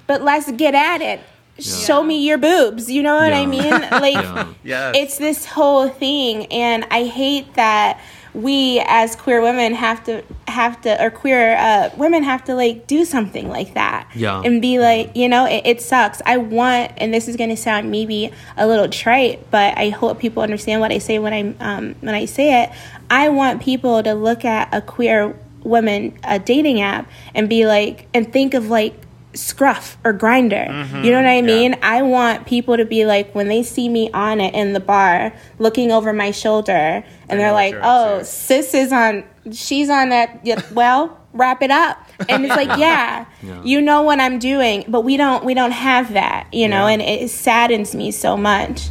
But 0.07 0.23
let's 0.23 0.53
get 0.53 0.75
at 0.75 1.01
it. 1.01 1.21
Yeah. 1.57 1.87
Show 1.87 2.03
me 2.03 2.27
your 2.27 2.39
boobs. 2.39 2.91
You 2.91 3.03
know 3.03 3.15
what 3.15 3.31
yeah. 3.31 3.41
I 3.41 3.47
mean? 3.47 3.71
Like 3.91 4.15
yeah. 4.15 4.55
yes. 4.63 4.97
it's 4.97 5.19
this 5.19 5.47
whole 5.47 5.89
thing 5.89 6.47
and 6.47 6.87
I 6.91 7.05
hate 7.05 7.55
that 7.55 8.01
we 8.35 8.83
as 8.87 9.15
queer 9.15 9.41
women 9.41 9.73
have 9.75 10.03
to 10.05 10.23
have 10.49 10.81
to 10.83 11.03
or 11.03 11.11
queer 11.11 11.57
uh, 11.57 11.91
women 11.97 12.25
have 12.25 12.45
to 12.45 12.55
like 12.55 12.87
do 12.87 13.05
something 13.05 13.49
like 13.49 13.75
that 13.75 14.09
yeah. 14.15 14.43
and 14.45 14.61
be 14.61 14.79
like 14.81 15.15
you 15.15 15.29
know 15.29 15.47
it, 15.47 15.63
it 15.65 15.81
sucks. 15.81 16.21
I 16.27 16.39
want 16.39 16.93
and 16.97 17.15
this 17.15 17.29
is 17.29 17.37
going 17.37 17.51
to 17.51 17.57
sound 17.57 17.91
maybe 17.91 18.33
a 18.57 18.67
little 18.67 18.89
trite 18.89 19.51
but 19.51 19.79
i 19.79 19.89
hope 19.89 20.19
people 20.19 20.43
understand 20.43 20.81
what 20.81 20.91
i 20.91 20.99
say 20.99 21.19
when 21.19 21.33
i 21.33 21.55
um, 21.65 21.95
when 22.01 22.15
i 22.15 22.25
say 22.25 22.65
it. 22.65 22.71
I 23.11 23.29
want 23.29 23.63
people 23.63 24.03
to 24.03 24.15
look 24.15 24.45
at 24.45 24.69
a 24.73 24.81
queer 24.81 25.37
woman 25.63 26.19
a 26.25 26.39
dating 26.39 26.81
app 26.81 27.09
and 27.35 27.49
be 27.49 27.67
like 27.67 28.07
and 28.13 28.31
think 28.33 28.55
of 28.55 28.69
like 28.69 28.95
scruff 29.35 29.97
or 30.05 30.13
grindr. 30.15 30.67
You 31.05 31.11
know 31.11 31.17
what 31.23 31.29
I 31.29 31.43
mean? 31.43 31.77
I 31.83 32.03
want 32.03 32.47
people 32.47 32.77
to 32.77 32.85
be 32.85 33.05
like 33.07 33.35
when 33.35 33.49
they 33.49 33.63
see 33.63 33.89
me 33.89 34.11
on 34.13 34.41
it 34.41 34.55
in 34.55 34.73
the 34.73 34.81
bar, 34.81 35.33
looking 35.59 35.91
over 35.93 36.13
my 36.13 36.31
shoulder, 36.31 37.05
and 37.29 37.41
they're 37.41 37.53
like, 37.53 37.75
"Oh, 37.83 38.19
to." 38.21 38.25
sis 38.25 38.75
is 38.75 38.93
on. 38.93 39.25
She's 39.53 39.91
on 39.91 40.09
that. 40.11 40.41
yeah, 40.45 40.61
Well, 40.75 41.21
wrap 41.33 41.63
it 41.63 41.71
up." 41.71 41.99
And 42.29 42.45
it's 42.45 42.55
like, 42.57 42.69
yeah, 42.79 43.27
you 43.65 43.81
know 43.81 44.03
what 44.03 44.21
I'm 44.21 44.39
doing, 44.39 44.85
but 44.89 45.03
we 45.03 45.17
don't. 45.17 45.45
We 45.45 45.55
don't 45.55 45.73
have 45.73 46.13
that, 46.15 46.47
you 46.53 46.69
know, 46.69 46.87
Yeah. 46.87 46.93
and 46.95 47.03
it 47.03 47.31
saddens 47.31 47.95
me 47.95 48.11
so 48.13 48.37
much. 48.37 48.89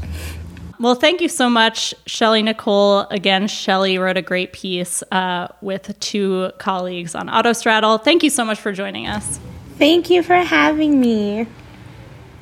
Well, 0.79 0.95
thank 0.95 1.21
you 1.21 1.29
so 1.29 1.49
much, 1.49 1.93
Shelli 2.07 2.43
Nicole. 2.43 3.01
Again, 3.09 3.43
Shelli 3.47 3.97
wrote 3.97 4.17
a 4.17 4.21
great 4.21 4.51
piece 4.51 5.01
uh, 5.13 5.47
with 5.61 5.97
two 6.01 6.51
colleagues 6.57 7.15
on 7.15 7.29
Autostraddle. 7.29 8.03
Thank 8.03 8.21
you 8.21 8.29
so 8.29 8.43
much 8.43 8.59
for 8.59 8.73
joining 8.73 9.07
us, 9.07 9.39
Thank 9.77 10.09
you 10.09 10.23
for 10.23 10.35
having 10.35 10.99
me. 10.99 11.47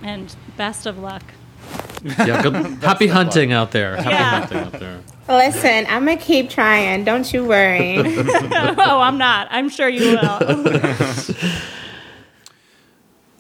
and 0.04 0.36
best 0.58 0.86
of 0.86 0.98
luck. 0.98 1.24
Yeah, 2.04 2.42
good, 2.42 2.56
happy 2.84 3.08
hunting 3.08 3.52
out 3.52 3.72
there. 3.72 3.96
Happy 3.96 4.10
Yeah. 4.10 4.40
hunting 4.40 4.58
out 4.58 4.72
there. 4.74 5.00
Listen, 5.30 5.86
I'm 5.88 6.06
gonna 6.06 6.18
keep 6.18 6.50
trying. 6.50 7.04
Don't 7.04 7.32
you 7.32 7.46
worry. 7.46 7.98
oh, 8.00 9.00
I'm 9.02 9.18
not. 9.20 9.48
I'm 9.52 9.70
sure 9.70 9.88
you 9.88 10.18
will. 10.18 10.40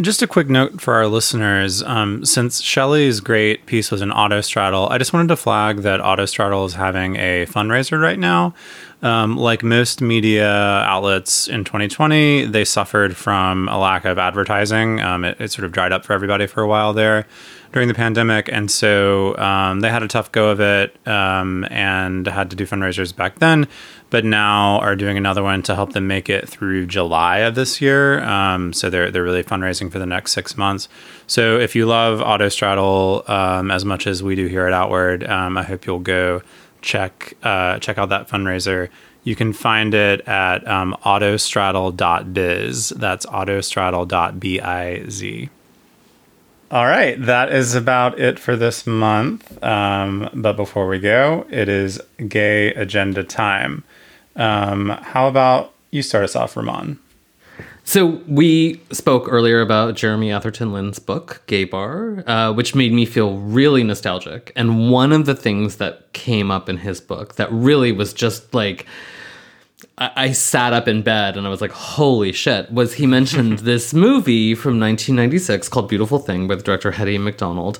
Just 0.01 0.21
a 0.23 0.27
quick 0.27 0.49
note 0.49 0.81
for 0.81 0.95
our 0.95 1.05
listeners. 1.07 1.83
Um, 1.83 2.25
since 2.25 2.59
Shelli's 2.61 3.19
great 3.19 3.67
piece 3.67 3.91
was 3.91 4.01
an 4.01 4.09
Autostraddle, 4.09 4.89
I 4.89 4.97
just 4.97 5.13
wanted 5.13 5.27
to 5.27 5.35
flag 5.35 5.77
that 5.79 5.99
Autostraddle 5.99 6.65
is 6.65 6.73
having 6.73 7.17
a 7.17 7.45
fundraiser 7.47 8.01
right 8.01 8.17
now. 8.17 8.55
Um, 9.01 9.35
like 9.35 9.63
most 9.63 9.99
media 9.99 10.47
outlets 10.47 11.47
in 11.47 11.63
2020, 11.63 12.45
they 12.45 12.63
suffered 12.63 13.17
from 13.17 13.67
a 13.67 13.79
lack 13.79 14.05
of 14.05 14.19
advertising. 14.19 15.01
Um, 15.01 15.25
it, 15.25 15.41
it 15.41 15.51
sort 15.51 15.65
of 15.65 15.71
dried 15.71 15.91
up 15.91 16.05
for 16.05 16.13
everybody 16.13 16.45
for 16.45 16.61
a 16.61 16.67
while 16.67 16.93
there 16.93 17.25
during 17.71 17.87
the 17.87 17.93
pandemic. 17.93 18.49
And 18.51 18.69
so 18.69 19.37
um, 19.37 19.79
they 19.79 19.89
had 19.89 20.03
a 20.03 20.07
tough 20.07 20.31
go 20.31 20.49
of 20.49 20.59
it 20.59 20.95
um, 21.07 21.65
and 21.71 22.27
had 22.27 22.49
to 22.49 22.55
do 22.55 22.65
fundraisers 22.65 23.15
back 23.15 23.39
then, 23.39 23.67
but 24.09 24.25
now 24.25 24.79
are 24.79 24.95
doing 24.95 25.17
another 25.17 25.41
one 25.41 25.61
to 25.63 25.75
help 25.75 25.93
them 25.93 26.07
make 26.07 26.29
it 26.29 26.47
through 26.47 26.85
July 26.85 27.39
of 27.39 27.55
this 27.55 27.81
year. 27.81 28.21
Um, 28.23 28.73
so 28.73 28.89
they're, 28.89 29.09
they're 29.09 29.23
really 29.23 29.43
fundraising 29.43 29.91
for 29.91 29.99
the 29.99 30.05
next 30.05 30.33
six 30.33 30.57
months. 30.57 30.89
So 31.27 31.57
if 31.57 31.75
you 31.75 31.85
love 31.85 32.19
Autostraddle 32.19 33.27
um, 33.29 33.71
as 33.71 33.85
much 33.85 34.05
as 34.05 34.21
we 34.21 34.35
do 34.35 34.47
here 34.47 34.67
at 34.67 34.73
Outward, 34.73 35.23
I 35.23 35.63
hope 35.63 35.85
you'll 35.85 35.99
go 35.99 36.41
check 36.82 37.36
uh, 37.43 37.79
check 37.79 37.97
out 37.97 38.09
that 38.09 38.27
fundraiser. 38.27 38.89
You 39.23 39.36
can 39.36 39.53
find 39.53 39.93
it 39.93 40.27
at 40.27 40.67
um, 40.67 40.97
autostraddle.biz. 41.05 42.89
That's 42.89 43.25
autostraddle.biz. 43.27 45.49
All 46.71 46.86
right, 46.86 47.21
that 47.21 47.51
is 47.51 47.75
about 47.75 48.19
it 48.19 48.39
for 48.39 48.55
this 48.55 48.88
month. 48.88 49.63
Um, 49.63 50.29
but 50.34 50.55
before 50.55 50.88
we 50.88 50.99
go, 50.99 51.45
it 51.49 51.67
is 51.67 52.01
gay 52.27 52.73
agenda 52.73 53.23
time. 53.23 53.84
Um, 54.36 54.89
how 54.89 55.27
about 55.27 55.73
you 55.91 56.01
start 56.01 56.23
us 56.23 56.36
off, 56.36 56.55
Rumaan? 56.55 56.97
So 57.91 58.21
we 58.25 58.79
spoke 58.93 59.27
earlier 59.27 59.59
about 59.59 59.95
Jeremy 59.95 60.31
Atherton 60.31 60.71
Lin's 60.71 60.97
book, 60.97 61.41
Gay 61.47 61.65
Bar, 61.65 62.23
uh, 62.25 62.53
which 62.53 62.73
made 62.73 62.93
me 62.93 63.05
feel 63.05 63.37
really 63.39 63.83
nostalgic. 63.83 64.53
And 64.55 64.89
one 64.89 65.11
of 65.11 65.25
the 65.25 65.35
things 65.35 65.75
that 65.75 66.13
came 66.13 66.51
up 66.51 66.69
in 66.69 66.77
his 66.77 67.01
book 67.01 67.35
that 67.35 67.51
really 67.51 67.91
was 67.91 68.13
just 68.13 68.53
like 68.53 68.85
I, 70.01 70.11
I 70.15 70.31
sat 70.31 70.73
up 70.73 70.87
in 70.87 71.03
bed 71.03 71.37
and 71.37 71.45
I 71.45 71.49
was 71.49 71.61
like, 71.61 71.71
"Holy 71.71 72.31
shit!" 72.31 72.71
Was 72.71 72.95
he 72.95 73.05
mentioned 73.05 73.59
this 73.71 73.93
movie 73.93 74.55
from 74.55 74.79
1996 74.79 75.69
called 75.69 75.87
"Beautiful 75.87 76.17
Thing" 76.17 76.47
with 76.47 76.63
director 76.63 76.91
Hettie 76.91 77.19
MacDonald? 77.19 77.77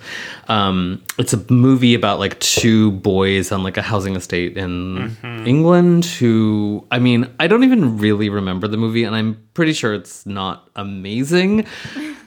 Um, 0.48 1.04
it's 1.18 1.34
a 1.34 1.52
movie 1.52 1.96
about 1.96 2.20
like 2.20 2.40
two 2.40 2.92
boys 2.92 3.52
on 3.52 3.64
like 3.64 3.78
a 3.78 3.82
housing 3.82 4.16
estate 4.16 4.56
in 4.56 5.18
England. 5.48 6.06
Who, 6.06 6.86
I 6.92 7.00
mean, 7.00 7.28
I 7.40 7.48
don't 7.48 7.64
even 7.64 7.98
really 7.98 8.30
remember 8.30 8.68
the 8.68 8.78
movie, 8.78 9.04
and 9.04 9.16
I'm 9.16 9.44
pretty 9.56 9.74
sure 9.74 9.96
it's 9.96 10.24
not 10.28 10.70
amazing. 10.76 11.66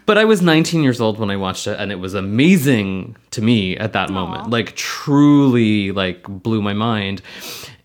But 0.07 0.19
I 0.19 0.25
was 0.25 0.43
19 0.43 0.83
years 0.83 1.01
old 1.01 1.19
when 1.19 1.31
I 1.31 1.37
watched 1.37 1.67
it, 1.67 1.81
and 1.81 1.91
it 1.91 1.97
was 1.97 2.15
amazing 2.15 3.17
to 3.31 3.43
me 3.43 3.77
at 3.77 3.95
that 3.95 4.11
moment. 4.11 4.51
Like 4.51 4.75
truly, 4.77 5.93
like 5.93 6.23
blew 6.25 6.61
my 6.61 6.75
mind. 6.75 7.23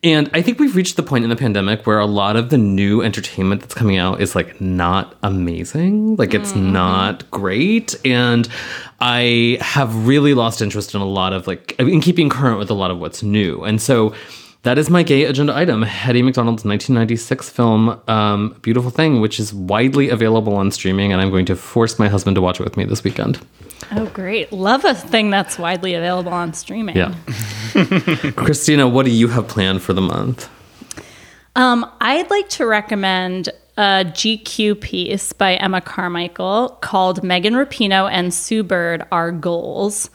And 0.01 0.29
I 0.33 0.41
think 0.41 0.59
we've 0.59 0.75
reached 0.75 0.95
the 0.95 1.03
point 1.03 1.25
in 1.25 1.29
the 1.29 1.35
pandemic 1.35 1.85
where 1.85 1.99
a 1.99 2.05
lot 2.05 2.37
of 2.37 2.49
the 2.49 2.57
new 2.57 3.01
entertainment 3.01 3.61
that's 3.61 3.73
coming 3.73 3.97
out 3.97 4.21
is 4.21 4.33
like 4.33 4.61
not 4.61 5.15
amazing. 5.23 6.15
Like 6.15 6.33
it's 6.33 6.53
mm-hmm. 6.53 6.71
not 6.71 7.29
great. 7.31 7.95
And 8.05 8.47
I 9.01 9.57
have 9.59 10.07
really 10.07 10.33
lost 10.33 10.61
interest 10.61 10.95
in 10.95 11.01
a 11.01 11.05
lot 11.05 11.33
of 11.33 11.47
like, 11.47 11.75
in 11.79 11.99
keeping 11.99 12.29
current 12.29 12.59
with 12.59 12.69
a 12.69 12.73
lot 12.73 12.91
of 12.91 12.99
what's 12.99 13.23
new. 13.23 13.63
And 13.63 13.81
so 13.81 14.13
that 14.63 14.77
is 14.77 14.89
my 14.89 15.03
gay 15.03 15.23
agenda 15.23 15.55
item 15.55 15.83
Hettie 15.83 16.21
MacDonald's 16.21 16.65
1996 16.65 17.49
film, 17.49 18.01
um, 18.07 18.55
Beautiful 18.61 18.91
Thing, 18.91 19.21
which 19.21 19.39
is 19.39 19.53
widely 19.53 20.09
available 20.09 20.55
on 20.55 20.71
streaming. 20.71 21.13
And 21.13 21.21
I'm 21.21 21.29
going 21.29 21.45
to 21.45 21.55
force 21.55 21.97
my 21.97 22.09
husband 22.09 22.35
to 22.35 22.41
watch 22.41 22.59
it 22.59 22.63
with 22.63 22.75
me 22.75 22.83
this 22.83 23.03
weekend. 23.03 23.39
oh, 23.93 24.07
great. 24.07 24.51
Love 24.51 24.83
a 24.83 24.93
thing 24.93 25.29
that's 25.29 25.57
widely 25.57 25.93
available 25.93 26.33
on 26.33 26.53
streaming. 26.53 26.97
Yeah. 26.97 27.15
Christina, 28.35 28.87
what 28.87 29.05
do 29.05 29.11
you 29.11 29.29
have 29.29 29.47
planned 29.47 29.81
for 29.81 29.93
the 29.93 30.01
month? 30.01 30.49
Um, 31.55 31.89
I'd 32.01 32.29
like 32.29 32.49
to 32.49 32.65
recommend 32.65 33.49
a 33.77 34.03
GQ 34.05 34.81
piece 34.81 35.31
by 35.31 35.55
Emma 35.55 35.79
Carmichael 35.79 36.77
called 36.81 37.23
Megan 37.23 37.53
Rapinoe 37.53 38.11
and 38.11 38.33
Sue 38.33 38.61
Bird 38.61 39.05
Are 39.11 39.31
Goals. 39.31 40.09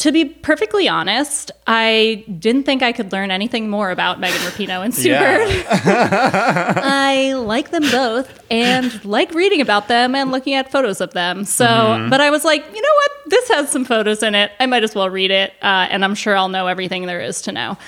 To 0.00 0.12
be 0.12 0.26
perfectly 0.26 0.88
honest, 0.88 1.50
I 1.66 2.22
didn't 2.38 2.64
think 2.64 2.82
I 2.82 2.92
could 2.92 3.12
learn 3.12 3.30
anything 3.30 3.70
more 3.70 3.90
about 3.90 4.20
Megan 4.20 4.38
Rapinoe 4.40 4.84
and 4.84 4.94
Sue 4.94 5.08
Yeah. 5.08 6.74
I 6.84 7.32
like 7.32 7.70
them 7.70 7.82
both 7.90 8.38
and 8.50 9.02
like 9.06 9.32
reading 9.32 9.62
about 9.62 9.88
them 9.88 10.14
and 10.14 10.30
looking 10.30 10.52
at 10.52 10.70
photos 10.70 11.00
of 11.00 11.14
them. 11.14 11.44
So, 11.44 12.06
but 12.10 12.20
I 12.20 12.28
was 12.28 12.44
like, 12.44 12.62
you 12.74 12.82
know 12.82 12.94
what? 12.94 13.10
This 13.30 13.48
has 13.48 13.70
some 13.70 13.86
photos 13.86 14.22
in 14.22 14.34
it. 14.34 14.52
I 14.60 14.66
might 14.66 14.84
as 14.84 14.94
well 14.94 15.08
read 15.08 15.30
it, 15.30 15.54
uh, 15.62 15.88
and 15.90 16.04
I'm 16.04 16.14
sure 16.14 16.36
I'll 16.36 16.50
know 16.50 16.66
everything 16.66 17.06
there 17.06 17.20
is 17.20 17.40
to 17.42 17.52
know. 17.52 17.78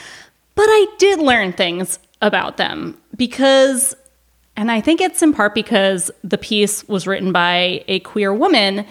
But 0.55 0.67
I 0.67 0.87
did 0.99 1.21
learn 1.21 1.53
things 1.53 1.99
about 2.23 2.57
them 2.57 2.99
because, 3.17 3.95
and 4.57 4.71
I 4.71 4.81
think 4.81 5.03
it's 5.03 5.23
in 5.23 5.35
part 5.35 5.55
because 5.55 6.11
the 6.25 6.39
piece 6.39 6.89
was 6.89 7.07
written 7.07 7.33
by 7.33 7.85
a 7.87 8.01
queer 8.01 8.33
woman. 8.33 8.87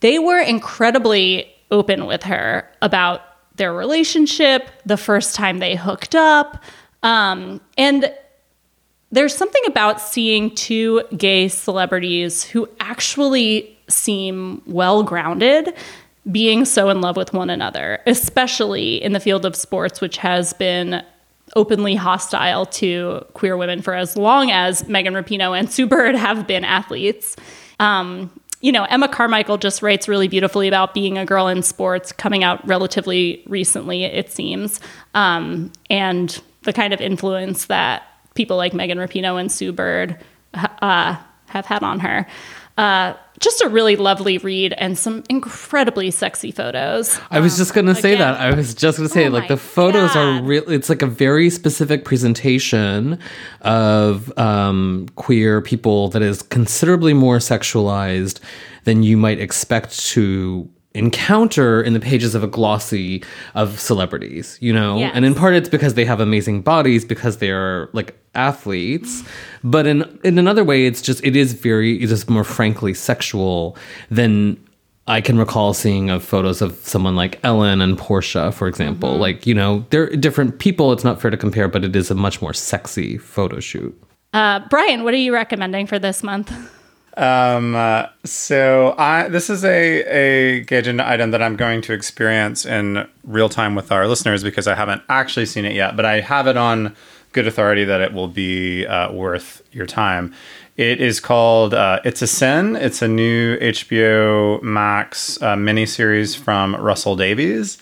They 0.00 0.20
were 0.20 0.40
incredibly 0.40 1.51
open 1.72 2.06
with 2.06 2.22
her 2.22 2.70
about 2.80 3.22
their 3.56 3.74
relationship, 3.74 4.70
the 4.86 4.96
first 4.96 5.34
time 5.34 5.58
they 5.58 5.74
hooked 5.74 6.14
up. 6.14 6.62
Um, 7.02 7.60
and 7.76 8.14
there's 9.10 9.34
something 9.34 9.62
about 9.66 10.00
seeing 10.00 10.54
two 10.54 11.02
gay 11.16 11.48
celebrities 11.48 12.44
who 12.44 12.68
actually 12.80 13.76
seem 13.88 14.62
well 14.66 15.02
grounded 15.02 15.74
being 16.30 16.64
so 16.64 16.88
in 16.88 17.00
love 17.00 17.16
with 17.16 17.32
one 17.32 17.50
another, 17.50 18.00
especially 18.06 19.02
in 19.02 19.12
the 19.12 19.20
field 19.20 19.44
of 19.44 19.56
sports, 19.56 20.00
which 20.00 20.16
has 20.18 20.52
been 20.52 21.02
openly 21.56 21.94
hostile 21.94 22.64
to 22.64 23.26
queer 23.34 23.56
women 23.56 23.82
for 23.82 23.94
as 23.94 24.16
long 24.16 24.50
as 24.50 24.88
Megan 24.88 25.14
Rapinoe 25.14 25.58
and 25.58 25.70
Sue 25.70 25.86
Bird 25.86 26.14
have 26.14 26.46
been 26.46 26.64
athletes. 26.64 27.36
Um, 27.80 28.30
you 28.62 28.70
know, 28.70 28.84
Emma 28.84 29.08
Carmichael 29.08 29.58
just 29.58 29.82
writes 29.82 30.08
really 30.08 30.28
beautifully 30.28 30.68
about 30.68 30.94
being 30.94 31.18
a 31.18 31.26
girl 31.26 31.48
in 31.48 31.62
sports, 31.62 32.12
coming 32.12 32.44
out 32.44 32.66
relatively 32.66 33.42
recently, 33.46 34.04
it 34.04 34.30
seems, 34.30 34.80
um, 35.14 35.70
and 35.90 36.40
the 36.62 36.72
kind 36.72 36.94
of 36.94 37.00
influence 37.00 37.66
that 37.66 38.04
people 38.34 38.56
like 38.56 38.72
Megan 38.72 38.98
Rapinoe 38.98 39.38
and 39.38 39.50
Sue 39.50 39.72
Bird 39.72 40.16
uh, 40.54 41.16
have 41.46 41.66
had 41.66 41.82
on 41.82 42.00
her. 42.00 42.26
Uh, 42.78 43.14
just 43.42 43.60
a 43.60 43.68
really 43.68 43.96
lovely 43.96 44.38
read 44.38 44.72
and 44.78 44.96
some 44.96 45.24
incredibly 45.28 46.10
sexy 46.10 46.50
photos. 46.52 47.18
I 47.30 47.40
was 47.40 47.56
just 47.58 47.74
gonna 47.74 47.94
say 47.94 48.14
that. 48.16 48.40
I 48.40 48.54
was 48.54 48.74
just 48.74 48.96
gonna 48.96 49.08
say 49.08 49.26
Oh 49.26 49.30
like 49.30 49.48
the 49.48 49.56
photos 49.56 50.10
are 50.16 50.38
God. 50.38 50.46
real. 50.46 50.70
It's 50.70 50.88
like 50.88 51.02
a 51.02 51.06
very 51.06 51.50
specific 51.50 52.04
presentation 52.04 53.18
of 53.60 54.36
um, 54.38 55.08
queer 55.16 55.60
people 55.60 56.08
that 56.10 56.22
is 56.22 56.42
considerably 56.42 57.12
more 57.12 57.38
sexualized 57.38 58.40
than 58.84 59.02
you 59.02 59.16
might 59.16 59.40
expect 59.40 59.98
to 59.98 60.68
encounter 60.94 61.82
in 61.82 61.92
the 61.94 62.00
pages 62.00 62.34
of 62.34 62.42
a 62.42 62.46
glossy 62.46 63.22
of 63.54 63.78
celebrities. 63.80 64.58
You 64.60 64.72
know, 64.72 64.98
Yes. 64.98 65.12
and 65.14 65.24
in 65.24 65.34
part 65.34 65.54
it's 65.54 65.68
because 65.68 65.94
they 65.94 66.04
have 66.04 66.20
amazing 66.20 66.62
bodies 66.62 67.04
because 67.04 67.38
they 67.38 67.50
are 67.50 67.88
like 67.92 68.16
athletes, 68.34 69.22
but 69.64 69.86
in 69.86 70.02
in 70.24 70.38
another 70.38 70.64
way 70.64 70.86
it's 70.86 71.02
just 71.02 71.24
it 71.24 71.36
is 71.36 71.52
very 71.54 72.02
it 72.02 72.10
is 72.10 72.28
more 72.28 72.44
frankly 72.44 72.94
sexual 72.94 73.76
than 74.10 74.56
I 75.08 75.20
can 75.20 75.36
recall 75.36 75.74
seeing 75.74 76.10
of 76.10 76.22
photos 76.22 76.62
of 76.62 76.74
someone 76.86 77.16
like 77.16 77.40
Ellen 77.42 77.80
and 77.80 77.98
Portia, 77.98 78.52
for 78.52 78.68
example. 78.68 79.16
Like, 79.18 79.48
you 79.48 79.52
know, 79.54 79.84
they're 79.90 80.08
different 80.14 80.60
people. 80.60 80.92
It's 80.92 81.02
not 81.02 81.20
fair 81.20 81.28
to 81.32 81.36
compare, 81.36 81.66
but 81.66 81.82
it 81.84 81.96
is 81.96 82.08
a 82.12 82.14
much 82.14 82.40
more 82.40 82.52
sexy 82.54 83.18
photo 83.18 83.58
shoot. 83.58 84.00
Uh, 84.32 84.60
Brian, 84.70 85.02
what 85.02 85.12
are 85.12 85.16
you 85.18 85.34
recommending 85.34 85.88
for 85.88 85.98
this 85.98 86.22
month? 86.22 86.52
Um, 87.16 87.74
uh, 87.74 88.06
so 88.24 88.94
I 88.96 89.28
this 89.28 89.50
is 89.50 89.64
a 89.64 90.02
a 90.04 90.60
agenda 90.60 91.06
item 91.08 91.30
that 91.32 91.42
I'm 91.42 91.56
going 91.56 91.82
to 91.82 91.92
experience 91.92 92.64
in 92.64 93.06
real 93.24 93.48
time 93.50 93.74
with 93.74 93.92
our 93.92 94.06
listeners 94.06 94.42
because 94.42 94.66
I 94.66 94.74
haven't 94.74 95.02
actually 95.08 95.46
seen 95.46 95.64
it 95.64 95.74
yet, 95.74 95.94
but 95.94 96.06
I 96.06 96.20
have 96.20 96.46
it 96.46 96.56
on 96.56 96.96
good 97.32 97.46
authority 97.46 97.84
that 97.84 98.00
it 98.00 98.12
will 98.12 98.28
be 98.28 98.86
uh, 98.86 99.12
worth 99.12 99.62
your 99.72 99.86
time. 99.86 100.34
It 100.76 101.00
is 101.00 101.20
called 101.20 101.74
uh, 101.74 102.00
It's 102.04 102.22
a 102.22 102.26
Sin. 102.26 102.76
It's 102.76 103.02
a 103.02 103.08
new 103.08 103.58
HBO 103.58 104.62
Max 104.62 105.40
uh, 105.42 105.54
miniseries 105.54 106.36
from 106.36 106.74
Russell 106.76 107.16
Davies. 107.16 107.78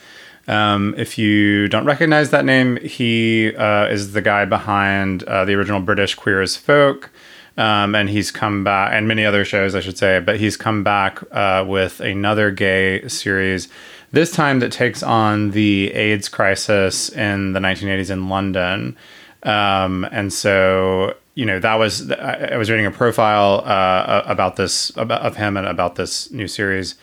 Um, 0.49 0.95
if 0.97 1.17
you 1.17 1.69
don't 1.69 1.85
recognize 1.85 2.31
that 2.31 2.45
name, 2.45 2.77
he 2.79 3.55
uh, 3.55 3.87
is 3.87 4.13
the 4.13 4.23
guy 4.23 4.45
behind 4.45 5.23
uh, 5.25 5.45
the 5.45 5.55
original 5.55 5.81
British 5.81 6.17
Queer 6.17 6.43
as 6.43 6.57
Folk. 6.57 7.11
Um, 7.57 7.95
and 7.95 8.09
he's 8.09 8.31
come 8.31 8.65
back, 8.65 8.93
and 8.95 9.09
many 9.09 9.25
other 9.25 9.45
shows, 9.45 9.75
I 9.75 9.81
should 9.81 9.99
say, 9.99 10.21
but 10.21 10.39
he's 10.39 10.57
come 10.57 10.83
back 10.83 11.23
uh, 11.33 11.65
with 11.67 12.01
another 12.01 12.51
gay 12.51 13.07
series, 13.09 13.69
this 14.13 14.33
time 14.33 14.61
that 14.61 14.73
takes 14.73 15.03
on 15.03 15.51
the 15.51 15.93
AIDS 15.93 16.29
crisis 16.29 17.11
in 17.11 17.53
the 17.53 17.61
1980s 17.61 18.11
in 18.11 18.29
London. 18.29 18.97
Um, 19.43 20.05
and 20.11 20.33
so, 20.33 21.17
you 21.35 21.47
know, 21.47 21.61
that 21.61 21.75
was, 21.75 22.11
I 22.11 22.57
was 22.57 22.71
reading 22.71 22.87
a 22.87 22.91
profile 22.91 23.63
uh, 23.65 24.23
about 24.27 24.57
this, 24.57 24.91
about, 24.97 25.23
of 25.23 25.37
him 25.37 25.57
and 25.57 25.67
about 25.67 25.97
this 25.97 26.31
new 26.31 26.49
series 26.49 26.97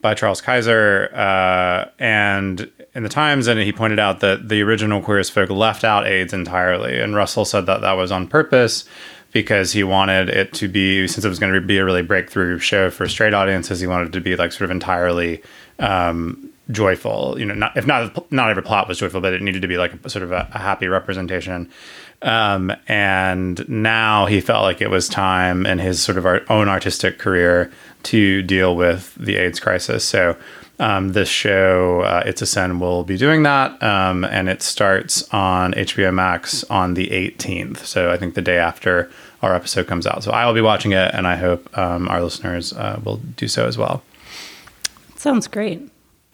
by 0.00 0.14
Charles 0.14 0.40
Kaiser. 0.40 1.10
Uh, 1.14 1.90
and 1.98 2.70
in 2.94 3.02
the 3.02 3.08
Times, 3.08 3.46
and 3.46 3.58
he 3.60 3.72
pointed 3.72 3.98
out 3.98 4.20
that 4.20 4.48
the 4.48 4.62
original 4.62 5.00
Queer 5.00 5.18
as 5.18 5.30
Folk 5.30 5.50
left 5.50 5.84
out 5.84 6.06
AIDS 6.06 6.32
entirely. 6.32 7.00
And 7.00 7.14
Russell 7.14 7.44
said 7.44 7.66
that 7.66 7.80
that 7.80 7.92
was 7.92 8.12
on 8.12 8.28
purpose 8.28 8.84
because 9.32 9.72
he 9.72 9.82
wanted 9.82 10.28
it 10.28 10.52
to 10.54 10.68
be, 10.68 11.08
since 11.08 11.24
it 11.24 11.28
was 11.28 11.38
going 11.38 11.52
to 11.52 11.60
be 11.60 11.78
a 11.78 11.84
really 11.84 12.02
breakthrough 12.02 12.58
show 12.58 12.90
for 12.90 13.08
straight 13.08 13.34
audiences, 13.34 13.80
he 13.80 13.86
wanted 13.86 14.08
it 14.08 14.12
to 14.12 14.20
be 14.20 14.36
like 14.36 14.52
sort 14.52 14.62
of 14.62 14.70
entirely 14.70 15.42
um, 15.78 16.50
joyful. 16.70 17.36
You 17.38 17.46
know, 17.46 17.54
not, 17.54 17.76
if 17.76 17.86
not 17.86 18.30
not 18.30 18.50
every 18.50 18.62
plot 18.62 18.88
was 18.88 18.98
joyful, 18.98 19.20
but 19.20 19.32
it 19.32 19.42
needed 19.42 19.62
to 19.62 19.68
be 19.68 19.78
like 19.78 19.94
a, 20.04 20.10
sort 20.10 20.22
of 20.22 20.32
a, 20.32 20.48
a 20.52 20.58
happy 20.58 20.86
representation. 20.86 21.70
Um, 22.20 22.72
and 22.86 23.68
now 23.68 24.26
he 24.26 24.40
felt 24.40 24.62
like 24.62 24.80
it 24.80 24.90
was 24.90 25.08
time 25.08 25.66
in 25.66 25.78
his 25.78 26.00
sort 26.00 26.18
of 26.18 26.26
our 26.26 26.42
own 26.48 26.68
artistic 26.68 27.18
career 27.18 27.72
to 28.04 28.42
deal 28.42 28.76
with 28.76 29.14
the 29.16 29.36
AIDS 29.36 29.58
crisis. 29.58 30.04
So 30.04 30.36
um, 30.82 31.12
this 31.12 31.28
show, 31.28 32.00
uh, 32.00 32.24
It's 32.26 32.42
a 32.42 32.46
Sin, 32.46 32.80
will 32.80 33.04
be 33.04 33.16
doing 33.16 33.44
that. 33.44 33.80
Um, 33.82 34.24
and 34.24 34.48
it 34.48 34.62
starts 34.62 35.22
on 35.32 35.74
HBO 35.74 36.12
Max 36.12 36.64
on 36.64 36.94
the 36.94 37.06
18th. 37.08 37.78
So 37.78 38.10
I 38.10 38.16
think 38.16 38.34
the 38.34 38.42
day 38.42 38.58
after 38.58 39.08
our 39.42 39.54
episode 39.54 39.86
comes 39.86 40.08
out. 40.08 40.24
So 40.24 40.32
I 40.32 40.44
will 40.44 40.54
be 40.54 40.60
watching 40.60 40.90
it, 40.90 41.14
and 41.14 41.26
I 41.26 41.36
hope 41.36 41.76
um, 41.78 42.08
our 42.08 42.20
listeners 42.20 42.72
uh, 42.72 43.00
will 43.04 43.18
do 43.36 43.46
so 43.46 43.66
as 43.66 43.78
well. 43.78 44.02
Sounds 45.14 45.46
great. 45.46 45.88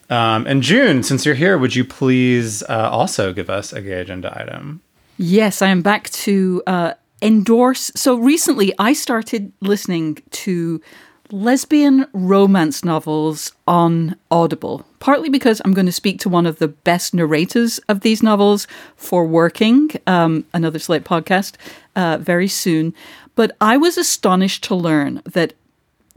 Um, 0.08 0.46
and 0.46 0.62
June, 0.62 1.02
since 1.02 1.26
you're 1.26 1.34
here, 1.34 1.58
would 1.58 1.76
you 1.76 1.84
please 1.84 2.62
uh, 2.62 2.88
also 2.90 3.34
give 3.34 3.50
us 3.50 3.74
a 3.74 3.82
gay 3.82 4.00
agenda 4.00 4.34
item? 4.40 4.80
Yes, 5.18 5.60
I 5.60 5.68
am 5.68 5.82
back 5.82 6.08
to 6.10 6.62
uh, 6.66 6.94
endorse. 7.20 7.92
So 7.94 8.16
recently, 8.16 8.72
I 8.78 8.94
started 8.94 9.52
listening 9.60 10.22
to 10.30 10.80
lesbian 11.30 12.06
romance 12.12 12.84
novels 12.84 13.52
on 13.66 14.16
Audible, 14.30 14.84
partly 14.98 15.28
because 15.28 15.60
I'm 15.64 15.74
going 15.74 15.86
to 15.86 15.92
speak 15.92 16.20
to 16.20 16.28
one 16.28 16.46
of 16.46 16.58
the 16.58 16.68
best 16.68 17.14
narrators 17.14 17.78
of 17.88 18.00
these 18.00 18.22
novels 18.22 18.66
for 18.96 19.26
Working, 19.26 19.90
um, 20.06 20.44
another 20.52 20.78
Slate 20.78 21.04
podcast, 21.04 21.54
uh, 21.96 22.18
very 22.18 22.48
soon. 22.48 22.94
But 23.34 23.56
I 23.60 23.76
was 23.76 23.98
astonished 23.98 24.64
to 24.64 24.74
learn 24.74 25.22
that 25.24 25.54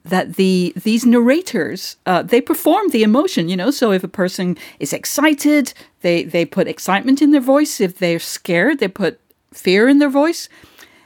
that 0.03 0.33
the 0.33 0.73
these 0.75 1.05
narrators 1.05 1.95
uh, 2.07 2.23
they 2.23 2.41
perform 2.41 2.89
the 2.89 3.03
emotion 3.03 3.47
you 3.49 3.55
know? 3.55 3.69
So 3.69 3.91
if 3.91 4.03
a 4.03 4.07
person 4.07 4.57
is 4.79 4.93
excited 4.93 5.75
they 6.01 6.23
they 6.23 6.43
put 6.43 6.67
excitement 6.67 7.21
in 7.21 7.29
their 7.29 7.41
voice. 7.41 7.79
If 7.79 7.99
they're 7.99 8.17
scared 8.17 8.79
they 8.79 8.87
put 8.87 9.19
fear 9.53 9.87
in 9.87 9.99
their 9.99 10.09
voice. 10.09 10.49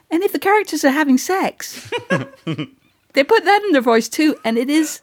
And 0.09 0.23
if 0.23 0.31
the 0.31 0.39
characters 0.39 0.85
are 0.85 0.91
having 0.91 1.17
sex 1.17 1.91
they 3.15 3.23
put 3.23 3.43
that 3.45 3.63
in 3.63 3.71
their 3.71 3.81
voice 3.81 4.07
too 4.07 4.35
and 4.43 4.57
it 4.57 4.69
is 4.69 5.01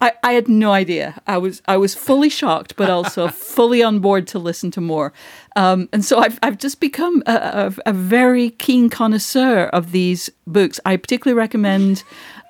I, 0.00 0.12
I 0.22 0.32
had 0.34 0.48
no 0.48 0.72
idea. 0.72 1.20
I 1.26 1.38
was 1.38 1.60
I 1.66 1.76
was 1.76 1.94
fully 1.94 2.28
shocked, 2.28 2.76
but 2.76 2.88
also 2.88 3.28
fully 3.56 3.82
on 3.82 3.98
board 3.98 4.26
to 4.28 4.38
listen 4.38 4.70
to 4.72 4.80
more. 4.80 5.12
Um, 5.56 5.88
and 5.92 6.04
so 6.04 6.18
I've 6.18 6.38
I've 6.42 6.58
just 6.58 6.80
become 6.80 7.22
a, 7.26 7.32
a, 7.32 7.90
a, 7.90 7.92
very 7.92 8.50
keen 8.50 8.90
connoisseur 8.90 9.64
of 9.64 9.90
these 9.90 10.30
books. 10.46 10.78
I 10.86 10.96
particularly 10.96 11.36
recommend 11.36 12.04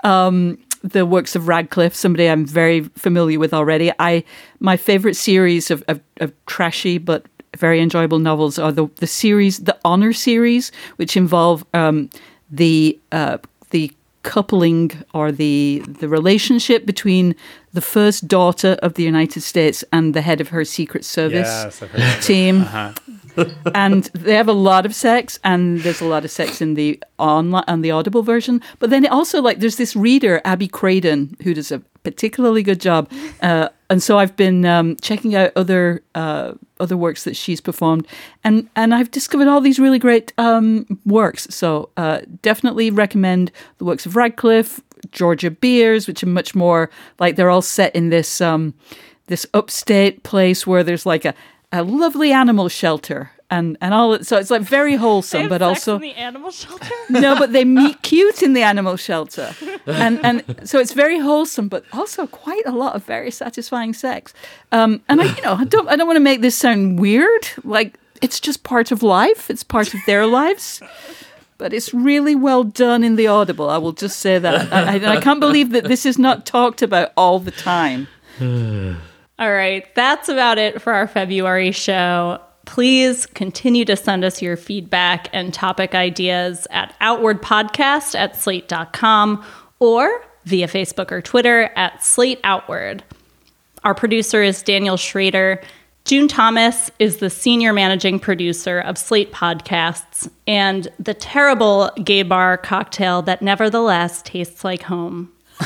um, 0.04 0.58
the 0.82 1.06
works 1.06 1.34
of 1.34 1.48
Radcliffe, 1.48 1.94
somebody 1.94 2.28
I'm 2.28 2.44
very 2.44 2.82
familiar 2.96 3.38
with 3.38 3.54
already. 3.54 3.92
I 3.98 4.24
my 4.60 4.76
favorite 4.76 5.14
series 5.14 5.70
of, 5.70 5.82
of, 5.88 6.00
of 6.18 6.32
trashy 6.44 6.98
but 6.98 7.24
very 7.56 7.80
enjoyable 7.80 8.18
novels 8.18 8.58
are 8.58 8.72
the 8.72 8.88
the 8.96 9.06
series, 9.06 9.60
the 9.60 9.76
Honor 9.86 10.12
series, 10.12 10.70
which 10.96 11.16
involve 11.16 11.64
um, 11.72 12.10
the 12.50 12.98
uh, 13.10 13.38
the 13.70 13.90
coupling 14.22 14.90
or 15.14 15.30
the 15.32 15.82
the 15.86 16.08
relationship 16.08 16.84
between 16.86 17.34
the 17.72 17.80
first 17.80 18.26
daughter 18.28 18.76
of 18.82 18.94
the 18.94 19.02
United 19.02 19.42
States 19.42 19.84
and 19.92 20.14
the 20.14 20.22
head 20.22 20.40
of 20.40 20.48
her 20.48 20.64
Secret 20.64 21.04
Service 21.04 21.48
Yes, 21.48 22.26
team. 22.26 22.62
Uh-huh. 22.62 22.92
And 23.74 24.04
they 24.14 24.34
have 24.34 24.48
a 24.48 24.52
lot 24.52 24.86
of 24.86 24.94
sex, 24.94 25.38
and 25.44 25.80
there's 25.80 26.00
a 26.00 26.06
lot 26.06 26.24
of 26.24 26.30
sex 26.30 26.60
in 26.60 26.74
the 26.74 27.02
online 27.18 27.64
and 27.66 27.84
the 27.84 27.90
Audible 27.90 28.22
version. 28.22 28.62
But 28.78 28.90
then 28.90 29.04
it 29.04 29.10
also 29.10 29.40
like 29.42 29.60
there's 29.60 29.76
this 29.76 29.94
reader 29.96 30.40
Abby 30.44 30.68
Craden 30.68 31.36
who 31.42 31.54
does 31.54 31.70
a 31.70 31.80
particularly 32.02 32.62
good 32.62 32.80
job, 32.80 33.10
uh, 33.42 33.68
and 33.90 34.02
so 34.02 34.18
I've 34.18 34.36
been 34.36 34.64
um, 34.64 34.96
checking 35.00 35.34
out 35.34 35.52
other 35.56 36.02
uh, 36.14 36.54
other 36.80 36.96
works 36.96 37.24
that 37.24 37.36
she's 37.36 37.60
performed, 37.60 38.06
and 38.44 38.68
and 38.76 38.94
I've 38.94 39.10
discovered 39.10 39.48
all 39.48 39.60
these 39.60 39.78
really 39.78 39.98
great 39.98 40.32
um, 40.38 40.86
works. 41.04 41.46
So 41.50 41.90
uh, 41.96 42.20
definitely 42.42 42.90
recommend 42.90 43.52
the 43.78 43.84
works 43.84 44.06
of 44.06 44.16
Radcliffe, 44.16 44.80
Georgia 45.12 45.50
Beers, 45.50 46.06
which 46.06 46.22
are 46.22 46.28
much 46.28 46.54
more 46.54 46.90
like 47.18 47.36
they're 47.36 47.50
all 47.50 47.62
set 47.62 47.94
in 47.94 48.10
this 48.10 48.40
um, 48.40 48.74
this 49.26 49.46
upstate 49.54 50.22
place 50.22 50.66
where 50.66 50.82
there's 50.82 51.06
like 51.06 51.24
a 51.24 51.34
a 51.72 51.82
lovely 51.82 52.32
animal 52.32 52.68
shelter 52.68 53.30
and 53.50 53.76
and 53.80 53.94
all 53.94 54.18
so 54.22 54.36
it's 54.36 54.50
like 54.50 54.62
very 54.62 54.96
wholesome 54.96 55.48
but 55.48 55.62
also 55.62 55.96
in 55.96 56.02
the 56.02 56.14
animal 56.14 56.50
shelter. 56.50 56.94
no 57.08 57.36
but 57.38 57.52
they 57.52 57.64
meet 57.64 58.00
cute 58.02 58.42
in 58.42 58.52
the 58.52 58.62
animal 58.62 58.96
shelter 58.96 59.54
and 59.86 60.20
and 60.24 60.44
so 60.64 60.78
it's 60.78 60.92
very 60.92 61.18
wholesome 61.18 61.68
but 61.68 61.84
also 61.92 62.26
quite 62.26 62.62
a 62.66 62.70
lot 62.72 62.94
of 62.94 63.04
very 63.04 63.30
satisfying 63.30 63.92
sex 63.94 64.34
um 64.72 65.00
and 65.08 65.20
i 65.20 65.24
you 65.24 65.42
know 65.42 65.54
i 65.54 65.64
don't 65.64 65.88
i 65.88 65.96
don't 65.96 66.06
want 66.06 66.16
to 66.16 66.20
make 66.20 66.40
this 66.42 66.56
sound 66.56 66.98
weird 67.00 67.48
like 67.64 67.98
it's 68.20 68.40
just 68.40 68.62
part 68.64 68.90
of 68.90 69.02
life 69.02 69.48
it's 69.50 69.62
part 69.62 69.94
of 69.94 70.00
their 70.06 70.26
lives 70.26 70.82
but 71.56 71.72
it's 71.72 71.92
really 71.94 72.34
well 72.34 72.64
done 72.64 73.02
in 73.02 73.16
the 73.16 73.26
audible 73.26 73.70
i 73.70 73.78
will 73.78 73.92
just 73.92 74.18
say 74.20 74.38
that 74.38 74.70
I, 74.72 74.96
I, 74.98 75.16
I 75.16 75.20
can't 75.20 75.40
believe 75.40 75.70
that 75.70 75.84
this 75.84 76.04
is 76.04 76.18
not 76.18 76.44
talked 76.44 76.82
about 76.82 77.12
all 77.16 77.38
the 77.38 77.50
time 77.50 78.08
All 79.38 79.52
right, 79.52 79.94
that's 79.94 80.28
about 80.28 80.58
it 80.58 80.82
for 80.82 80.92
our 80.92 81.06
February 81.06 81.70
show. 81.70 82.40
Please 82.66 83.24
continue 83.24 83.84
to 83.84 83.94
send 83.94 84.24
us 84.24 84.42
your 84.42 84.56
feedback 84.56 85.28
and 85.32 85.54
topic 85.54 85.94
ideas 85.94 86.66
at 86.70 86.94
outwardpodcast 87.00 88.14
at 88.14 88.36
slate.com 88.36 89.44
or 89.78 90.24
via 90.44 90.66
Facebook 90.66 91.12
or 91.12 91.22
Twitter 91.22 91.70
at 91.76 92.02
Slate 92.02 92.40
Outward. 92.42 93.04
Our 93.84 93.94
producer 93.94 94.42
is 94.42 94.62
Daniel 94.62 94.96
Schrader. 94.96 95.62
June 96.04 96.26
Thomas 96.26 96.90
is 96.98 97.18
the 97.18 97.30
senior 97.30 97.72
managing 97.72 98.18
producer 98.18 98.80
of 98.80 98.98
Slate 98.98 99.32
Podcasts 99.32 100.28
and 100.46 100.88
the 100.98 101.14
terrible 101.14 101.90
gay 102.02 102.22
bar 102.22 102.56
cocktail 102.56 103.22
that 103.22 103.40
nevertheless 103.40 104.20
tastes 104.22 104.64
like 104.64 104.82
home. 104.82 105.30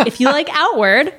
if 0.00 0.20
you 0.20 0.26
like 0.26 0.48
Outward, 0.52 1.14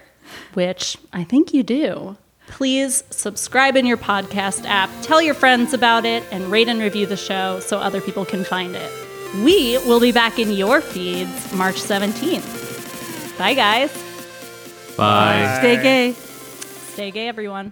which 0.54 0.98
I 1.14 1.24
think 1.24 1.54
you 1.54 1.64
do, 1.64 2.18
please 2.48 3.04
subscribe 3.10 3.76
in 3.76 3.86
your 3.86 3.98
podcast 3.98 4.66
app, 4.66 4.90
tell 5.02 5.22
your 5.22 5.36
friends 5.36 5.74
about 5.74 6.06
it, 6.06 6.24
and 6.32 6.46
rate 6.46 6.68
and 6.68 6.80
review 6.80 7.06
the 7.06 7.18
show 7.18 7.60
so 7.60 7.78
other 7.78 8.02
people 8.02 8.26
can 8.26 8.44
find 8.44 8.76
it. 8.76 8.92
We 9.44 9.78
will 9.80 10.00
be 10.00 10.12
back 10.12 10.40
in 10.40 10.52
your 10.52 10.82
feeds 10.82 11.54
March 11.54 11.76
17th. 11.76 13.38
Bye, 13.38 13.54
guys. 13.54 13.92
Bye. 14.98 15.58
stay 15.60 15.82
gay 15.82 16.16
Stay 17.00 17.12
gay, 17.12 17.30
everyone. 17.30 17.72